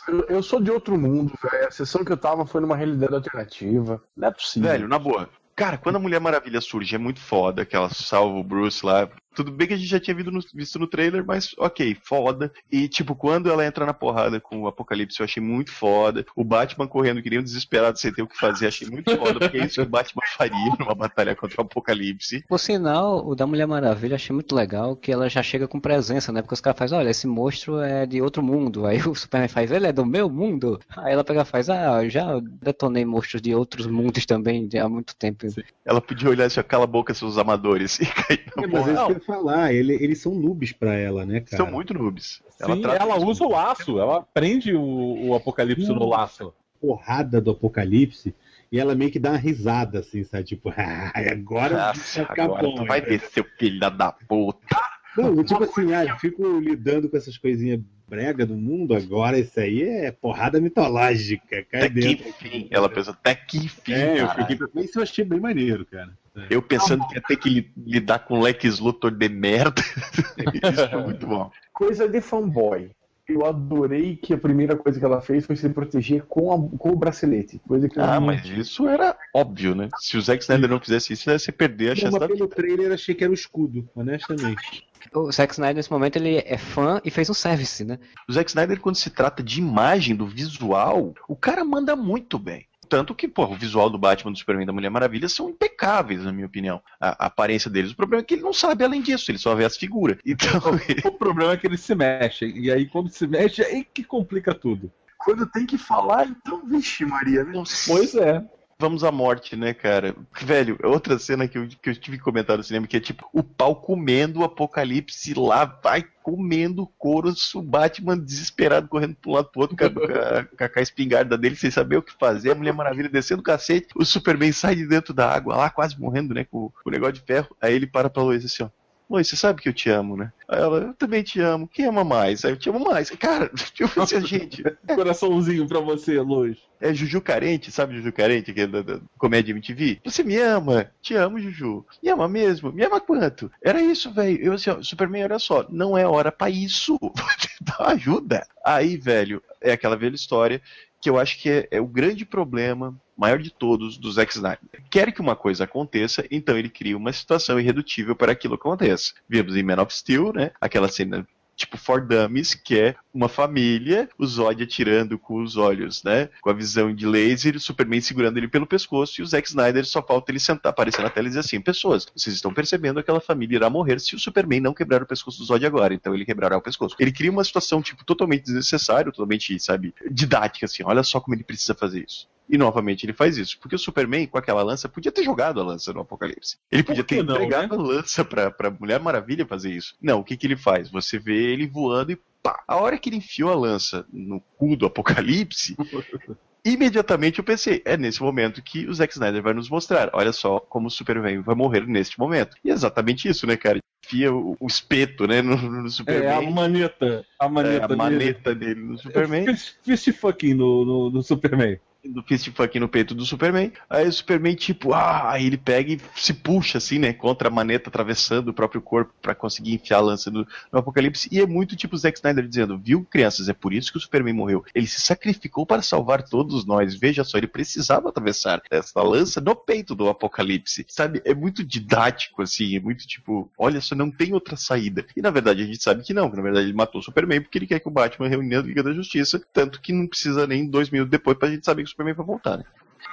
[0.08, 1.68] Eu, eu sou de outro mundo, velho.
[1.68, 4.02] A sessão que eu tava foi numa realidade alternativa.
[4.16, 4.70] Não é possível.
[4.70, 5.30] Velho, na boa.
[5.56, 9.10] Cara, quando a Mulher Maravilha surge, é muito foda, que ela salva o Bruce lá.
[9.36, 12.52] Tudo bem que a gente já tinha visto no, visto no trailer, mas ok, foda.
[12.72, 16.26] E, tipo, quando ela entra na porrada com o Apocalipse, eu achei muito foda.
[16.36, 19.40] O Batman correndo que nem um desesperado sem ter o que fazer, achei muito foda,
[19.40, 22.44] porque é isso que o Batman faria numa batalha contra o Apocalipse.
[22.48, 25.80] Por sinal, o da Mulher Maravilha eu achei muito legal que ela já chega com
[25.80, 26.42] presença, né?
[26.42, 28.86] Porque os caras fazem, olha, esse monstro é de outro mundo.
[28.86, 30.80] Aí o Superman faz, ele é do meu mundo.
[30.98, 34.90] Aí ela pega e faz, ah, eu já detonei monstros de outros mundos também há
[34.90, 35.46] muito tempo.
[35.84, 38.70] Ela podia olhar assim, ó, cala a boca, seus amadores, e cair na É, é
[38.70, 39.22] porra.
[39.26, 39.74] Falar.
[39.74, 41.58] ele- eles são noobs pra ela, né, cara?
[41.64, 42.42] São muito noobs.
[42.50, 46.54] Sim, trata ela usa o laço, ela prende o, o apocalipse no laço.
[46.80, 48.34] porrada do apocalipse
[48.72, 50.44] e ela meio que dá uma risada, assim, sabe?
[50.46, 52.76] Tipo, ah, agora Nossa, vai ficar agora bom.
[52.76, 53.08] tu vai né?
[53.08, 54.78] ver, seu filho da puta.
[55.18, 59.58] Não, tipo assim, ah, eu fico lidando com essas coisinhas brega do mundo, agora isso
[59.60, 61.66] aí é porrada mitológica.
[61.72, 62.68] Cai Até que fim.
[62.70, 63.94] Ela pensa, até que fim.
[63.94, 66.18] É, eu fiquei isso eu achei bem maneiro, cara.
[66.50, 69.82] Eu pensando que ia ter que li- lidar com Lex Luthor de merda.
[70.64, 71.50] Isso foi muito bom.
[71.74, 72.92] Coisa de fanboy.
[73.28, 76.90] Eu adorei que a primeira coisa que ela fez foi se proteger com, a- com
[76.92, 77.60] o bracelete.
[77.68, 79.90] Coisa que Ah, não- mas isso era óbvio, né?
[79.98, 82.28] Se o Zack Snyder não fizesse isso, ia se perder a Não, chance mas da
[82.28, 82.56] pelo vida.
[82.56, 84.84] trailer achei que era o escudo, honestamente.
[85.14, 87.98] O Zack Snyder, nesse momento, ele é fã e fez um service, né?
[88.30, 92.66] O Zack Snyder, quando se trata de imagem, do visual, o cara manda muito bem.
[92.88, 96.24] Tanto que, pô, o visual do Batman, do Superman e da Mulher Maravilha são impecáveis,
[96.24, 96.82] na minha opinião.
[97.00, 97.92] A, a aparência deles.
[97.92, 100.18] O problema é que ele não sabe além disso, ele só vê as figuras.
[100.26, 100.50] Então,
[101.06, 102.58] O problema é que eles se mexem.
[102.58, 104.92] E aí, quando se mexe, é aí que complica tudo.
[105.18, 107.54] Quando tem que falar, então, vixe, Maria, né?
[107.88, 108.44] Pois é.
[108.78, 110.14] Vamos à morte, né, cara?
[110.42, 113.26] Velho, outra cena que eu, que eu tive que comentar no cinema, que é tipo
[113.32, 119.48] o pau comendo o apocalipse lá, vai comendo couro, o Batman desesperado correndo pro lado
[119.50, 122.52] pro outro com a, com a, com a espingarda dele, sem saber o que fazer,
[122.52, 125.98] a Mulher Maravilha descendo o cacete, o Superman sai de dentro da água lá, quase
[125.98, 127.56] morrendo, né, com, com o negócio de ferro.
[127.62, 128.70] Aí ele para pra Lois assim, ó.
[129.10, 130.32] Lois, você sabe que eu te amo, né?
[130.48, 131.68] Aí ela, eu também te amo.
[131.68, 132.44] Quem ama mais?
[132.44, 133.10] Aí eu te amo mais.
[133.12, 134.64] Cara, eu falei assim, gente,
[134.96, 136.58] Coraçãozinho pra você, Luz.
[136.82, 140.00] é Juju Carente, sabe Juju Carente, que é da, da comédia MTV?
[140.04, 141.86] Você me ama, te amo, Juju.
[142.02, 143.52] Me ama mesmo, me ama quanto?
[143.64, 144.40] Era isso, velho.
[144.42, 146.98] Eu assim, ó, Superman, olha só, não é hora pra isso.
[147.62, 148.46] Dá ajuda.
[148.66, 150.62] Aí, velho, é aquela velha história
[151.02, 154.60] que eu acho que é, é o grande problema, maior de todos, do Zack Snyder.
[154.90, 159.14] Quer que uma coisa aconteça, então ele cria uma situação irredutível para aquilo que aconteça.
[159.28, 160.52] Vimos em Man of Steel, né?
[160.60, 161.26] Aquela cena
[161.56, 166.30] tipo For Dummies, que é uma família, o Zod atirando com os olhos, né?
[166.42, 169.86] Com a visão de laser, o Superman segurando ele pelo pescoço, e o Zack Snyder
[169.86, 173.02] só falta ele sentar, aparecer na tela e dizer assim: pessoas, vocês estão percebendo que
[173.02, 176.14] aquela família irá morrer se o Superman não quebrar o pescoço do Zod agora, então
[176.14, 176.96] ele quebrará o pescoço.
[177.00, 181.44] Ele cria uma situação, tipo, totalmente desnecessária, totalmente, sabe, didática, assim, olha só como ele
[181.44, 182.28] precisa fazer isso.
[182.48, 183.58] E novamente ele faz isso.
[183.60, 186.58] Porque o Superman, com aquela lança, podia ter jogado a lança no Apocalipse.
[186.72, 189.96] Ele podia ter não, entregado a lança pra, pra Mulher Maravilha fazer isso.
[190.02, 190.90] Não, o que, que ele faz?
[190.90, 192.64] Você vê ele voando e pá.
[192.68, 195.76] A hora que ele enfiou a lança no cu do Apocalipse,
[196.66, 200.10] imediatamente eu pensei, é nesse momento que o Zack Snyder vai nos mostrar.
[200.14, 202.58] Olha só como o Superman vai morrer neste momento.
[202.64, 203.80] E é exatamente isso, né, cara?
[204.06, 206.52] Enfia o, o espeto, né, no, no É, a Superman.
[206.52, 207.26] maneta.
[207.40, 209.46] A É, maneta, a maneta dele no Superman.
[209.84, 211.80] Fist fucking no, no, no Superman.
[212.08, 213.72] Do fist fuck no peito do Superman.
[213.90, 217.52] Aí o Superman, tipo, ah, aí ele pega e se puxa, assim, né, contra a
[217.52, 221.28] maneta, atravessando o próprio corpo pra conseguir enfiar a lança no, no Apocalipse.
[221.32, 224.02] E é muito tipo o Zack Snyder dizendo, viu, crianças, é por isso que o
[224.02, 224.64] Superman morreu.
[224.74, 226.96] Ele se sacrificou para salvar todos nós.
[226.96, 230.86] Veja só, ele precisava atravessar essa lança no peito do Apocalipse.
[230.90, 235.06] Sabe, é muito didático, assim, é muito tipo, olha só, não tem outra saída.
[235.16, 237.42] E na verdade a gente sabe que não, que na verdade ele matou o Superman
[237.42, 240.48] porque ele quer que o Batman reúne a Liga da Justiça, tanto que não precisa
[240.48, 242.66] nem dois minutos depois pra gente saber que o Superman vai voltar, né?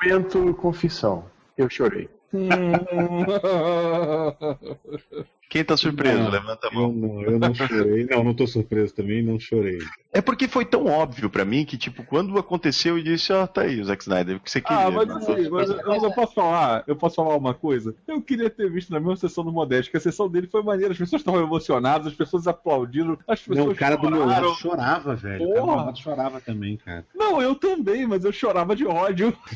[0.02, 1.24] Momento confissão.
[1.56, 2.10] Eu chorei.
[5.48, 6.18] Quem tá surpreso?
[6.18, 6.92] Não, Levanta a Eu mão.
[6.92, 8.06] não, eu não chorei.
[8.06, 9.76] Não, não tô surpreso também, não chorei.
[10.10, 13.60] É porque foi tão óbvio pra mim que, tipo, quando aconteceu, eu disse, ó, tá
[13.62, 14.86] aí o Zack Snyder, o que você queria.
[14.86, 15.14] Ah, mas né?
[15.14, 17.94] assim, mas eu, eu posso falar, eu posso falar uma coisa.
[18.08, 20.92] Eu queria ter visto na mesma sessão do Modesto, que a sessão dele foi maneira,
[20.92, 24.48] as pessoas estavam emocionadas, as pessoas aplaudiram, as pessoas Não, o cara do meu choraram.
[24.48, 25.44] lado chorava, velho.
[25.44, 27.04] O cara do lado chorava também, cara.
[27.14, 29.36] Não, eu também, mas eu chorava de ódio.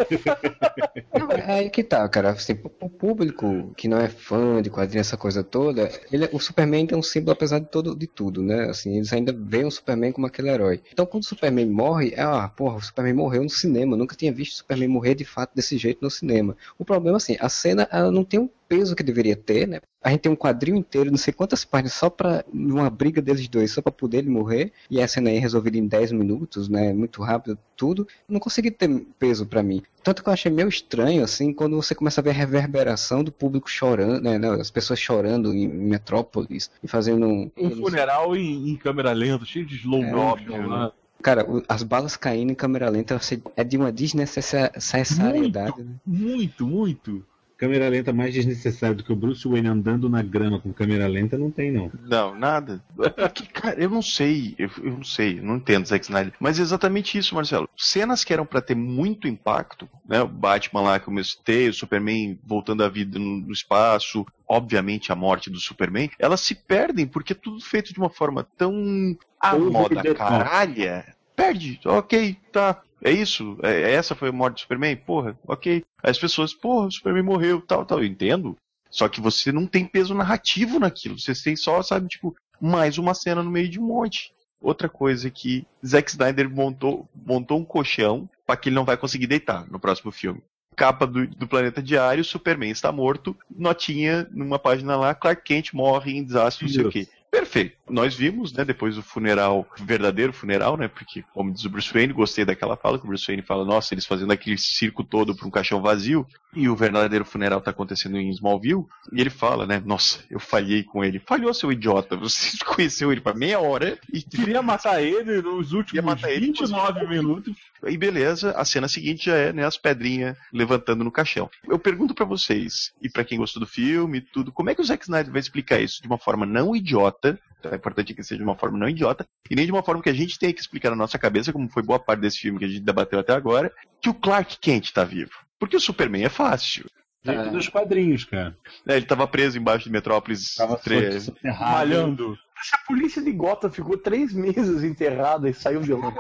[1.46, 2.30] É aí que tá, cara.
[2.30, 6.86] Assim, o público que não é fã de quadrinhos, essa coisa toda, ele, o Superman
[6.90, 8.68] é um símbolo apesar de, todo, de tudo, né?
[8.68, 10.80] Assim, eles ainda veem o Superman como aquele herói.
[10.92, 13.96] Então, quando o Superman morre, é, ah, porra, o Superman morreu no cinema.
[13.96, 16.56] Nunca tinha visto o Superman morrer de fato desse jeito no cinema.
[16.78, 19.80] O problema, assim, a cena ela não tem um peso que deveria ter, né?
[20.02, 23.48] A gente tem um quadrinho inteiro, não sei quantas páginas, só pra uma briga deles
[23.48, 24.72] dois, só pra poder ele morrer.
[24.90, 26.92] E a cena aí é resolvida em 10 minutos, né?
[26.92, 28.06] Muito rápido, tudo.
[28.28, 28.88] Não consegui ter
[29.18, 29.82] peso pra mim.
[30.02, 33.32] Tanto que eu achei meio estranho, assim, quando você começa a ver a reverberação do
[33.32, 34.38] público chorando, né?
[34.60, 37.50] As pessoas chorando em Metrópolis e fazendo um.
[37.56, 40.92] Um funeral em, em câmera lenta, cheio de slow É, motion, óbvio, né?
[41.22, 43.18] Cara, as balas caindo em câmera lenta
[43.56, 45.94] é de uma desnecessariedade, né?
[46.06, 47.24] Muito, muito.
[47.56, 51.38] Câmera lenta mais desnecessária do que o Bruce Wayne andando na grama com câmera lenta,
[51.38, 51.90] não tem, não.
[52.02, 52.84] Não, nada.
[52.94, 56.34] Porque, cara, eu não sei, eu, eu não sei, eu não entendo Zack Snyder.
[56.38, 57.66] Mas é exatamente isso, Marcelo.
[57.74, 60.20] Cenas que eram pra ter muito impacto, né?
[60.20, 65.16] O Batman lá que eu citei, o Superman voltando à vida no, espaço, obviamente a
[65.16, 69.54] morte do Superman, elas se perdem porque é tudo feito de uma forma tão à
[69.54, 71.16] Over moda caralha.
[71.34, 72.82] Perde, ok, tá.
[73.02, 73.58] É isso?
[73.62, 74.96] É, essa foi a morte do Superman?
[74.96, 75.84] Porra, ok.
[76.02, 77.98] Aí as pessoas, porra, o Superman morreu, tal, tal.
[77.98, 78.56] Eu entendo.
[78.90, 81.18] Só que você não tem peso narrativo naquilo.
[81.18, 84.32] Você tem só, sabe, tipo, mais uma cena no meio de um monte.
[84.60, 89.26] Outra coisa que Zack Snyder montou, montou um colchão para que ele não vai conseguir
[89.26, 90.42] deitar no próximo filme.
[90.74, 96.16] Capa do, do Planeta Diário, Superman está morto, notinha numa página lá, Clark Kent morre
[96.16, 97.08] em desastre, não sei o quê.
[97.30, 97.76] Perfeito.
[97.88, 102.12] Nós vimos, né, depois do funeral, verdadeiro funeral, né, porque, como diz o Bruce Wayne,
[102.12, 105.46] gostei daquela fala, que o Bruce Wayne fala, nossa, eles fazendo aquele circo todo para
[105.46, 109.80] um caixão vazio, e o verdadeiro funeral tá acontecendo em Smallville, e ele fala, né,
[109.84, 111.20] nossa, eu falhei com ele.
[111.20, 116.04] Falhou, seu idiota, você conheceu ele por meia hora, e, Queria matar ele nos últimos
[116.04, 117.54] matar ele, 29 minutos.
[117.86, 121.48] e beleza, a cena seguinte já é, né, as pedrinhas levantando no caixão.
[121.68, 124.80] Eu pergunto pra vocês, e pra quem gostou do filme e tudo, como é que
[124.80, 128.22] o Zack Snyder vai explicar isso de uma forma não idiota, então é importante que
[128.22, 130.52] seja de uma forma não idiota, e nem de uma forma que a gente tenha
[130.52, 133.18] que explicar na nossa cabeça, como foi boa parte desse filme que a gente debateu
[133.18, 135.32] até agora, que o Clark Kent tá vivo.
[135.58, 136.86] Porque o Superman é fácil.
[137.24, 138.56] Dentro dos quadrinhos, cara.
[138.86, 141.24] É, ele tava preso embaixo de Metrópolis Tava 3.
[141.24, 141.72] soterrado.
[141.72, 142.38] Malhando.
[142.62, 146.12] Se a polícia de Gotham ficou três meses enterrada e saiu de lá.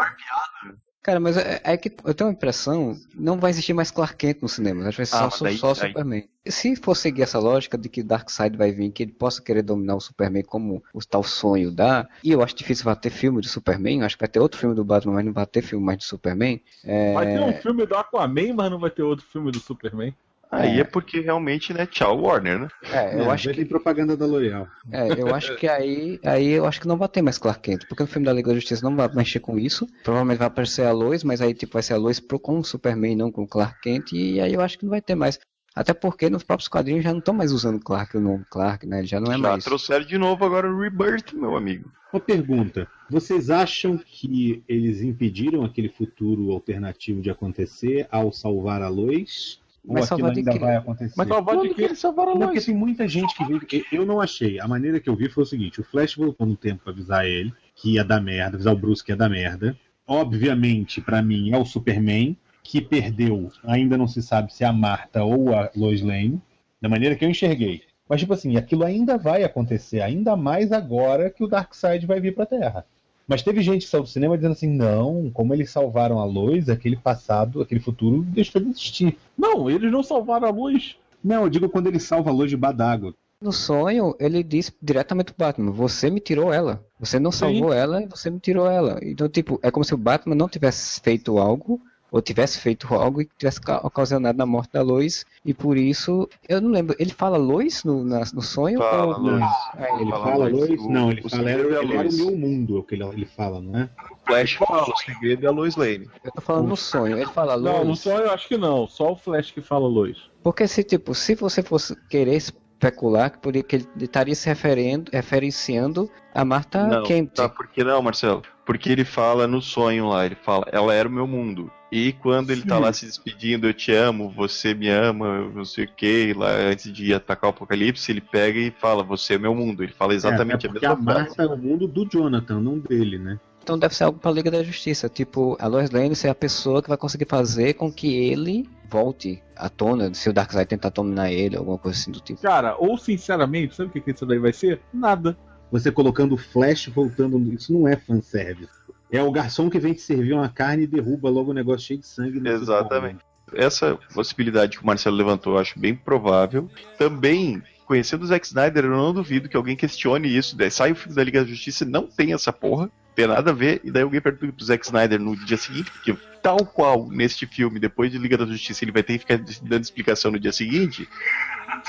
[1.06, 4.42] Cara, mas é, é que eu tenho a impressão não vai existir mais Clark Kent
[4.42, 6.28] no cinema, acho que vai ser Ah, só, daí- só aí- Superman.
[6.48, 9.94] Se for seguir essa lógica de que Darkseid vai vir, que ele possa querer dominar
[9.94, 13.48] o Superman como o tal sonho dá, e eu acho difícil vai ter filme de
[13.48, 15.98] Superman, acho que vai ter outro filme do Batman, mas não vai ter filme mais
[15.98, 16.60] de Superman.
[16.82, 20.12] É, Vai ter um filme do Aquaman, mas não vai ter outro filme do Superman.
[20.50, 22.68] Aí é porque realmente, né, tchau Warner, né?
[22.92, 24.68] é, eu É, acho que propaganda da L'Oreal.
[24.92, 27.86] É, eu acho que aí, aí eu acho que não vai ter mais Clark Kent,
[27.88, 29.86] porque no filme da Liga da Justiça não vai mexer com isso.
[30.04, 32.64] Provavelmente vai aparecer a Lois, mas aí tipo vai ser a Lois pro, com o
[32.64, 35.38] Superman, não com o Clark Kent, e aí eu acho que não vai ter mais.
[35.74, 39.00] Até porque nos próprios quadrinhos já não estão mais usando Clark, o nome Clark, né?
[39.00, 39.64] Ele já não é Já mais.
[39.64, 41.90] trouxeram de novo agora o Rebirth, meu amigo.
[42.10, 42.88] Uma pergunta.
[43.10, 49.60] Vocês acham que eles impediram aquele futuro alternativo de acontecer ao salvar a Lois?
[49.86, 51.14] Ou Mas aquilo salvar de ainda vai acontecer?
[51.16, 51.82] Mas salvar de que quê?
[51.84, 53.60] eles salvaram a Não, porque tem muita gente que veio.
[53.72, 54.58] eu- Eu não achei.
[54.58, 57.24] A maneira que eu vi foi o seguinte: o Flash voltou no tempo pra avisar
[57.24, 59.76] ele que ia dar merda, avisar o Bruce que ia dar merda.
[60.06, 63.50] Obviamente, pra mim, é o Superman, que perdeu.
[63.64, 66.40] Ainda não se sabe se é a Marta ou a Lois Lane,
[66.80, 67.82] da maneira que eu enxerguei.
[68.08, 72.34] Mas, tipo assim, aquilo ainda vai acontecer, ainda mais agora que o Darkseid vai vir
[72.34, 72.84] pra Terra.
[73.26, 76.68] Mas teve gente que saiu do cinema dizendo assim: não, como eles salvaram a Lois,
[76.68, 79.18] aquele passado, aquele futuro deixou de existir.
[79.36, 80.96] Não, eles não salvaram a luz.
[81.22, 83.14] Não, eu digo quando ele salva a Lois de Badago.
[83.40, 86.82] No sonho, ele disse diretamente pro Batman: Você me tirou ela.
[86.98, 88.98] Você não salvou ela e você me tirou ela.
[89.02, 93.20] Então, tipo, é como se o Batman não tivesse feito algo, ou tivesse feito algo
[93.20, 95.24] e tivesse ca- ocasionado a morte da Lois.
[95.44, 98.78] E por isso, eu não lembro, ele fala Lois no, na- no sonho?
[98.78, 99.22] Fala, ou...
[99.22, 99.50] Lois.
[99.76, 100.80] É, Ele Fala fala, Lois, Lois?
[100.82, 102.16] o- Não, ele o fala, era, é ele era o Lois.
[102.16, 103.90] meu mundo, é o que ele, ele fala, não é?
[104.26, 106.08] Flash fala, o segredo é a Lois Lane.
[106.24, 107.76] Eu tô falando no sonho, ele fala Lois.
[107.78, 108.86] Não, no sonho eu acho que não.
[108.88, 110.16] Só o Flash que fala luz.
[110.42, 115.10] Porque se tipo, se você fosse querer especular, que poderia que ele estaria se referendo,
[115.12, 117.32] referenciando a Marta não, Kent.
[117.34, 118.42] tá, por que não, Marcelo?
[118.64, 121.70] Porque ele fala no sonho lá, ele fala, ela era o meu mundo.
[121.90, 125.84] E quando ele tá lá se despedindo, eu te amo, você me ama, não sei
[125.84, 129.54] o que, lá antes de atacar o apocalipse, ele pega e fala, você é meu
[129.54, 129.82] mundo.
[129.82, 131.28] Ele fala exatamente é, a porque mesma a frase.
[131.28, 133.38] Marta é o mundo do Jonathan, não dele, né?
[133.62, 136.80] Então deve ser algo pra Liga da Justiça, tipo, a Lois Lane ser a pessoa
[136.80, 141.32] que vai conseguir fazer com que ele volte à tona, se o Darkseid tentar dominar
[141.32, 142.40] ele, alguma coisa assim do tipo.
[142.40, 144.80] Cara, ou sinceramente, sabe o que que isso daí vai ser?
[144.92, 145.36] Nada.
[145.72, 148.70] Você colocando o Flash voltando, isso não é fanservice.
[149.10, 152.00] É o garçom que vem te servir uma carne e derruba logo o negócio cheio
[152.00, 152.46] de sangue.
[152.48, 153.18] Exatamente.
[153.54, 156.68] Essa possibilidade que o Marcelo levantou, eu acho bem provável.
[156.98, 160.56] Também, conhecendo o Zack Snyder, eu não duvido que alguém questione isso.
[160.56, 163.50] Daí sai o filme da Liga da Justiça e não tem essa porra, tem nada
[163.50, 167.08] a ver, e daí alguém pergunta pro Zack Snyder no dia seguinte, porque tal qual
[167.08, 170.38] neste filme, depois de Liga da Justiça, ele vai ter que ficar dando explicação no
[170.38, 171.08] dia seguinte.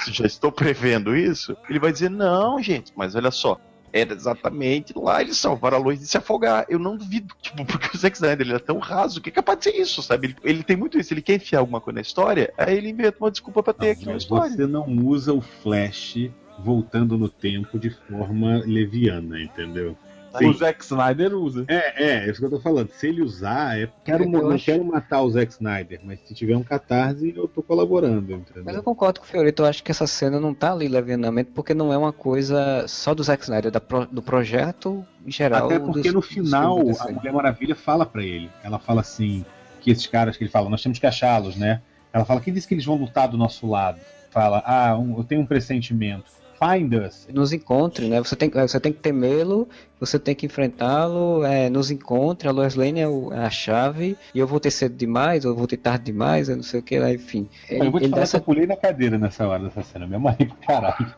[0.08, 1.58] Já estou prevendo isso.
[1.70, 3.60] Ele vai dizer: não, gente, mas olha só.
[4.00, 6.66] Era exatamente lá eles salvaram a Lois de se afogar.
[6.70, 9.58] Eu não duvido, tipo, porque o Zack Snyder ele é tão raso que é capaz
[9.60, 10.28] de ser isso, sabe?
[10.28, 13.18] Ele, ele tem muito isso, ele quer enfiar alguma coisa na história, aí ele inventa
[13.20, 14.50] uma desculpa pra ter Não, aquilo na mas história.
[14.52, 16.30] você não usa o Flash
[16.60, 19.96] voltando no tempo de forma leviana, entendeu?
[20.42, 21.66] O Zack Snyder usa.
[21.68, 22.90] É, é, é isso que eu tô falando.
[22.92, 26.34] Se ele usar, é quero, Eu não acho- quero matar o Zack Snyder, mas se
[26.34, 28.64] tiver um catarse, eu tô colaborando, entendeu?
[28.66, 31.52] Mas eu concordo com o Fiorito, eu acho que essa cena não tá ali levianamente,
[31.54, 35.32] porque não é uma coisa só do Zack Snyder, é da pro- do projeto em
[35.32, 35.66] geral.
[35.66, 37.12] Até porque dos- no final a.
[37.12, 38.50] Mulher Maravilha fala pra ele.
[38.64, 39.44] Ela fala assim
[39.82, 41.82] que esses caras que ele fala, nós temos que achá-los, né?
[42.14, 44.00] Ela fala quem disse que eles vão lutar do nosso lado.
[44.30, 46.26] Fala, ah, um- eu tenho um pressentimento.
[46.60, 47.28] Find us.
[47.32, 48.20] nos encontre, né?
[48.20, 49.70] Você tem, você tem que temê-lo,
[50.00, 54.18] você tem que enfrentá-lo, é, nos encontre, a Lois Lane é, o- é a chave,
[54.34, 56.80] e eu vou ter cedo demais, ou eu vou ter tarde demais, eu não sei
[56.80, 57.48] o que lá, enfim.
[57.70, 59.64] Ele, eu vou te ele falar dá que eu essa, pulei na cadeira nessa hora
[59.64, 60.08] dessa cena.
[60.08, 61.16] Me amarrei pra caralho.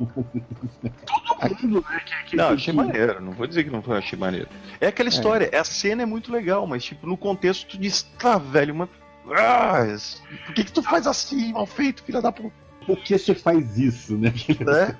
[2.33, 4.47] Não, achei maneiro, não vou dizer que não foi, achei maneiro.
[4.79, 8.37] É aquela história, a cena é muito legal, mas tipo, no contexto tu diz, tá,
[8.37, 8.89] velho, mas.
[9.31, 9.85] Ah,
[10.45, 12.51] por que, que tu faz assim, mal feito, filha da puta?
[12.95, 14.33] Por que você faz isso, né?
[14.59, 14.97] né?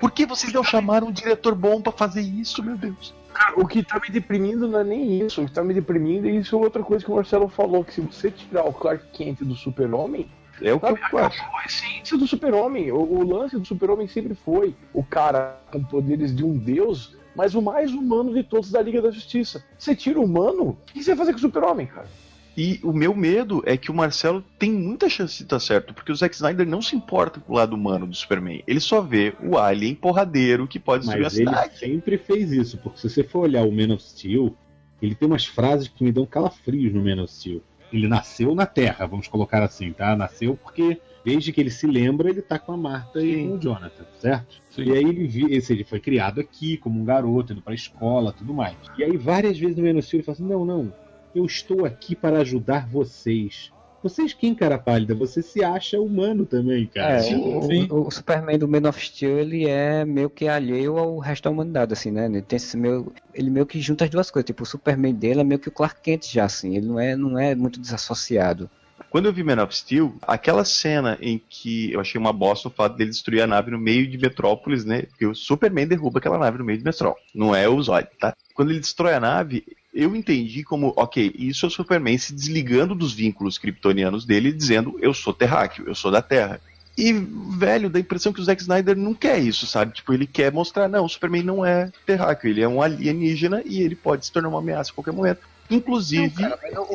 [0.00, 3.14] Por que vocês não chamaram um diretor bom pra fazer isso, meu Deus?
[3.34, 5.42] Cara, o que tá me deprimindo não é nem isso.
[5.42, 8.00] O que tá me deprimindo é isso outra coisa que o Marcelo falou: que se
[8.00, 10.26] você tirar o Clark Kent do Super-Homem,
[10.62, 11.40] É o que sabe, eu acho.
[11.42, 12.90] acabou a essência do Super-Homem.
[12.90, 17.54] O, o lance do Super-Homem sempre foi o cara com poderes de um deus, mas
[17.54, 19.62] o mais humano de todos da Liga da Justiça.
[19.78, 22.08] Você tira o humano, o que você vai fazer com o Super-Homem, cara?
[22.56, 26.10] E o meu medo é que o Marcelo tem muita chance de estar certo, porque
[26.10, 28.62] o Zack Snyder não se importa com o lado humano do Superman.
[28.66, 32.98] Ele só vê o alien porradeiro que pode a Mas ele sempre fez isso, porque
[32.98, 34.56] se você for olhar o Man of Steel,
[35.02, 37.62] ele tem umas frases que me dão calafrios no Man of Steel.
[37.92, 40.16] Ele nasceu na Terra, vamos colocar assim, tá?
[40.16, 43.48] Nasceu porque desde que ele se lembra, ele tá com a Marta e Sim.
[43.48, 44.56] com o Jonathan, certo?
[44.70, 44.84] Sim.
[44.84, 48.54] E aí ele, esse, ele foi criado aqui como um garoto, indo pra escola, tudo
[48.54, 48.76] mais.
[48.96, 50.92] E aí várias vezes no Man of Steel ele fala assim, não, não,
[51.36, 53.70] eu estou aqui para ajudar vocês.
[54.02, 55.14] Vocês quem, cara pálida?
[55.14, 57.14] Você se acha humano também, cara.
[57.16, 57.88] É, Sim, o, sim.
[57.90, 61.50] o- o Superman do Man of Steel, ele é meio que alheio ao resto da
[61.50, 62.26] humanidade, assim, né?
[62.26, 64.46] Ele, tem esse meio, ele meio que junta as duas coisas.
[64.46, 66.76] Tipo, o Superman dele é meio que o Clark Kent já, assim.
[66.76, 68.70] Ele não é, não é muito desassociado.
[69.10, 72.70] Quando eu vi Man of Steel, aquela cena em que eu achei uma bosta o
[72.70, 75.02] fato dele destruir a nave no meio de Metrópolis, né?
[75.02, 77.26] Porque o Superman derruba aquela nave no meio de Metrópolis.
[77.34, 78.34] Não é o Zod, tá?
[78.54, 79.64] Quando ele destrói a nave,
[79.96, 84.98] eu entendi como, ok, isso é o Superman se desligando dos vínculos kryptonianos dele dizendo,
[85.00, 86.60] eu sou terráqueo, eu sou da Terra.
[86.98, 89.94] E, velho, dá a impressão que o Zack Snyder não quer isso, sabe?
[89.94, 93.80] Tipo, ele quer mostrar, não, o Superman não é terráqueo, ele é um alienígena e
[93.80, 95.40] ele pode se tornar uma ameaça a qualquer momento.
[95.70, 96.44] Inclusive,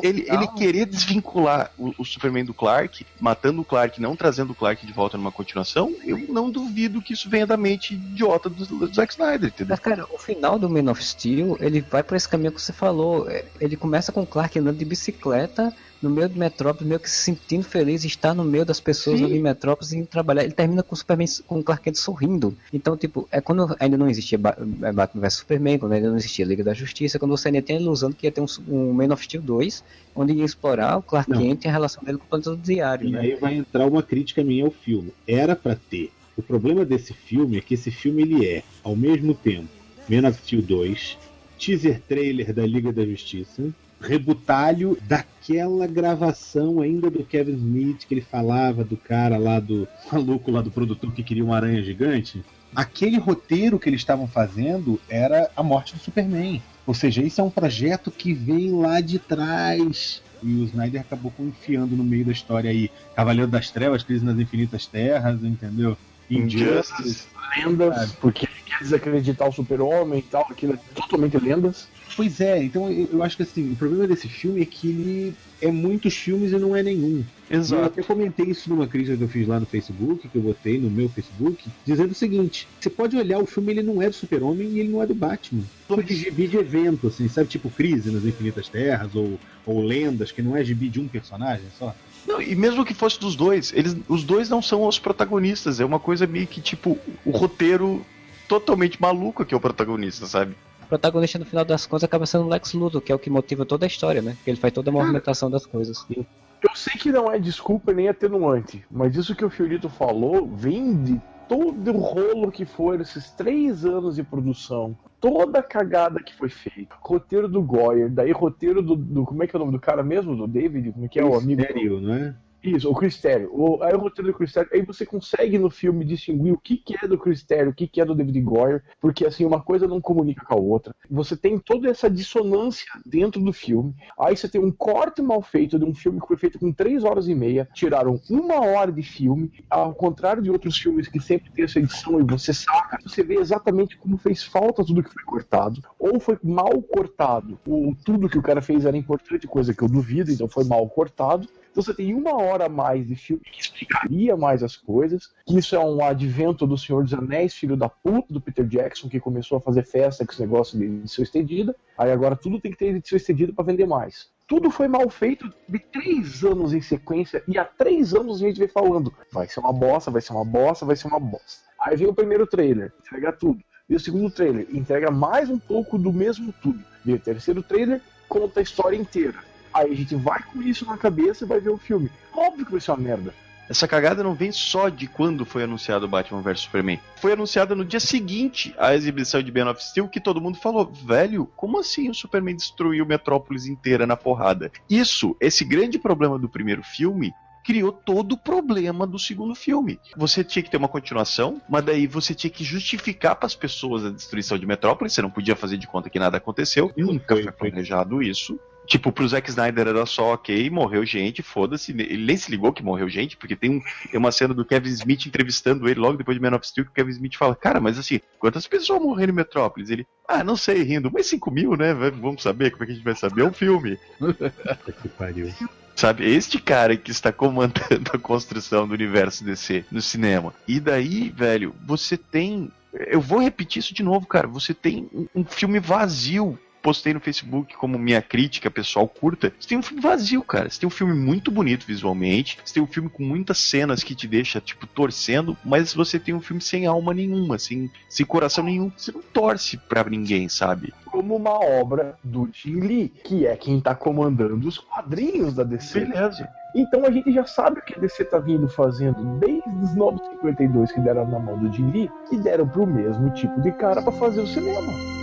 [0.02, 4.54] ele, ele querer desvincular o, o Superman do Clark, matando o Clark, não trazendo o
[4.54, 8.64] Clark de volta numa continuação, eu não duvido que isso venha da mente idiota do,
[8.64, 9.68] do Zack Snyder, entendeu?
[9.70, 12.72] Mas, cara, o final do Man of Steel, ele vai por esse caminho que você
[12.72, 13.28] falou.
[13.28, 17.08] É, Ele começa com o Clark andando de bicicleta no meio de Metrópolis, meio que
[17.08, 19.26] se sentindo feliz, estar no meio das pessoas Sim.
[19.26, 20.42] ali em Metrópolis e trabalhar.
[20.42, 22.56] Ele termina com o Superman, com o Clark Kent sorrindo.
[22.72, 24.38] Então, tipo, é quando ainda não existia
[24.82, 27.76] é, Batman vs Superman, quando ainda não existia Liga da Justiça, quando você ainda tem
[27.76, 29.84] a ilusão de que ia ter um, um Man of Steel 2,
[30.14, 31.38] onde ia explorar o Clark Não.
[31.38, 33.20] Kent e a relação dele com o planeta do diário, E né?
[33.20, 35.12] aí vai entrar uma crítica minha ao filme.
[35.26, 36.10] Era pra ter.
[36.36, 39.68] O problema desse filme é que esse filme ele é, ao mesmo tempo,
[40.08, 41.18] Man of Steel 2,
[41.58, 43.62] teaser trailer da Liga da Justiça,
[44.02, 50.50] rebutalho daquela gravação ainda do Kevin Smith que ele falava do cara lá do maluco
[50.50, 52.44] lá do produtor que queria uma aranha gigante.
[52.74, 56.62] Aquele roteiro que eles estavam fazendo era a morte do Superman.
[56.86, 60.22] Ou seja, isso é um projeto que vem lá de trás.
[60.42, 62.90] E o Snyder acabou confiando no meio da história aí.
[63.14, 65.96] Cavaleiro das Trevas, Crise nas Infinitas Terras, entendeu?
[66.36, 67.26] Injustice.
[67.56, 71.88] lendas, porque ele quer desacreditar o super-homem e tal, aquilo é totalmente lendas.
[72.16, 75.70] Pois é, então eu, acho que assim, o problema desse filme é que ele é
[75.70, 77.24] muitos filmes e não é nenhum.
[77.48, 80.78] Eu até comentei isso numa crítica que eu fiz lá no Facebook, que eu botei
[80.78, 84.14] no meu Facebook, dizendo o seguinte: você pode olhar o filme, ele não é do
[84.14, 85.62] Super-Homem e ele não é do Batman.
[85.86, 87.48] Foi de gibi de evento, assim, sabe?
[87.48, 91.66] Tipo Crise nas Infinitas Terras ou, ou Lendas, que não é gibi de um personagem
[91.78, 91.94] só.
[92.26, 95.84] Não, e mesmo que fosse dos dois, eles, os dois não são os protagonistas, é
[95.84, 98.04] uma coisa meio que tipo o roteiro
[98.48, 100.54] totalmente maluco que é o protagonista, sabe?
[100.82, 103.30] O protagonista, no final das contas, acaba sendo o Lex Luthor, que é o que
[103.30, 104.32] motiva toda a história, né?
[104.32, 106.06] Porque ele faz toda a movimentação das coisas.
[106.10, 111.02] Eu sei que não é desculpa nem atenuante, mas isso que o Fiorito falou vem
[111.02, 111.20] de
[111.52, 114.96] todo o rolo que foram esses três anos de produção.
[115.20, 116.94] Toda a cagada que foi feita.
[117.00, 120.02] Roteiro do Goyer, daí roteiro do, do- Como é que é o nome do cara
[120.02, 120.34] mesmo?
[120.34, 120.92] Do David?
[120.92, 121.60] Como é que é o amigo?
[121.62, 122.34] Sério, não é?
[122.62, 123.50] Isso, o Cristério.
[123.52, 126.96] O, aí o roteiro do Cristério, aí você consegue no filme distinguir o que, que
[127.02, 130.00] é do Cristério, o que, que é do David Goyer, porque assim, uma coisa não
[130.00, 130.94] comunica com a outra.
[131.10, 133.94] Você tem toda essa dissonância dentro do filme.
[134.18, 137.02] Aí você tem um corte mal feito de um filme que foi feito com três
[137.02, 141.50] horas e meia, tiraram uma hora de filme, ao contrário de outros filmes que sempre
[141.50, 145.24] tem essa edição e você saca, você vê exatamente como fez falta tudo que foi
[145.24, 149.82] cortado, ou foi mal cortado, ou tudo que o cara fez era importante, coisa que
[149.82, 151.48] eu duvido, então foi mal cortado.
[151.72, 155.32] Então você tem uma hora a mais de filme que explicaria mais as coisas.
[155.46, 159.08] Que isso é um advento do Senhor dos Anéis, filho da puta do Peter Jackson,
[159.08, 161.74] que começou a fazer festa com esse negócio de edição estendida.
[161.96, 164.30] Aí agora tudo tem que ter edição estendida para vender mais.
[164.46, 168.58] Tudo foi mal feito de três anos em sequência, e há três anos a gente
[168.58, 171.62] vem falando: vai ser uma bosta, vai ser uma bosta, vai ser uma bosta.
[171.80, 173.62] Aí vem o primeiro trailer, entrega tudo.
[173.88, 176.84] E o segundo trailer entrega mais um pouco do mesmo tudo.
[177.04, 179.38] E o terceiro trailer conta a história inteira.
[179.72, 182.10] Aí a gente vai com isso na cabeça e vai ver o filme.
[182.34, 183.34] Óbvio que vai ser uma merda.
[183.68, 187.00] Essa cagada não vem só de quando foi anunciado Batman vs Superman.
[187.16, 190.84] Foi anunciada no dia seguinte à exibição de Man of Steel que todo mundo falou:
[190.84, 194.70] velho, como assim o Superman destruiu Metrópolis inteira na porrada?
[194.90, 197.32] Isso, esse grande problema do primeiro filme.
[197.64, 200.00] Criou todo o problema do segundo filme.
[200.16, 204.04] Você tinha que ter uma continuação, mas daí você tinha que justificar para as pessoas
[204.04, 205.12] a destruição de Metrópolis.
[205.12, 206.92] Você não podia fazer de conta que nada aconteceu.
[206.96, 207.70] Nunca Foi, foi foi.
[207.70, 208.58] planejado isso.
[208.86, 211.92] Tipo, pro Zack Snyder era só ok, morreu gente, foda-se.
[211.92, 213.80] Ele nem se ligou que morreu gente, porque tem, um,
[214.10, 216.90] tem uma cena do Kevin Smith entrevistando ele logo depois de Man of Steel, que
[216.90, 219.90] o Kevin Smith fala, cara, mas assim, quantas pessoas morreram em Metrópolis?
[219.90, 221.94] Ele, ah, não sei, rindo, mas 5 mil, né?
[221.94, 223.42] Vamos saber, como é que a gente vai saber?
[223.42, 223.98] É um filme.
[225.00, 225.52] Que pariu.
[225.94, 230.54] Sabe, este cara que está comandando a construção do universo DC no cinema.
[230.66, 232.70] E daí, velho, você tem.
[232.92, 234.46] Eu vou repetir isso de novo, cara.
[234.48, 239.52] Você tem um, um filme vazio postei no Facebook como minha crítica pessoal curta.
[239.58, 240.68] Você tem um filme vazio, cara.
[240.68, 242.58] Você tem um filme muito bonito visualmente.
[242.64, 246.34] Você tem um filme com muitas cenas que te deixa, tipo, torcendo, mas você tem
[246.34, 248.90] um filme sem alma nenhuma, sem, sem coração nenhum.
[248.96, 250.92] Você não torce pra ninguém, sabe?
[251.06, 256.00] Como uma obra do Jim Lee, que é quem tá comandando os quadrinhos da DC.
[256.00, 256.48] Beleza.
[256.74, 260.26] Então a gente já sabe o que a DC tá vindo fazendo desde os Novos
[260.28, 264.00] 52 que deram na mão do Jim Lee, que deram pro mesmo tipo de cara
[264.00, 265.21] pra fazer o cinema.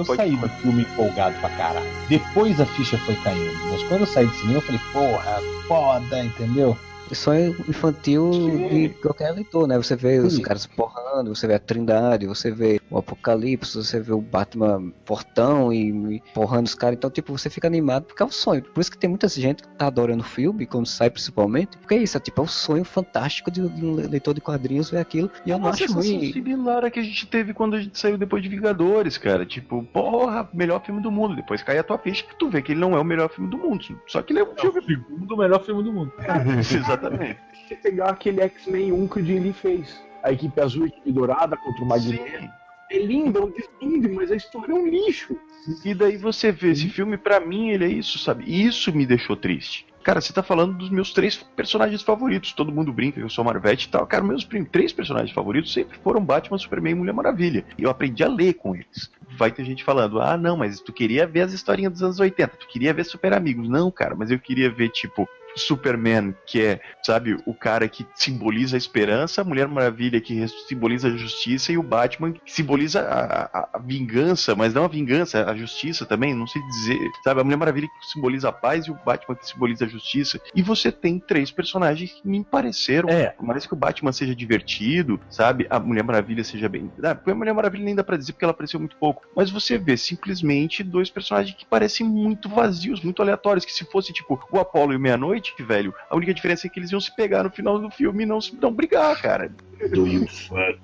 [0.00, 1.86] Eu Pode saí do filme empolgado pra caralho.
[2.08, 3.52] Depois a ficha foi caindo.
[3.70, 6.76] Mas quando eu saí do cinema, eu falei, porra, foda, entendeu?
[7.14, 8.30] sonho infantil
[8.70, 9.76] de qualquer leitor, né?
[9.76, 10.42] Você vê os Sim.
[10.42, 15.72] caras porrando, você vê a Trindade, você vê o Apocalipse, você vê o Batman fortão
[15.72, 16.96] e, e porrando os caras.
[16.96, 18.62] Então, tipo, você fica animado porque é um sonho.
[18.62, 21.76] Por isso que tem muita gente que tá adorando o filme, quando sai principalmente.
[21.78, 24.90] Porque é isso, é tipo, é um sonho fantástico de, de um leitor de quadrinhos
[24.90, 25.30] ver aquilo.
[25.46, 26.32] E eu não uma acho ruim.
[26.32, 29.46] similar à que a gente teve quando a gente saiu depois de Vingadores, cara.
[29.46, 31.36] Tipo, porra, melhor filme do mundo.
[31.36, 33.56] Depois cai a tua ficha, tu vê que ele não é o melhor filme do
[33.58, 33.80] mundo.
[34.06, 34.82] Só que ele é um É o filme.
[34.86, 36.12] segundo melhor filme do mundo.
[36.58, 37.38] Exatamente.
[37.68, 40.00] Você pegar aquele X-Men 1 que o Jim Lee fez.
[40.22, 42.50] A equipe azul e a equipe dourada contra o Magneto.
[42.90, 45.36] É lindo, é um desfile, mas a história é um lixo.
[45.84, 48.44] E daí você vê, esse filme, pra mim, ele é isso, sabe?
[48.46, 49.86] E isso me deixou triste.
[50.02, 52.52] Cara, você tá falando dos meus três personagens favoritos.
[52.52, 54.06] Todo mundo brinca que eu sou Marvete e tal.
[54.06, 57.64] Cara, meus três personagens favoritos sempre foram Batman, Superman e Mulher Maravilha.
[57.76, 59.10] E eu aprendi a ler com eles.
[59.36, 62.56] Vai ter gente falando, ah, não, mas tu queria ver as historinhas dos anos 80,
[62.56, 63.68] tu queria ver Super Amigos.
[63.68, 68.76] Não, cara, mas eu queria ver, tipo, Superman, que é, sabe, o cara que simboliza
[68.76, 73.44] a esperança, a Mulher Maravilha que simboliza a justiça e o Batman que simboliza a,
[73.58, 77.44] a- a vingança, mas não a vingança, a justiça também, não sei dizer, sabe, a
[77.44, 80.40] Mulher Maravilha que simboliza a paz e o Batman que simboliza a justiça.
[80.54, 83.34] E você tem três personagens que me pareceram, É.
[83.40, 87.34] mais que o Batman seja divertido, sabe, a Mulher Maravilha seja bem, ah, porque a
[87.34, 90.82] Mulher Maravilha nem dá pra dizer porque ela apareceu muito pouco, mas você vê simplesmente
[90.82, 94.96] dois personagens que parecem muito vazios, muito aleatórios, que se fosse tipo o Apollo e
[94.96, 95.00] o
[95.40, 98.22] Meia-Noite, velho, a única diferença é que eles iam se pegar no final do filme
[98.24, 99.50] e não se não brigar, cara.
[99.90, 100.78] Do you fuck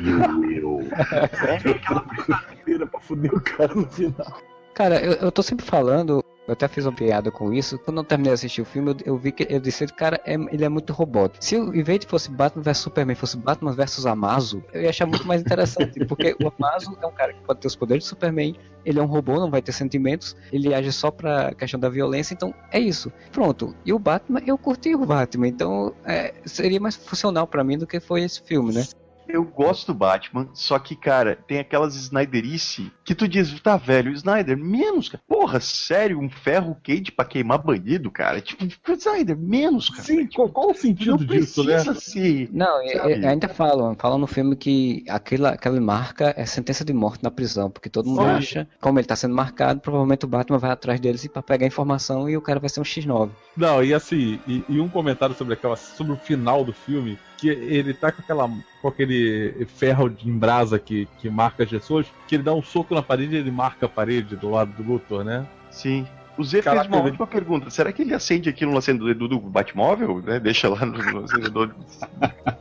[0.00, 0.88] you will.
[2.66, 4.40] Era pra fuder o cara no final.
[4.78, 7.76] Cara, eu, eu tô sempre falando, eu até fiz uma piada com isso.
[7.80, 10.34] Quando eu terminei de assistir o filme, eu, eu vi que eu disse, cara, é-
[10.34, 11.44] ele é muito robótico.
[11.44, 15.26] Se o- de fosse Batman vs Superman, fosse Batman vs Amazo, eu ia achar muito
[15.26, 15.98] mais interessante.
[16.06, 19.02] porque o Amazo é um cara que pode ter os poderes do Superman, ele é
[19.02, 22.78] um robô, não vai ter sentimentos, ele age só pra questão da violência, então é
[22.78, 23.12] isso.
[23.32, 23.74] Pronto.
[23.84, 27.84] E o Batman, eu curti o Batman, então é, seria mais funcional pra mim do
[27.84, 28.86] que foi esse filme, né?
[29.28, 34.10] Eu gosto do Batman, só que, cara, tem aquelas Snyderice que tu diz, tá velho,
[34.12, 35.22] Snyder, menos, cara.
[35.28, 38.40] Porra, sério, um ferro quente pra queimar bandido, cara?
[38.40, 40.02] Tipo, Snyder, menos, cara.
[40.02, 41.74] Sim, qual, qual o sentido não disso, né?
[41.74, 42.48] precisa ser.
[42.52, 43.18] Não, e- Sabe?
[43.20, 47.30] e- ainda falam, falam no filme que aquela, aquela marca é sentença de morte na
[47.30, 48.28] prisão, porque todo mundo Sim.
[48.28, 51.66] acha, como ele tá sendo marcado, provavelmente o Batman vai atrás deles e pra pegar
[51.66, 53.30] informação e o cara vai ser um X9.
[53.56, 57.48] Não, e assim, e, e um comentário sobre aquela, sobre o final do filme, que
[57.48, 58.50] ele tá com aquela,
[58.82, 62.94] com aquele ferro de- brasa que, que marca as pessoas, que ele dá um soco
[62.94, 65.46] na parede e ele marca a parede do lado do Luthor, né?
[65.70, 66.06] Sim.
[66.36, 67.70] O Zé Caraca, fez uma ele- ótima pergunta.
[67.70, 70.20] Será que ele acende aquilo no acendedor do Batmóvel?
[70.20, 70.38] Né?
[70.38, 71.74] Deixa lá no, no acendedor.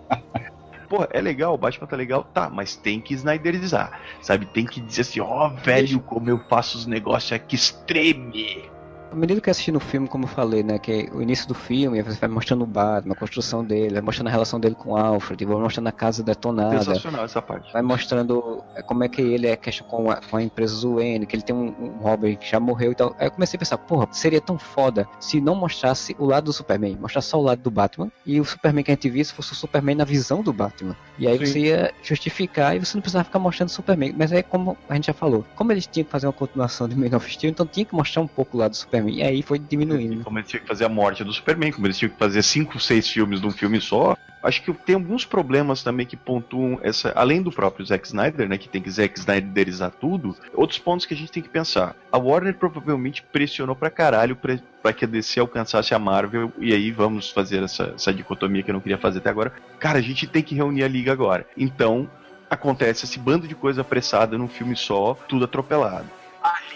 [0.90, 4.46] Porra, é legal, o Batman tá legal, tá, mas tem que snyderizar, sabe?
[4.46, 8.64] Tem que dizer assim, ó, velho, como eu faço os negócios aqui extreme.
[9.12, 11.54] À medida que eu assisti no filme, como eu falei, né, que o início do
[11.54, 14.92] filme, você vai mostrando o Batman, a construção dele, vai mostrando a relação dele com
[14.92, 17.72] o Alfred, vai mostrando a casa detonada, Sensacional essa parte.
[17.72, 21.26] vai mostrando é, como é que ele é questão com a, com a empresa Zuene,
[21.26, 23.16] que ele tem um, um Robert que já morreu e tal.
[23.18, 26.54] Aí eu comecei a pensar, porra, seria tão foda se não mostrasse o lado do
[26.54, 29.54] Superman, mostrasse só o lado do Batman, e o Superman que a gente visse fosse
[29.54, 30.96] o Superman na visão do Batman.
[31.18, 31.46] E aí Sim.
[31.46, 34.14] você ia justificar e você não precisava ficar mostrando o Superman.
[34.18, 36.96] Mas aí, como a gente já falou, como eles tinham que fazer uma continuação de
[36.96, 38.97] Man of Steel, então tinha que mostrar um pouco o lado do Superman.
[39.08, 40.24] E aí foi diminuindo.
[40.24, 42.80] Como eles tinham que fazer a morte do Superman, como eles tinham que fazer cinco,
[42.80, 44.16] seis filmes de um filme só.
[44.42, 47.12] Acho que tem alguns problemas também que pontuam essa.
[47.16, 48.58] Além do próprio Zack Snyder, né?
[48.58, 50.36] Que tem que Zack Snyderizar tudo.
[50.54, 51.96] Outros pontos que a gente tem que pensar.
[52.12, 56.52] A Warner provavelmente pressionou pra caralho pra, pra que a DC alcançasse a Marvel.
[56.60, 59.52] E aí vamos fazer essa, essa dicotomia que eu não queria fazer até agora.
[59.80, 61.46] Cara, a gente tem que reunir a liga agora.
[61.58, 62.10] Então.
[62.50, 66.08] Acontece esse bando de coisa apressada num filme só, tudo atropelado.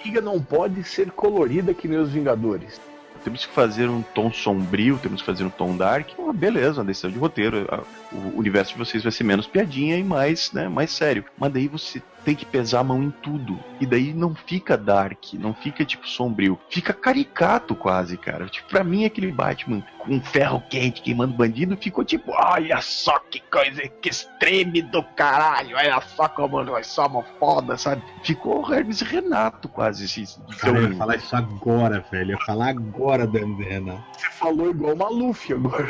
[0.03, 2.79] Liga não pode ser colorida que nem os Vingadores.
[3.23, 6.09] Temos que fazer um tom sombrio, temos que fazer um tom dark.
[6.17, 7.67] Ah, beleza, uma decisão de roteiro.
[7.69, 11.23] Ah, O universo de vocês vai ser menos piadinha e mais, né, mais sério.
[11.37, 13.59] Mas daí você tem que pesar a mão em tudo.
[13.79, 16.59] E daí não fica dark, não fica tipo sombrio.
[16.69, 18.47] Fica caricato quase, cara.
[18.47, 23.39] Tipo, pra mim aquele Batman com ferro quente queimando bandido ficou tipo, olha só que
[23.51, 28.01] coisa, que extreme do caralho, olha só como nós somos foda, sabe?
[28.23, 30.05] Ficou o Hermes Renato quase.
[30.05, 30.25] Assim,
[30.59, 32.31] Cara, eu ia falar isso agora, velho.
[32.31, 34.03] Eu ia falar agora da Hermes Renato.
[34.17, 35.87] Você falou igual Maluf agora.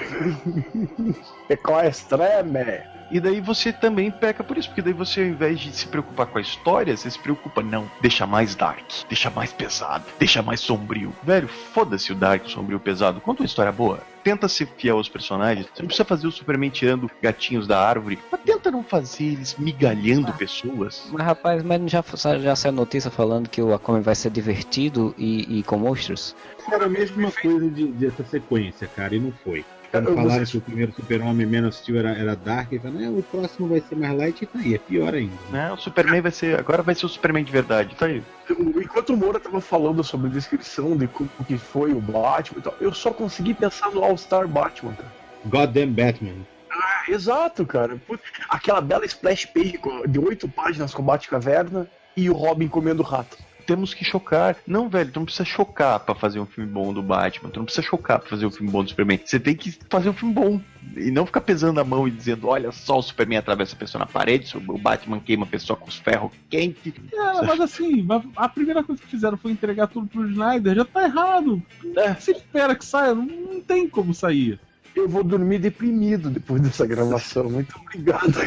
[1.49, 2.90] é com a extreme.
[3.11, 6.27] E daí você também peca por isso, porque daí você, ao invés de se preocupar
[6.27, 10.61] com a história, você se preocupa, não, deixa mais dark, deixa mais pesado, deixa mais
[10.61, 11.13] sombrio.
[11.21, 13.19] Velho, foda-se o dark, sombrio, pesado.
[13.19, 13.99] Conta uma história boa.
[14.23, 15.65] Tenta ser fiel aos personagens.
[15.65, 19.55] Você não precisa fazer o Superman tirando gatinhos da árvore, mas tenta não fazer eles
[19.57, 21.09] migalhando pessoas.
[21.11, 22.03] Mas rapaz, mas já,
[22.39, 26.33] já saiu notícia falando que o Aquaman vai ser divertido e, e com monstros?
[26.71, 29.65] Era a mesma coisa de, dessa sequência, cara, e não foi.
[29.91, 32.99] Quando Eu- falaram você- que o primeiro Super-Homem Man of Steel era, era Dark, falou,
[32.99, 35.33] não, o próximo vai ser mais light, e tá aí, é pior ainda.
[35.51, 35.71] Né?
[35.73, 36.57] O Superman vai ser.
[36.57, 38.23] Agora vai ser o Superman de verdade, tá aí.
[38.49, 42.61] Enquanto o Moura tava falando sobre a descrição de como que foi o Batman e
[42.61, 45.11] tal, eu só consegui pensar no All-Star Batman, cara.
[45.45, 46.33] Goddamn Batman.
[46.71, 47.97] Ah, exato, cara.
[48.07, 51.85] Putz, Aquela bela splash page de oito páginas com o Batcaverna
[52.15, 53.37] e o Robin comendo rato.
[53.65, 54.57] Temos que chocar.
[54.65, 57.49] Não, velho, tu não precisa chocar pra fazer um filme bom do Batman.
[57.49, 59.19] Tu não precisa chocar pra fazer um filme bom do Superman.
[59.23, 60.61] Você tem que fazer um filme bom.
[60.95, 63.99] E não ficar pesando a mão e dizendo: olha só, o Superman atravessa a pessoa
[63.99, 66.93] na parede, o Batman queima a pessoa com os ferros quentes.
[67.13, 68.05] É, mas assim,
[68.35, 70.75] a primeira coisa que fizeram foi entregar tudo pro Snyder.
[70.75, 71.61] Já tá errado.
[71.95, 72.13] É.
[72.15, 74.59] Se espera que saia, não tem como sair.
[74.95, 77.49] Eu vou dormir deprimido depois dessa gravação.
[77.49, 78.37] Muito obrigado.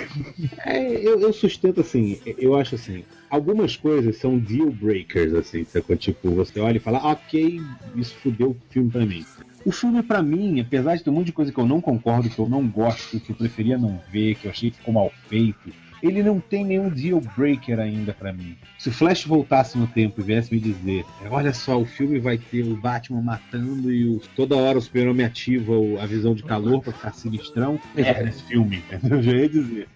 [0.64, 5.66] É, eu, eu sustento assim, eu acho assim, algumas coisas são deal breakers, assim?
[5.98, 7.62] Tipo, você olha e fala, "Ah, ok,
[7.96, 9.24] isso fudeu o filme pra mim.
[9.64, 12.28] O filme, pra mim, apesar de ter um monte de coisa que eu não concordo,
[12.28, 15.10] que eu não gosto, que eu preferia não ver, que eu achei que ficou mal
[15.26, 15.72] feito,
[16.06, 18.56] ele não tem nenhum deal breaker ainda pra mim.
[18.78, 22.36] Se o Flash voltasse no tempo e viesse me dizer, olha só, o filme vai
[22.38, 25.72] ter o Batman matando e o- toda hora o super-homem ativa
[26.02, 28.82] a visão de calor pra ficar sinistrão, é nesse filme?
[29.10, 29.88] Eu já ia dizer.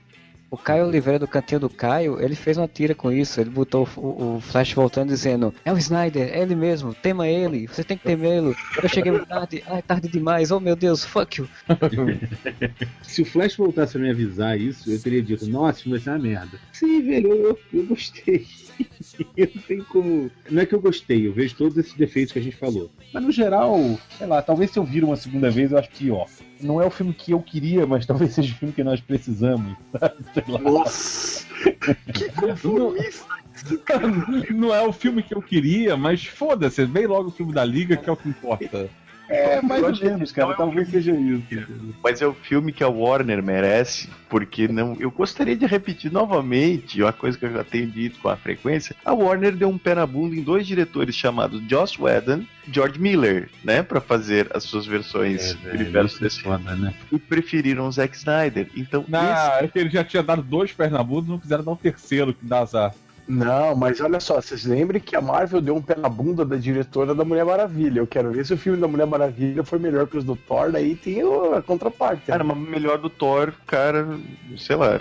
[0.51, 3.39] O Caio Oliveira do Cantinho do Caio, ele fez uma tira com isso.
[3.39, 7.66] Ele botou o, o Flash voltando dizendo: É o Snyder, é ele mesmo, tema ele,
[7.66, 8.57] você tem que temê-lo.
[8.83, 11.49] Eu cheguei tarde, ai, tarde demais, oh meu Deus, fuck you.
[13.03, 16.19] Se o Flash voltasse a me avisar isso, eu teria dito, nossa, vai ser uma
[16.19, 16.59] merda.
[16.73, 18.47] Sim, velho, eu, eu- gostei.
[19.37, 20.31] eu não tem como.
[20.51, 22.91] Não é que eu gostei, eu vejo todos esses defeitos que a gente falou.
[23.12, 23.79] Mas no geral,
[24.16, 26.27] sei lá, talvez se eu vir uma segunda vez, eu acho pior.
[26.60, 29.76] Não é o filme que eu queria, mas talvez seja o filme que nós precisamos.
[30.62, 31.47] Nossa!
[32.12, 33.39] que conformista!
[34.51, 37.97] Não é o filme que eu queria, mas foda-se, vem logo o filme da Liga,
[37.97, 38.89] que é o que importa.
[39.29, 41.67] É, mais ou menos, cara, talvez seja isso.
[42.03, 44.97] Mas é o filme que a Warner merece, porque não.
[44.99, 48.97] Eu gostaria de repetir novamente uma coisa que eu já tenho dito com a frequência.
[49.05, 52.99] A Warner deu um pé na bunda em dois diretores chamados Joss Whedon e George
[52.99, 53.83] Miller, né?
[53.83, 56.95] Pra fazer as suas versões do universo desse foda, né?
[57.13, 58.69] E preferiram o Zack Snyder.
[58.75, 62.33] Então, Não, é que ele já tinha dado dois Pernambucos, não quiseram dar um terceiro,
[62.33, 62.95] que dá azar.
[63.29, 66.57] Não, mas olha só, vocês lembram que a Marvel deu um pé na bunda da
[66.57, 68.01] diretora da Mulher Maravilha.
[68.01, 70.73] Eu quero ver se o filme da Mulher Maravilha foi melhor que os do Thor,
[70.73, 71.21] daí tem
[71.55, 72.23] a contraparte.
[72.23, 74.09] Cara, mas melhor do Thor, cara,
[74.57, 74.99] sei lá,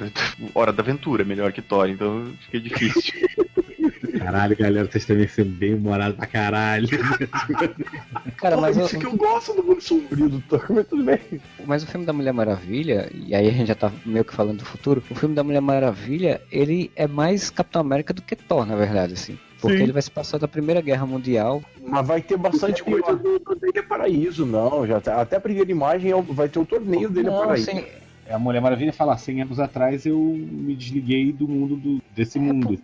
[0.53, 3.13] Hora da Aventura é melhor que Thor, então fica difícil.
[4.27, 6.87] Caralho, galera, vocês também são bem humorados pra caralho.
[8.37, 11.01] Cara, Pô, mas, isso o, que eu gosto do mundo sombrio do Thor, mas tudo
[11.03, 11.19] bem.
[11.65, 14.57] mas o filme da Mulher Maravilha, e aí a gente já tá meio que falando
[14.59, 18.65] do futuro, o filme da Mulher Maravilha, ele é mais Capitão América do que Thor,
[18.65, 19.37] na verdade, assim.
[19.61, 19.83] Porque Sim.
[19.83, 21.63] ele vai se passar da Primeira Guerra Mundial.
[21.81, 24.85] Mas vai ter bastante coisa do, do Ilha Paraíso, não.
[24.85, 27.71] Já tá, até a primeira imagem é vai ter o torneio dele Não, Paraíso.
[27.71, 27.85] assim,
[28.27, 32.37] É, A Mulher Maravilha fala, 100 anos atrás eu me desliguei do mundo do- desse
[32.37, 32.77] mundo.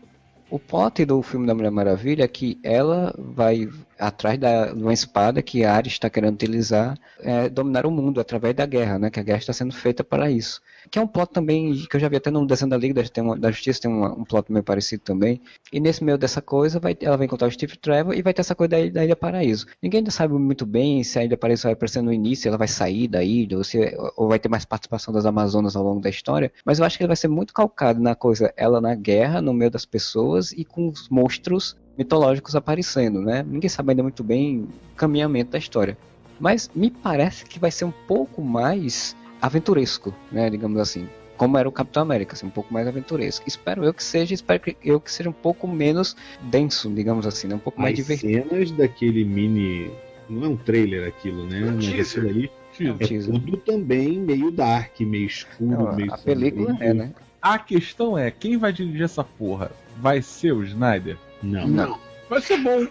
[0.53, 3.67] O plot do filme da Mulher Maravilha é que ela vai
[4.07, 8.53] atrás da, de uma espada que Ares está querendo utilizar, é, dominar o mundo através
[8.55, 9.09] da guerra, né?
[9.09, 10.61] Que a guerra está sendo feita para isso.
[10.91, 13.23] Que é um plot também que eu já vi até no desenho da Liga tem
[13.23, 15.41] uma- da Justiça, tem uma- um plot meio parecido também.
[15.71, 18.41] E nesse meio dessa coisa, vai, ela vai encontrar o Steve Trevor e vai ter
[18.41, 19.65] essa coisa da, Ilha- da Ilha Paraíso.
[19.81, 22.67] Ninguém ainda sabe muito bem se a Ilha Paraíso vai aparecer no início, ela vai
[22.67, 23.77] sair da ilha, ou, se,
[24.17, 26.51] ou vai ter mais participação das Amazonas ao longo da história.
[26.65, 29.53] Mas eu acho que ele vai ser muito calcado na coisa, ela na guerra, no
[29.53, 33.45] meio das pessoas e com os monstros mitológicos aparecendo, né?
[33.48, 35.98] Ninguém sabe ainda muito bem o caminhamento da história.
[36.40, 40.49] Mas me parece que vai ser um pouco mais aventuresco, né?
[40.49, 41.07] Digamos assim.
[41.38, 43.44] Como era o Capitão América, assim, um pouco mais aventuresco.
[43.48, 47.48] Espero eu que seja, espero que eu que seja um pouco menos denso, digamos assim,
[47.48, 47.56] né?
[47.56, 48.49] Um pouco mais As divertido.
[48.49, 49.91] cenas daquele mini.
[50.30, 51.60] Não é um trailer aquilo, né?
[51.76, 52.24] Mas teaser.
[52.30, 53.34] ali É um é teaser.
[53.34, 57.11] tudo também meio dark, meio escuro, Não, meio a película é, né?
[57.41, 59.72] A questão é, quem vai dirigir essa porra?
[59.99, 61.18] Vai ser o Snyder?
[61.44, 61.68] Não.
[61.68, 61.99] Não.
[62.30, 62.88] Vai ser bom.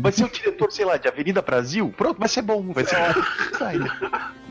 [0.00, 1.94] Vai ser o diretor, sei lá, de Avenida Brasil?
[1.96, 2.72] Pronto, vai ser bom.
[2.72, 3.22] Vai ser ótimo.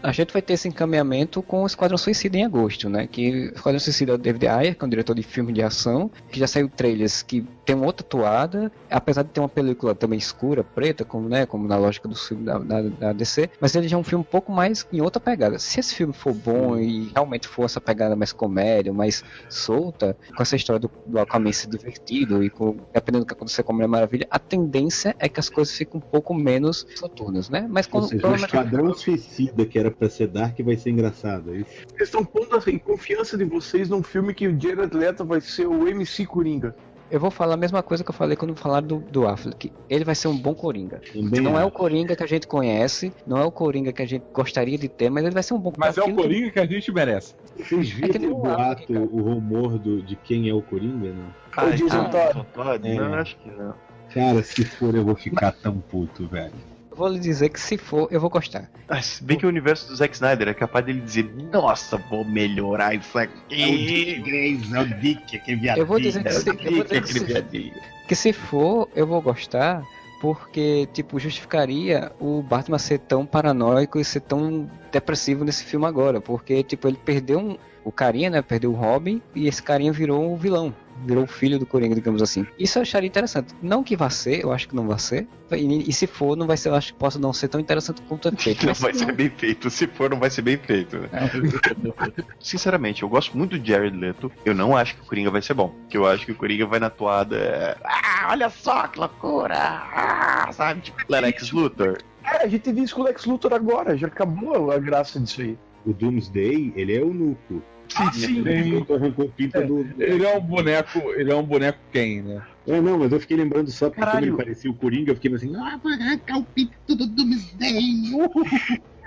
[0.03, 3.07] A gente vai ter esse encaminhamento com o Esquadrão Suicida em agosto, né?
[3.07, 5.61] Que o Esquadrão Suicida é o David Ayer, que é um diretor de filme de
[5.61, 9.93] ação, que já saiu trailers que tem uma outra toada, apesar de ter uma película
[9.93, 13.75] também escura, preta, como, né, como na lógica do filme da, da, da DC, mas
[13.75, 15.59] ele já é um filme um pouco mais em outra pegada.
[15.59, 20.41] Se esse filme for bom e realmente for essa pegada mais comédia, mais solta, com
[20.41, 23.75] essa história do, do Aquaman ser divertido e com, dependendo do que acontecer com a
[23.75, 27.67] Mulher Maravilha, a tendência é que as coisas fiquem um pouco menos soturnas, né?
[27.69, 31.53] Mas Ou quando seja, o Esquadrão Suicida, que era pra ser Dark, vai ser engraçado.
[31.53, 31.69] É isso?
[31.89, 35.67] Vocês estão pondo assim, confiança de vocês num filme que o Jared Leto vai ser
[35.67, 36.75] o MC Coringa.
[37.09, 39.69] Eu vou falar a mesma coisa que eu falei quando falaram do, do Affleck.
[39.89, 41.01] Ele vai ser um bom Coringa.
[41.11, 41.75] Também não é o acho.
[41.75, 45.09] Coringa que a gente conhece, não é o Coringa que a gente gostaria de ter,
[45.09, 47.35] mas ele vai ser um bom Mas é o Coringa que a gente merece.
[47.57, 48.55] Vocês É viram nem o o Affleck,
[48.87, 48.99] boato, cara.
[49.01, 51.35] o rumor do, de quem é o Coringa, não?
[51.57, 52.45] Ah, O Jason Todd.
[52.53, 52.87] Todd?
[52.87, 52.95] É.
[52.95, 53.73] Não, acho que não.
[54.13, 56.53] Cara, se for eu vou ficar tão puto, velho.
[57.01, 58.69] Eu vou lhe dizer que se for, eu vou gostar.
[58.87, 62.23] Ah, se bem que o universo do Zack Snyder é capaz dele dizer, nossa, vou
[62.23, 64.21] melhorar isso É aqui.
[64.23, 65.81] Grace, é o Dick, aquele viadinho.
[65.81, 67.73] Eu vou dizer que É, se, dizer que aquele se, viadinho.
[68.07, 69.81] que se for, eu vou gostar,
[70.21, 76.21] porque, tipo, justificaria o Batman ser tão paranoico e ser tão depressivo nesse filme agora.
[76.21, 78.43] Porque, tipo, ele perdeu um, o carinha, né?
[78.43, 80.71] Perdeu o Robin e esse carinha virou o vilão.
[81.05, 82.45] Virou o filho do Coringa, digamos assim.
[82.59, 83.53] Isso eu acharia interessante.
[83.61, 85.27] Não que vá ser, eu acho que não vai ser.
[85.51, 88.01] E, e se for, não vai ser, eu acho que possa não ser tão interessante
[88.03, 88.61] quanto é feito.
[88.65, 89.69] Não Mas vai se ser bem feito.
[89.69, 90.97] Se for, não vai ser bem feito.
[90.97, 91.09] né?
[92.39, 94.31] Sinceramente, eu gosto muito do Jared Leto.
[94.45, 95.73] Eu não acho que o Coringa vai ser bom.
[95.89, 97.35] Que eu acho que o Coringa vai na toada.
[97.37, 99.55] é, Ah, olha só que loucura!
[99.57, 100.81] Ah, sabe?
[100.81, 101.97] Tipo, Lex Luthor.
[102.23, 105.41] É, a gente viu isso com o Lex Luthor agora, já acabou a graça disso
[105.41, 105.57] aí.
[105.85, 107.61] O Doomsday, ele é eunuco.
[107.61, 107.70] Ah,
[108.13, 108.39] sim.
[108.47, 109.87] Ele arrancou pinta do.
[109.97, 112.41] Ele é um boneco, ele é um boneco quem, né?
[112.67, 114.27] É, não, mas eu fiquei lembrando só porque Caralho.
[114.27, 118.13] como ele parecia o Coringa, eu fiquei assim, ah, vai arrancar o pinto do Doomsday.
[118.13, 118.29] uh."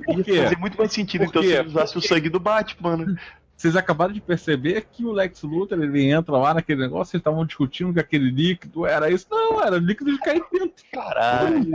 [0.04, 0.36] Por Ia quê?
[0.42, 1.48] fazer muito mais sentido Por então quê?
[1.48, 3.16] se ele usasse o sangue do Batman.
[3.64, 7.46] Vocês acabaram de perceber que o Lex Luthor ele entra lá naquele negócio, eles estavam
[7.46, 9.26] discutindo que aquele líquido era isso.
[9.30, 10.74] Não, era líquido de caimento.
[10.92, 11.70] Caralho.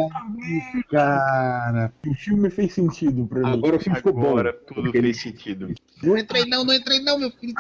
[0.91, 3.53] Cara, O filme fez sentido pra mim.
[3.53, 4.30] agora o filme ficou bom.
[4.30, 5.74] Agora tudo fez sentido.
[6.03, 7.56] Não entrei não, não entrei não, meu filho.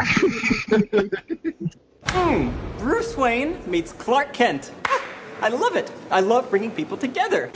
[2.13, 2.51] Hmm.
[2.85, 4.69] Bruce Wayne meets Clark Kent.
[5.41, 5.89] I love it.
[6.11, 7.49] I love bringing people together.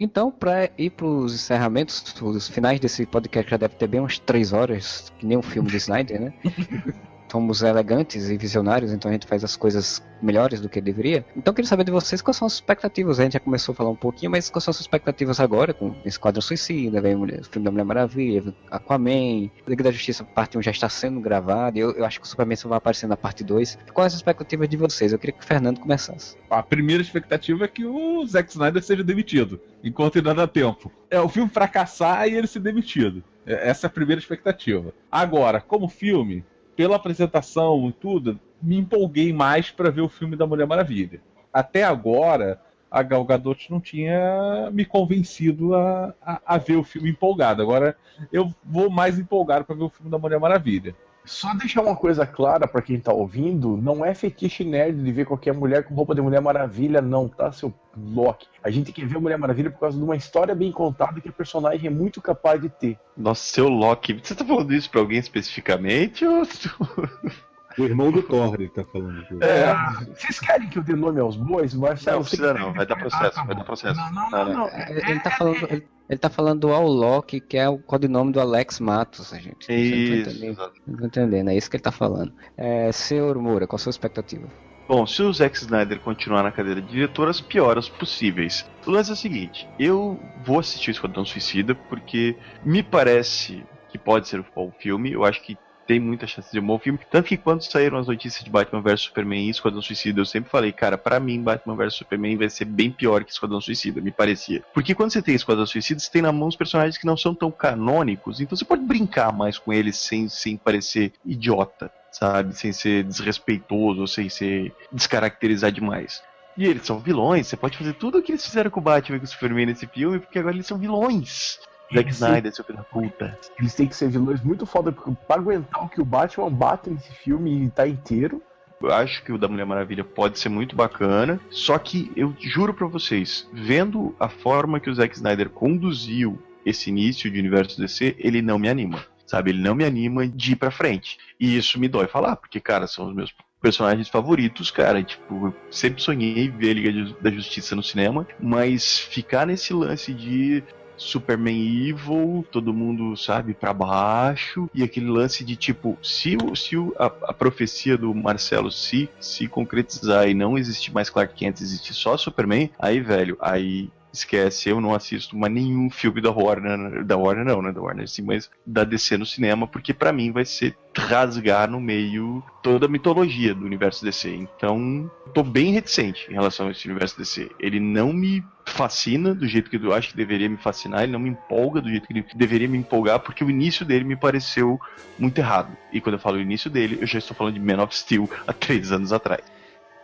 [0.00, 4.18] Então, pra ir pros encerramentos, os finais desse podcast que já deve ter bem umas
[4.18, 6.32] três horas, que nem um filme do Snyder, né?
[7.30, 11.24] Somos elegantes e visionários, então a gente faz as coisas melhores do que deveria.
[11.36, 13.20] Então eu queria saber de vocês quais são as expectativas.
[13.20, 15.94] A gente já começou a falar um pouquinho, mas quais são as expectativas agora com
[16.04, 20.70] Esquadrão Suicida, vem o filme da Mulher Maravilha, Aquaman, Liga da Justiça parte 1 já
[20.70, 23.78] está sendo gravado, eu, eu acho que o Superman só vai aparecer na parte 2.
[23.92, 25.12] Quais as expectativas de vocês?
[25.12, 26.36] Eu queria que o Fernando começasse.
[26.50, 30.90] A primeira expectativa é que o Zack Snyder seja demitido, enquanto ainda dá tempo.
[31.10, 33.22] É o filme fracassar e ele ser demitido.
[33.46, 34.92] É- Essa é a primeira expectativa.
[35.10, 36.44] Agora, como filme,
[36.78, 41.20] pela apresentação e tudo, me empolguei mais pra ver o filme da Mulher Maravilha.
[41.52, 47.10] Até agora, a Gal Gadot não tinha me convencido a, a, a ver o filme
[47.10, 47.60] empolgado.
[47.60, 47.96] Agora
[48.32, 50.94] eu vou mais empolgado pra ver o filme da Mulher Maravilha.
[51.28, 55.26] Só deixar uma coisa clara pra quem tá ouvindo, não é fetiche nerd de ver
[55.26, 58.48] qualquer mulher com roupa de Mulher Maravilha, não, tá, seu Loki?
[58.64, 61.28] A gente quer ver a Mulher Maravilha por causa de uma história bem contada que
[61.28, 62.98] a personagem é muito capaz de ter.
[63.14, 64.14] Nossa, seu Loki.
[64.14, 66.24] Você tá falando isso pra alguém especificamente?
[66.24, 66.42] Ou...
[67.78, 69.24] O irmão do Thor, ele tá falando.
[69.42, 69.74] É,
[70.14, 71.74] vocês querem que eu dê nome aos bois?
[71.74, 74.00] Marcelo, Não você precisa não, vai dar processo, tá vai dar processo.
[74.00, 74.68] Não, não, Não, não, não.
[74.68, 75.56] Ele, ele tá falando.
[75.70, 79.66] Ele, ele tá falando do Alloc, que é o codinome do Alex Matos, a gente.
[79.66, 80.12] Vocês não Isso.
[80.14, 82.32] estão entendendo, não entendendo, é isso que ele tá falando.
[82.56, 84.48] É, senhor Moura, qual a sua expectativa?
[84.88, 88.64] Bom, se o Zack Snyder continuar na cadeira de diretor, as pioras possíveis.
[88.86, 92.34] O lance é o seguinte: eu vou assistir o Esquadrão Suicida porque
[92.64, 95.12] me parece que pode ser um bom filme.
[95.12, 97.00] Eu acho que tem muita chance de um bom filme.
[97.10, 100.50] Tanto que quando saíram as notícias de Batman vs Superman e Esquadrão Suicida, eu sempre
[100.50, 104.10] falei, cara, pra mim Batman vs Superman vai ser bem pior que Esquadrão Suicida, me
[104.10, 104.62] parecia.
[104.74, 107.34] Porque quando você tem Esquadrão Suicida, você tem na mão os personagens que não são
[107.34, 112.54] tão canônicos, então você pode brincar mais com eles sem, sem parecer idiota, sabe?
[112.54, 116.22] Sem ser desrespeitoso, sem ser descaracterizar demais.
[116.54, 119.16] E eles são vilões, você pode fazer tudo o que eles fizeram com o Batman
[119.16, 121.58] e com o Superman nesse filme, porque agora eles são vilões.
[121.96, 122.10] Zack.
[122.12, 123.38] Snyder, seu filho da puta.
[123.58, 126.90] Eles têm que ser vilões muito foda porque pra aguentar o que o Batman bate
[126.90, 128.42] nesse filme e tá inteiro.
[128.80, 132.72] Eu acho que o da Mulher Maravilha pode ser muito bacana, só que eu juro
[132.72, 138.14] pra vocês, vendo a forma que o Zack Snyder conduziu esse início de universo DC,
[138.18, 139.04] ele não me anima.
[139.26, 139.50] sabe?
[139.50, 141.18] Ele não me anima de ir pra frente.
[141.38, 145.02] E isso me dói falar, porque, cara, são os meus personagens favoritos, cara.
[145.02, 150.14] Tipo, eu sempre sonhei ver Liga de- da Justiça no cinema, mas ficar nesse lance
[150.14, 150.62] de
[150.98, 156.76] Superman Evil, todo mundo, sabe, pra baixo, e aquele lance de tipo, se, o, se
[156.98, 161.94] a, a profecia do Marcelo se, se concretizar e não existir mais Clark Kent, existir
[161.94, 167.16] só Superman, aí, velho, aí esquece, eu não assisto mais nenhum filme da Warner, da
[167.16, 170.44] Warner não, né, da Warner sim, mas da DC no cinema, porque pra mim vai
[170.44, 174.34] ser rasgar no meio toda a mitologia do universo DC.
[174.34, 177.50] Então, tô bem reticente em relação a esse universo DC.
[177.60, 181.20] Ele não me fascina do jeito que eu acho que deveria me fascinar, ele não
[181.20, 184.78] me empolga do jeito que ele deveria me empolgar, porque o início dele me pareceu
[185.18, 185.76] muito errado.
[185.92, 188.28] E quando eu falo o início dele, eu já estou falando de Man of Steel
[188.46, 189.42] há três anos atrás.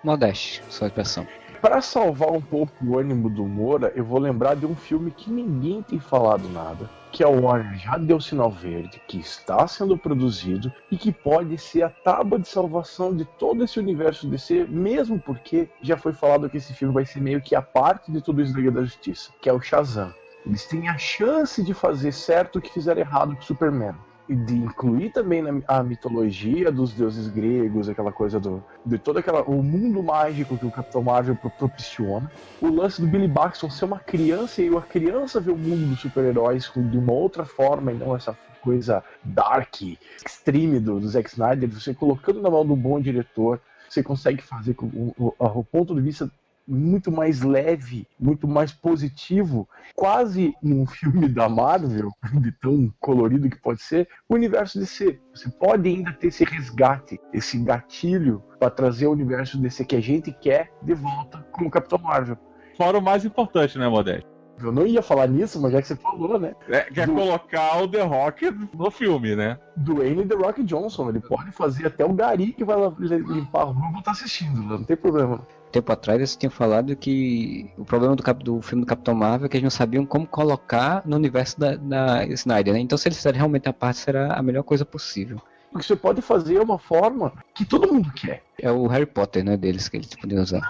[0.02, 1.26] Modeste, sua expressão.
[1.64, 5.30] Pra salvar um pouco o ânimo do Moura, eu vou lembrar de um filme que
[5.30, 10.70] ninguém tem falado nada, que a Warner já deu sinal verde, que está sendo produzido
[10.90, 15.66] e que pode ser a tábua de salvação de todo esse universo DC, mesmo porque
[15.80, 18.52] já foi falado que esse filme vai ser meio que a parte de tudo isso
[18.52, 20.12] da Liga da Justiça, que é o Shazam.
[20.44, 23.94] Eles têm a chance de fazer certo o que fizeram errado com o Superman.
[24.26, 29.42] De incluir também na, a mitologia dos deuses gregos, aquela coisa do, de todo aquela,
[29.42, 32.30] o mundo mágico que o Capitão Marvel pro- propiciona.
[32.58, 36.00] O lance do Billy Baxton ser uma criança e a criança ver o mundo dos
[36.00, 39.82] super-heróis de uma outra forma e não essa coisa dark,
[40.24, 43.60] extreme do, do Zack Snyder, você colocando na mão do bom diretor,
[43.90, 46.30] você consegue fazer com o, o, o ponto de vista
[46.66, 52.10] muito mais leve, muito mais positivo, quase num filme da Marvel,
[52.40, 55.20] de tão colorido que pode ser, o universo DC.
[55.34, 60.00] Você pode ainda ter esse resgate, esse gatilho para trazer o universo DC que a
[60.00, 62.36] gente quer de volta com o Capitão Marvel.
[62.76, 64.26] Fora o mais importante, né, Modeste?
[64.62, 66.54] Eu não ia falar nisso, mas já que você falou, né?
[66.68, 69.58] É, que é Do- colocar o The Rock no filme, né?
[69.76, 73.64] Dwayne The Rock Johnson, ele pode fazer até o Gari que vai lá limpar a
[73.64, 75.44] rua, vou estar assistindo, não tem problema.
[75.74, 79.48] Tempo atrás eles tinham falado que o problema do, do filme do Capitão Marvel é
[79.48, 82.78] que eles não sabiam como colocar no universo da, da Snyder, né?
[82.78, 85.42] Então se eles fizerem realmente a parte, será a melhor coisa possível.
[85.72, 88.44] O que você pode fazer é uma forma que todo mundo quer.
[88.62, 90.60] É o Harry Potter, né, deles que eles podiam usar.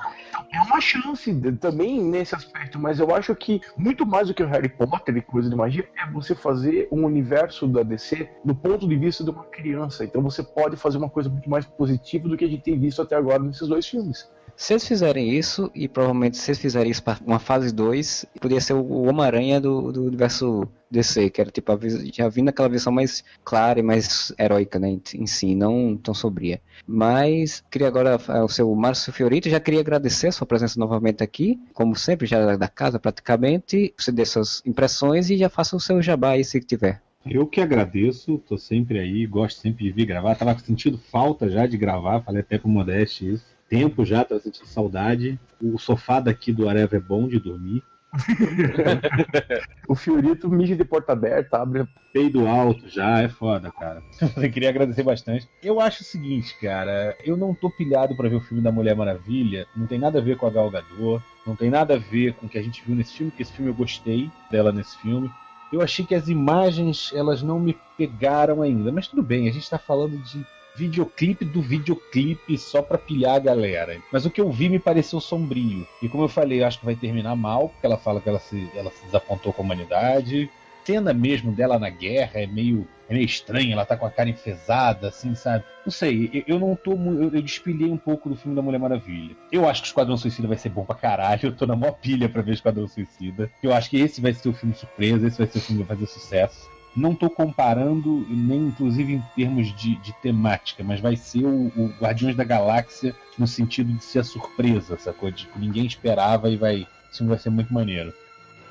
[0.51, 4.43] É uma chance de- também nesse aspecto, mas eu acho que muito mais do que
[4.43, 8.55] o Harry Potter e coisa de magia é você fazer um universo da DC do
[8.55, 10.03] ponto de vista de uma criança.
[10.03, 13.03] Então você pode fazer uma coisa muito mais positiva do que a gente tem visto
[13.03, 14.27] até agora nesses dois filmes.
[14.57, 18.61] Se eles fizerem isso, e provavelmente se eles fizerem isso para uma fase 2, poderia
[18.61, 21.73] ser o Homem-Aranha do, do universo DC, que era tipo
[22.13, 26.61] já vindo aquela visão mais clara e mais heróica, né, em, si, não tão sombria.
[26.87, 31.23] Mas queria agora eh, o seu Márcio Fiorito, já queria agradecer a sua presença novamente
[31.23, 33.93] aqui, como sempre, já da casa praticamente.
[33.99, 37.03] Você dê suas impressões e já faça o seu jabá aí se tiver.
[37.27, 40.35] Eu que agradeço, tô sempre aí, gosto sempre de vir gravar.
[40.37, 43.54] Tava sentindo falta já de gravar, falei até pro Modeste isso.
[43.75, 45.39] Tempo já, tava sentindo saudade.
[45.61, 47.83] O sofá daqui do Areva é bom de dormir.
[49.89, 51.87] O Fiorito mija de porta aberta, abre.
[52.13, 54.01] Peido alto já, é foda, cara.
[54.37, 55.49] Eu queria agradecer bastante.
[55.63, 58.95] Eu acho o seguinte, cara, eu não tô pilhado pra ver o filme da Mulher
[58.95, 59.67] Maravilha.
[59.77, 62.47] Não tem nada a ver com a Gal Gadot, não tem nada a ver com
[62.47, 65.31] o que a gente viu nesse filme, porque esse filme eu gostei dela nesse filme.
[65.73, 69.69] Eu achei que as imagens, elas não me pegaram ainda, mas tudo bem, a gente
[69.69, 73.99] tá falando de videoclipe do videoclipe só pra pilhar a galera.
[74.13, 75.87] Mas o que eu vi me pareceu sombrio.
[76.03, 78.39] E como eu falei, eu acho que vai terminar mal, porque ela fala que ela
[78.39, 80.51] se, ela se desapontou com a humanidade.
[80.83, 84.11] A cena mesmo dela na guerra é meio, é meio estranha, ela tá com a
[84.11, 85.65] cara enfesada, assim, sabe?
[85.85, 86.93] Não sei, eu, eu não tô.
[86.93, 89.35] Eu, eu despilhei um pouco do filme da Mulher Maravilha.
[89.51, 91.41] Eu acho que o Esquadrão Suicida vai ser bom pra caralho.
[91.49, 93.51] Eu tô na maior pilha pra ver Esquadrão Suicida.
[93.63, 95.89] Eu acho que esse vai ser o filme surpresa, esse vai ser o filme que
[95.89, 96.74] vai fazer sucesso.
[96.97, 101.93] Não tô comparando, nem inclusive em termos de, de temática, mas vai ser o, o
[102.01, 105.31] Guardiões da Galáxia no sentido de ser a surpresa, sacou?
[105.31, 106.87] De que ninguém esperava e vai.
[107.13, 108.13] Filme vai ser muito maneiro.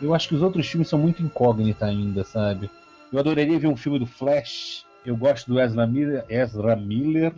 [0.01, 2.69] Eu acho que os outros filmes são muito incógnita ainda, sabe?
[3.11, 4.85] Eu adoraria ver um filme do Flash.
[5.05, 7.33] Eu gosto do Ezra Miller, Ezra Miller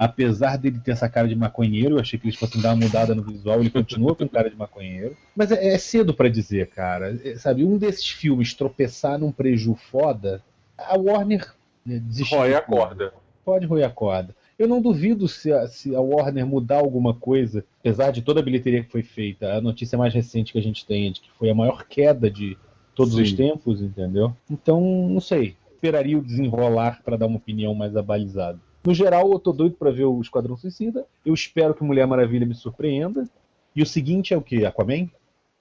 [0.00, 3.14] apesar dele ter essa cara de maconheiro, eu achei que eles fossem dar uma mudada
[3.14, 5.14] no visual, ele continua com cara de maconheiro.
[5.36, 7.20] Mas é, é cedo pra dizer, cara.
[7.22, 10.42] É, sabe, um desses filmes tropeçar num preju foda,
[10.78, 11.52] a Warner
[11.84, 12.38] né, desistiu.
[12.38, 13.12] Roy de a corda.
[13.44, 14.34] Pode roer a corda.
[14.58, 18.42] Eu não duvido se a, se a Warner mudar alguma coisa, apesar de toda a
[18.42, 19.52] bilheteria que foi feita.
[19.52, 22.30] A notícia mais recente que a gente tem é de que foi a maior queda
[22.30, 22.56] de
[22.94, 23.36] todos os Sim.
[23.36, 24.34] tempos, entendeu?
[24.50, 25.56] Então, não sei.
[25.74, 28.58] Esperaria o desenrolar para dar uma opinião mais abalizada.
[28.84, 31.04] No geral, eu tô doido pra ver o Esquadrão Suicida.
[31.24, 33.28] Eu espero que Mulher Maravilha me surpreenda.
[33.76, 34.64] E o seguinte é o que?
[34.64, 35.08] Aquaman?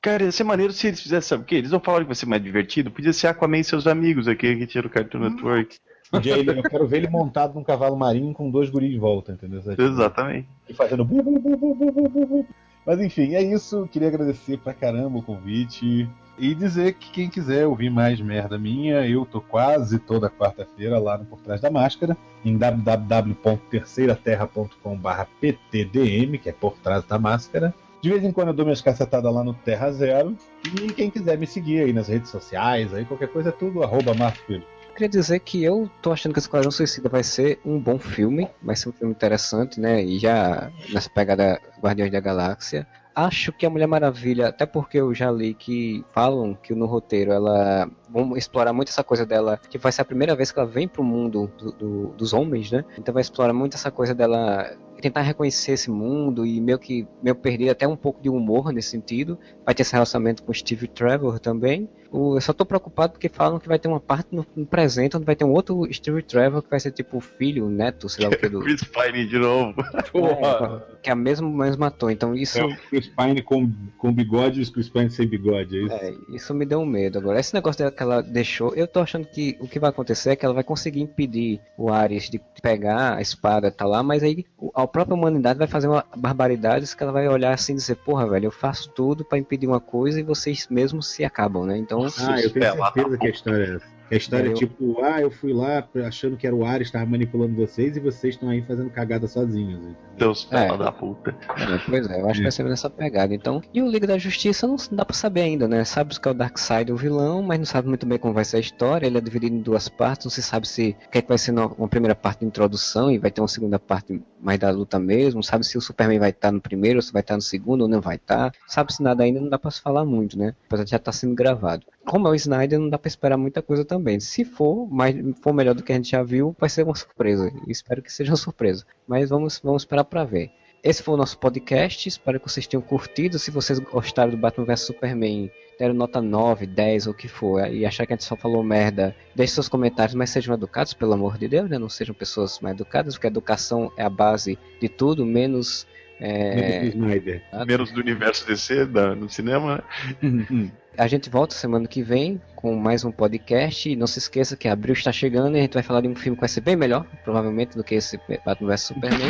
[0.01, 1.55] Cara, ia ser maneiro se eles fizessem, sabe o quê?
[1.55, 4.55] Eles não falaram que vai ser mais divertido, podia ser Aquaman e seus amigos aqui,
[4.55, 5.77] que tinha no Cartoon Network.
[6.13, 8.97] Um dia ele- eu quero ver ele montado num cavalo marinho com dois guris de
[8.97, 9.61] volta, entendeu?
[9.61, 9.83] Sabe?
[9.83, 10.47] Exatamente.
[10.69, 12.45] E fazendo bu, bu, bu, bu, bu, bu, bu.
[12.85, 13.87] Mas enfim, é isso.
[13.91, 16.09] Queria agradecer pra caramba o convite.
[16.39, 21.17] E dizer que quem quiser ouvir mais merda minha, eu tô quase toda quarta-feira lá
[21.17, 27.75] no Por Trás da Máscara, em www.terceiraterra.com.br ptdm, que é Por Trás da Máscara.
[28.01, 30.37] De vez em quando eu dou minhas cacetadas lá no Terra Zero.
[30.81, 34.13] E quem quiser me seguir aí nas redes sociais, aí qualquer coisa é tudo, arroba
[34.13, 34.63] Marcos Filho.
[34.93, 38.75] Queria dizer que eu tô achando que Esquadrão Suicida vai ser um bom filme, vai
[38.75, 40.03] ser um filme interessante, né?
[40.03, 42.85] E já nessa pegada Guardiões da Galáxia.
[43.21, 47.33] Acho que a Mulher Maravilha, até porque eu já li que falam que no roteiro
[47.33, 50.67] ela vão explorar muito essa coisa dela, que vai ser a primeira vez que ela
[50.69, 52.85] vem pro mundo do- do- dos homens, né?
[52.97, 54.71] Então vai explorar muito essa coisa dela
[55.01, 58.89] tentar reconhecer esse mundo e meio que meio perder até um pouco de humor nesse
[58.89, 59.37] sentido.
[59.65, 61.89] Vai ter esse relacionamento com Steve Trevor também.
[62.11, 65.15] O- eu só tô preocupado porque falam que vai ter uma parte no, no presente
[65.15, 68.09] onde vai ter um outro Steve Trevor que vai ser tipo o filho, o neto,
[68.09, 68.59] sei lá o que do.
[68.61, 69.75] Chris Pine de novo.
[70.19, 72.11] É, que é a mesmo, mesmo ator.
[72.11, 75.77] Então isso, É o Chris Pine com, com bigode e o Chris Pine sem bigode,
[75.77, 75.93] é isso?
[75.95, 77.19] é, isso me deu um medo.
[77.19, 80.31] Agora, esse negócio dela que ela deixou, eu tô achando que o que vai acontecer
[80.31, 84.23] é que ela vai conseguir impedir o Ares de pegar a espada, tá lá, mas
[84.23, 87.75] aí o- a própria humanidade vai fazer uma barbaridades que ela vai olhar assim e
[87.77, 91.65] dizer, porra, velho, eu faço tudo pra impedir uma coisa e vocês mesmos se acabam,
[91.65, 91.77] né?
[91.77, 93.98] Então, Ah, eu tenho É, lá certeza que a história é essa.
[94.09, 96.87] Que a história é Eu- tipo, ah, eu fui lá achando que era o Ares,
[96.87, 99.75] estava manipulando vocês e vocês estão aí fazendo cagada sozinhos.
[99.79, 99.95] entendeu?
[100.17, 100.75] Deus, É.
[100.77, 101.29] da puta.
[101.31, 103.33] É, pois é, eu acho que vai ser nessa pegada.
[103.33, 105.83] Então, e o Liga da Justiça não dá pra saber ainda, né?
[105.85, 108.57] Sabe que é o Darkseid o vilão, mas não sabe muito bem como vai ser
[108.57, 109.05] a história.
[109.07, 111.37] Ele é dividido em duas partes, não se sabe se o que, é que vai
[111.37, 114.99] ser uma primeira parte de introdução e vai ter uma segunda parte mais da luta
[114.99, 115.35] mesmo.
[115.37, 117.81] Não sabe se o Superman vai estar no primeiro, ou se vai estar no segundo,
[117.83, 118.51] ou não vai estar.
[118.67, 120.53] Sabe-se nada ainda, não dá pra se falar muito, né?
[120.67, 121.85] Apesar de já estar sendo gravado.
[122.09, 124.19] Como é o Snyder, não dá pra esperar muita coisa também.
[124.19, 127.53] Se for, mas for melhor do que a gente já viu, vai ser uma surpresa.
[127.67, 128.83] Espero que seja uma surpresa.
[129.07, 130.49] Mas vamos, vamos esperar pra ver.
[130.83, 132.09] Esse foi o nosso podcast.
[132.09, 133.37] Espero que vocês tenham curtido.
[133.37, 137.71] Se vocês gostaram do Batman vs Superman, deram nota 9, 10 ou o que for,
[137.71, 141.13] e achar que a gente só falou merda, deixe seus comentários, mas sejam educados, pelo
[141.13, 141.77] amor de Deus, né?
[141.77, 145.85] Não sejam pessoas mais educadas, porque a educação é a base de tudo, menos.
[146.19, 147.41] É, Snyder.
[147.65, 149.83] Menos do universo DC da- no cinema,
[150.21, 150.69] né?
[150.97, 153.89] A gente volta semana que vem com mais um podcast.
[153.89, 156.15] E não se esqueça que abril está chegando e a gente vai falar de um
[156.15, 159.29] filme que vai ser bem melhor, provavelmente, do que esse Batman vs Superman.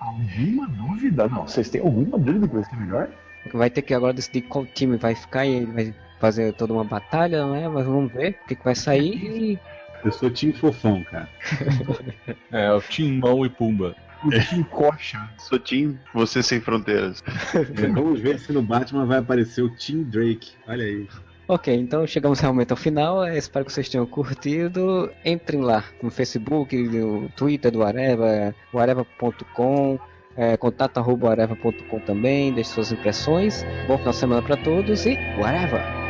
[0.00, 1.28] Alguma dúvida?
[1.28, 3.08] Não, vocês têm alguma dúvida que vai ser melhor?
[3.54, 6.84] Vai ter que agora decidir qual time vai ficar e ele vai fazer toda uma
[6.84, 7.68] batalha, né?
[7.68, 9.14] Mas vamos ver o que, que vai sair.
[9.14, 9.58] E
[10.04, 11.28] Eu sou time fofão, cara.
[12.50, 13.94] É, o Timão e Pumba.
[14.24, 15.28] O Tim Coxa.
[15.38, 17.22] Sou Tim, você sem fronteiras.
[17.94, 20.52] Vamos ver se no Batman vai aparecer o Tim Drake.
[20.66, 21.06] Olha aí.
[21.46, 23.26] Ok, então chegamos realmente ao final.
[23.26, 25.10] Eu espero que vocês tenham curtido.
[25.24, 29.98] Entrem lá no Facebook, no Twitter do Areva, areva.com,
[30.36, 32.52] é, contato arroba areva.com também.
[32.52, 33.64] Deixe suas impressões.
[33.86, 36.07] Bom final de semana para todos e whatever!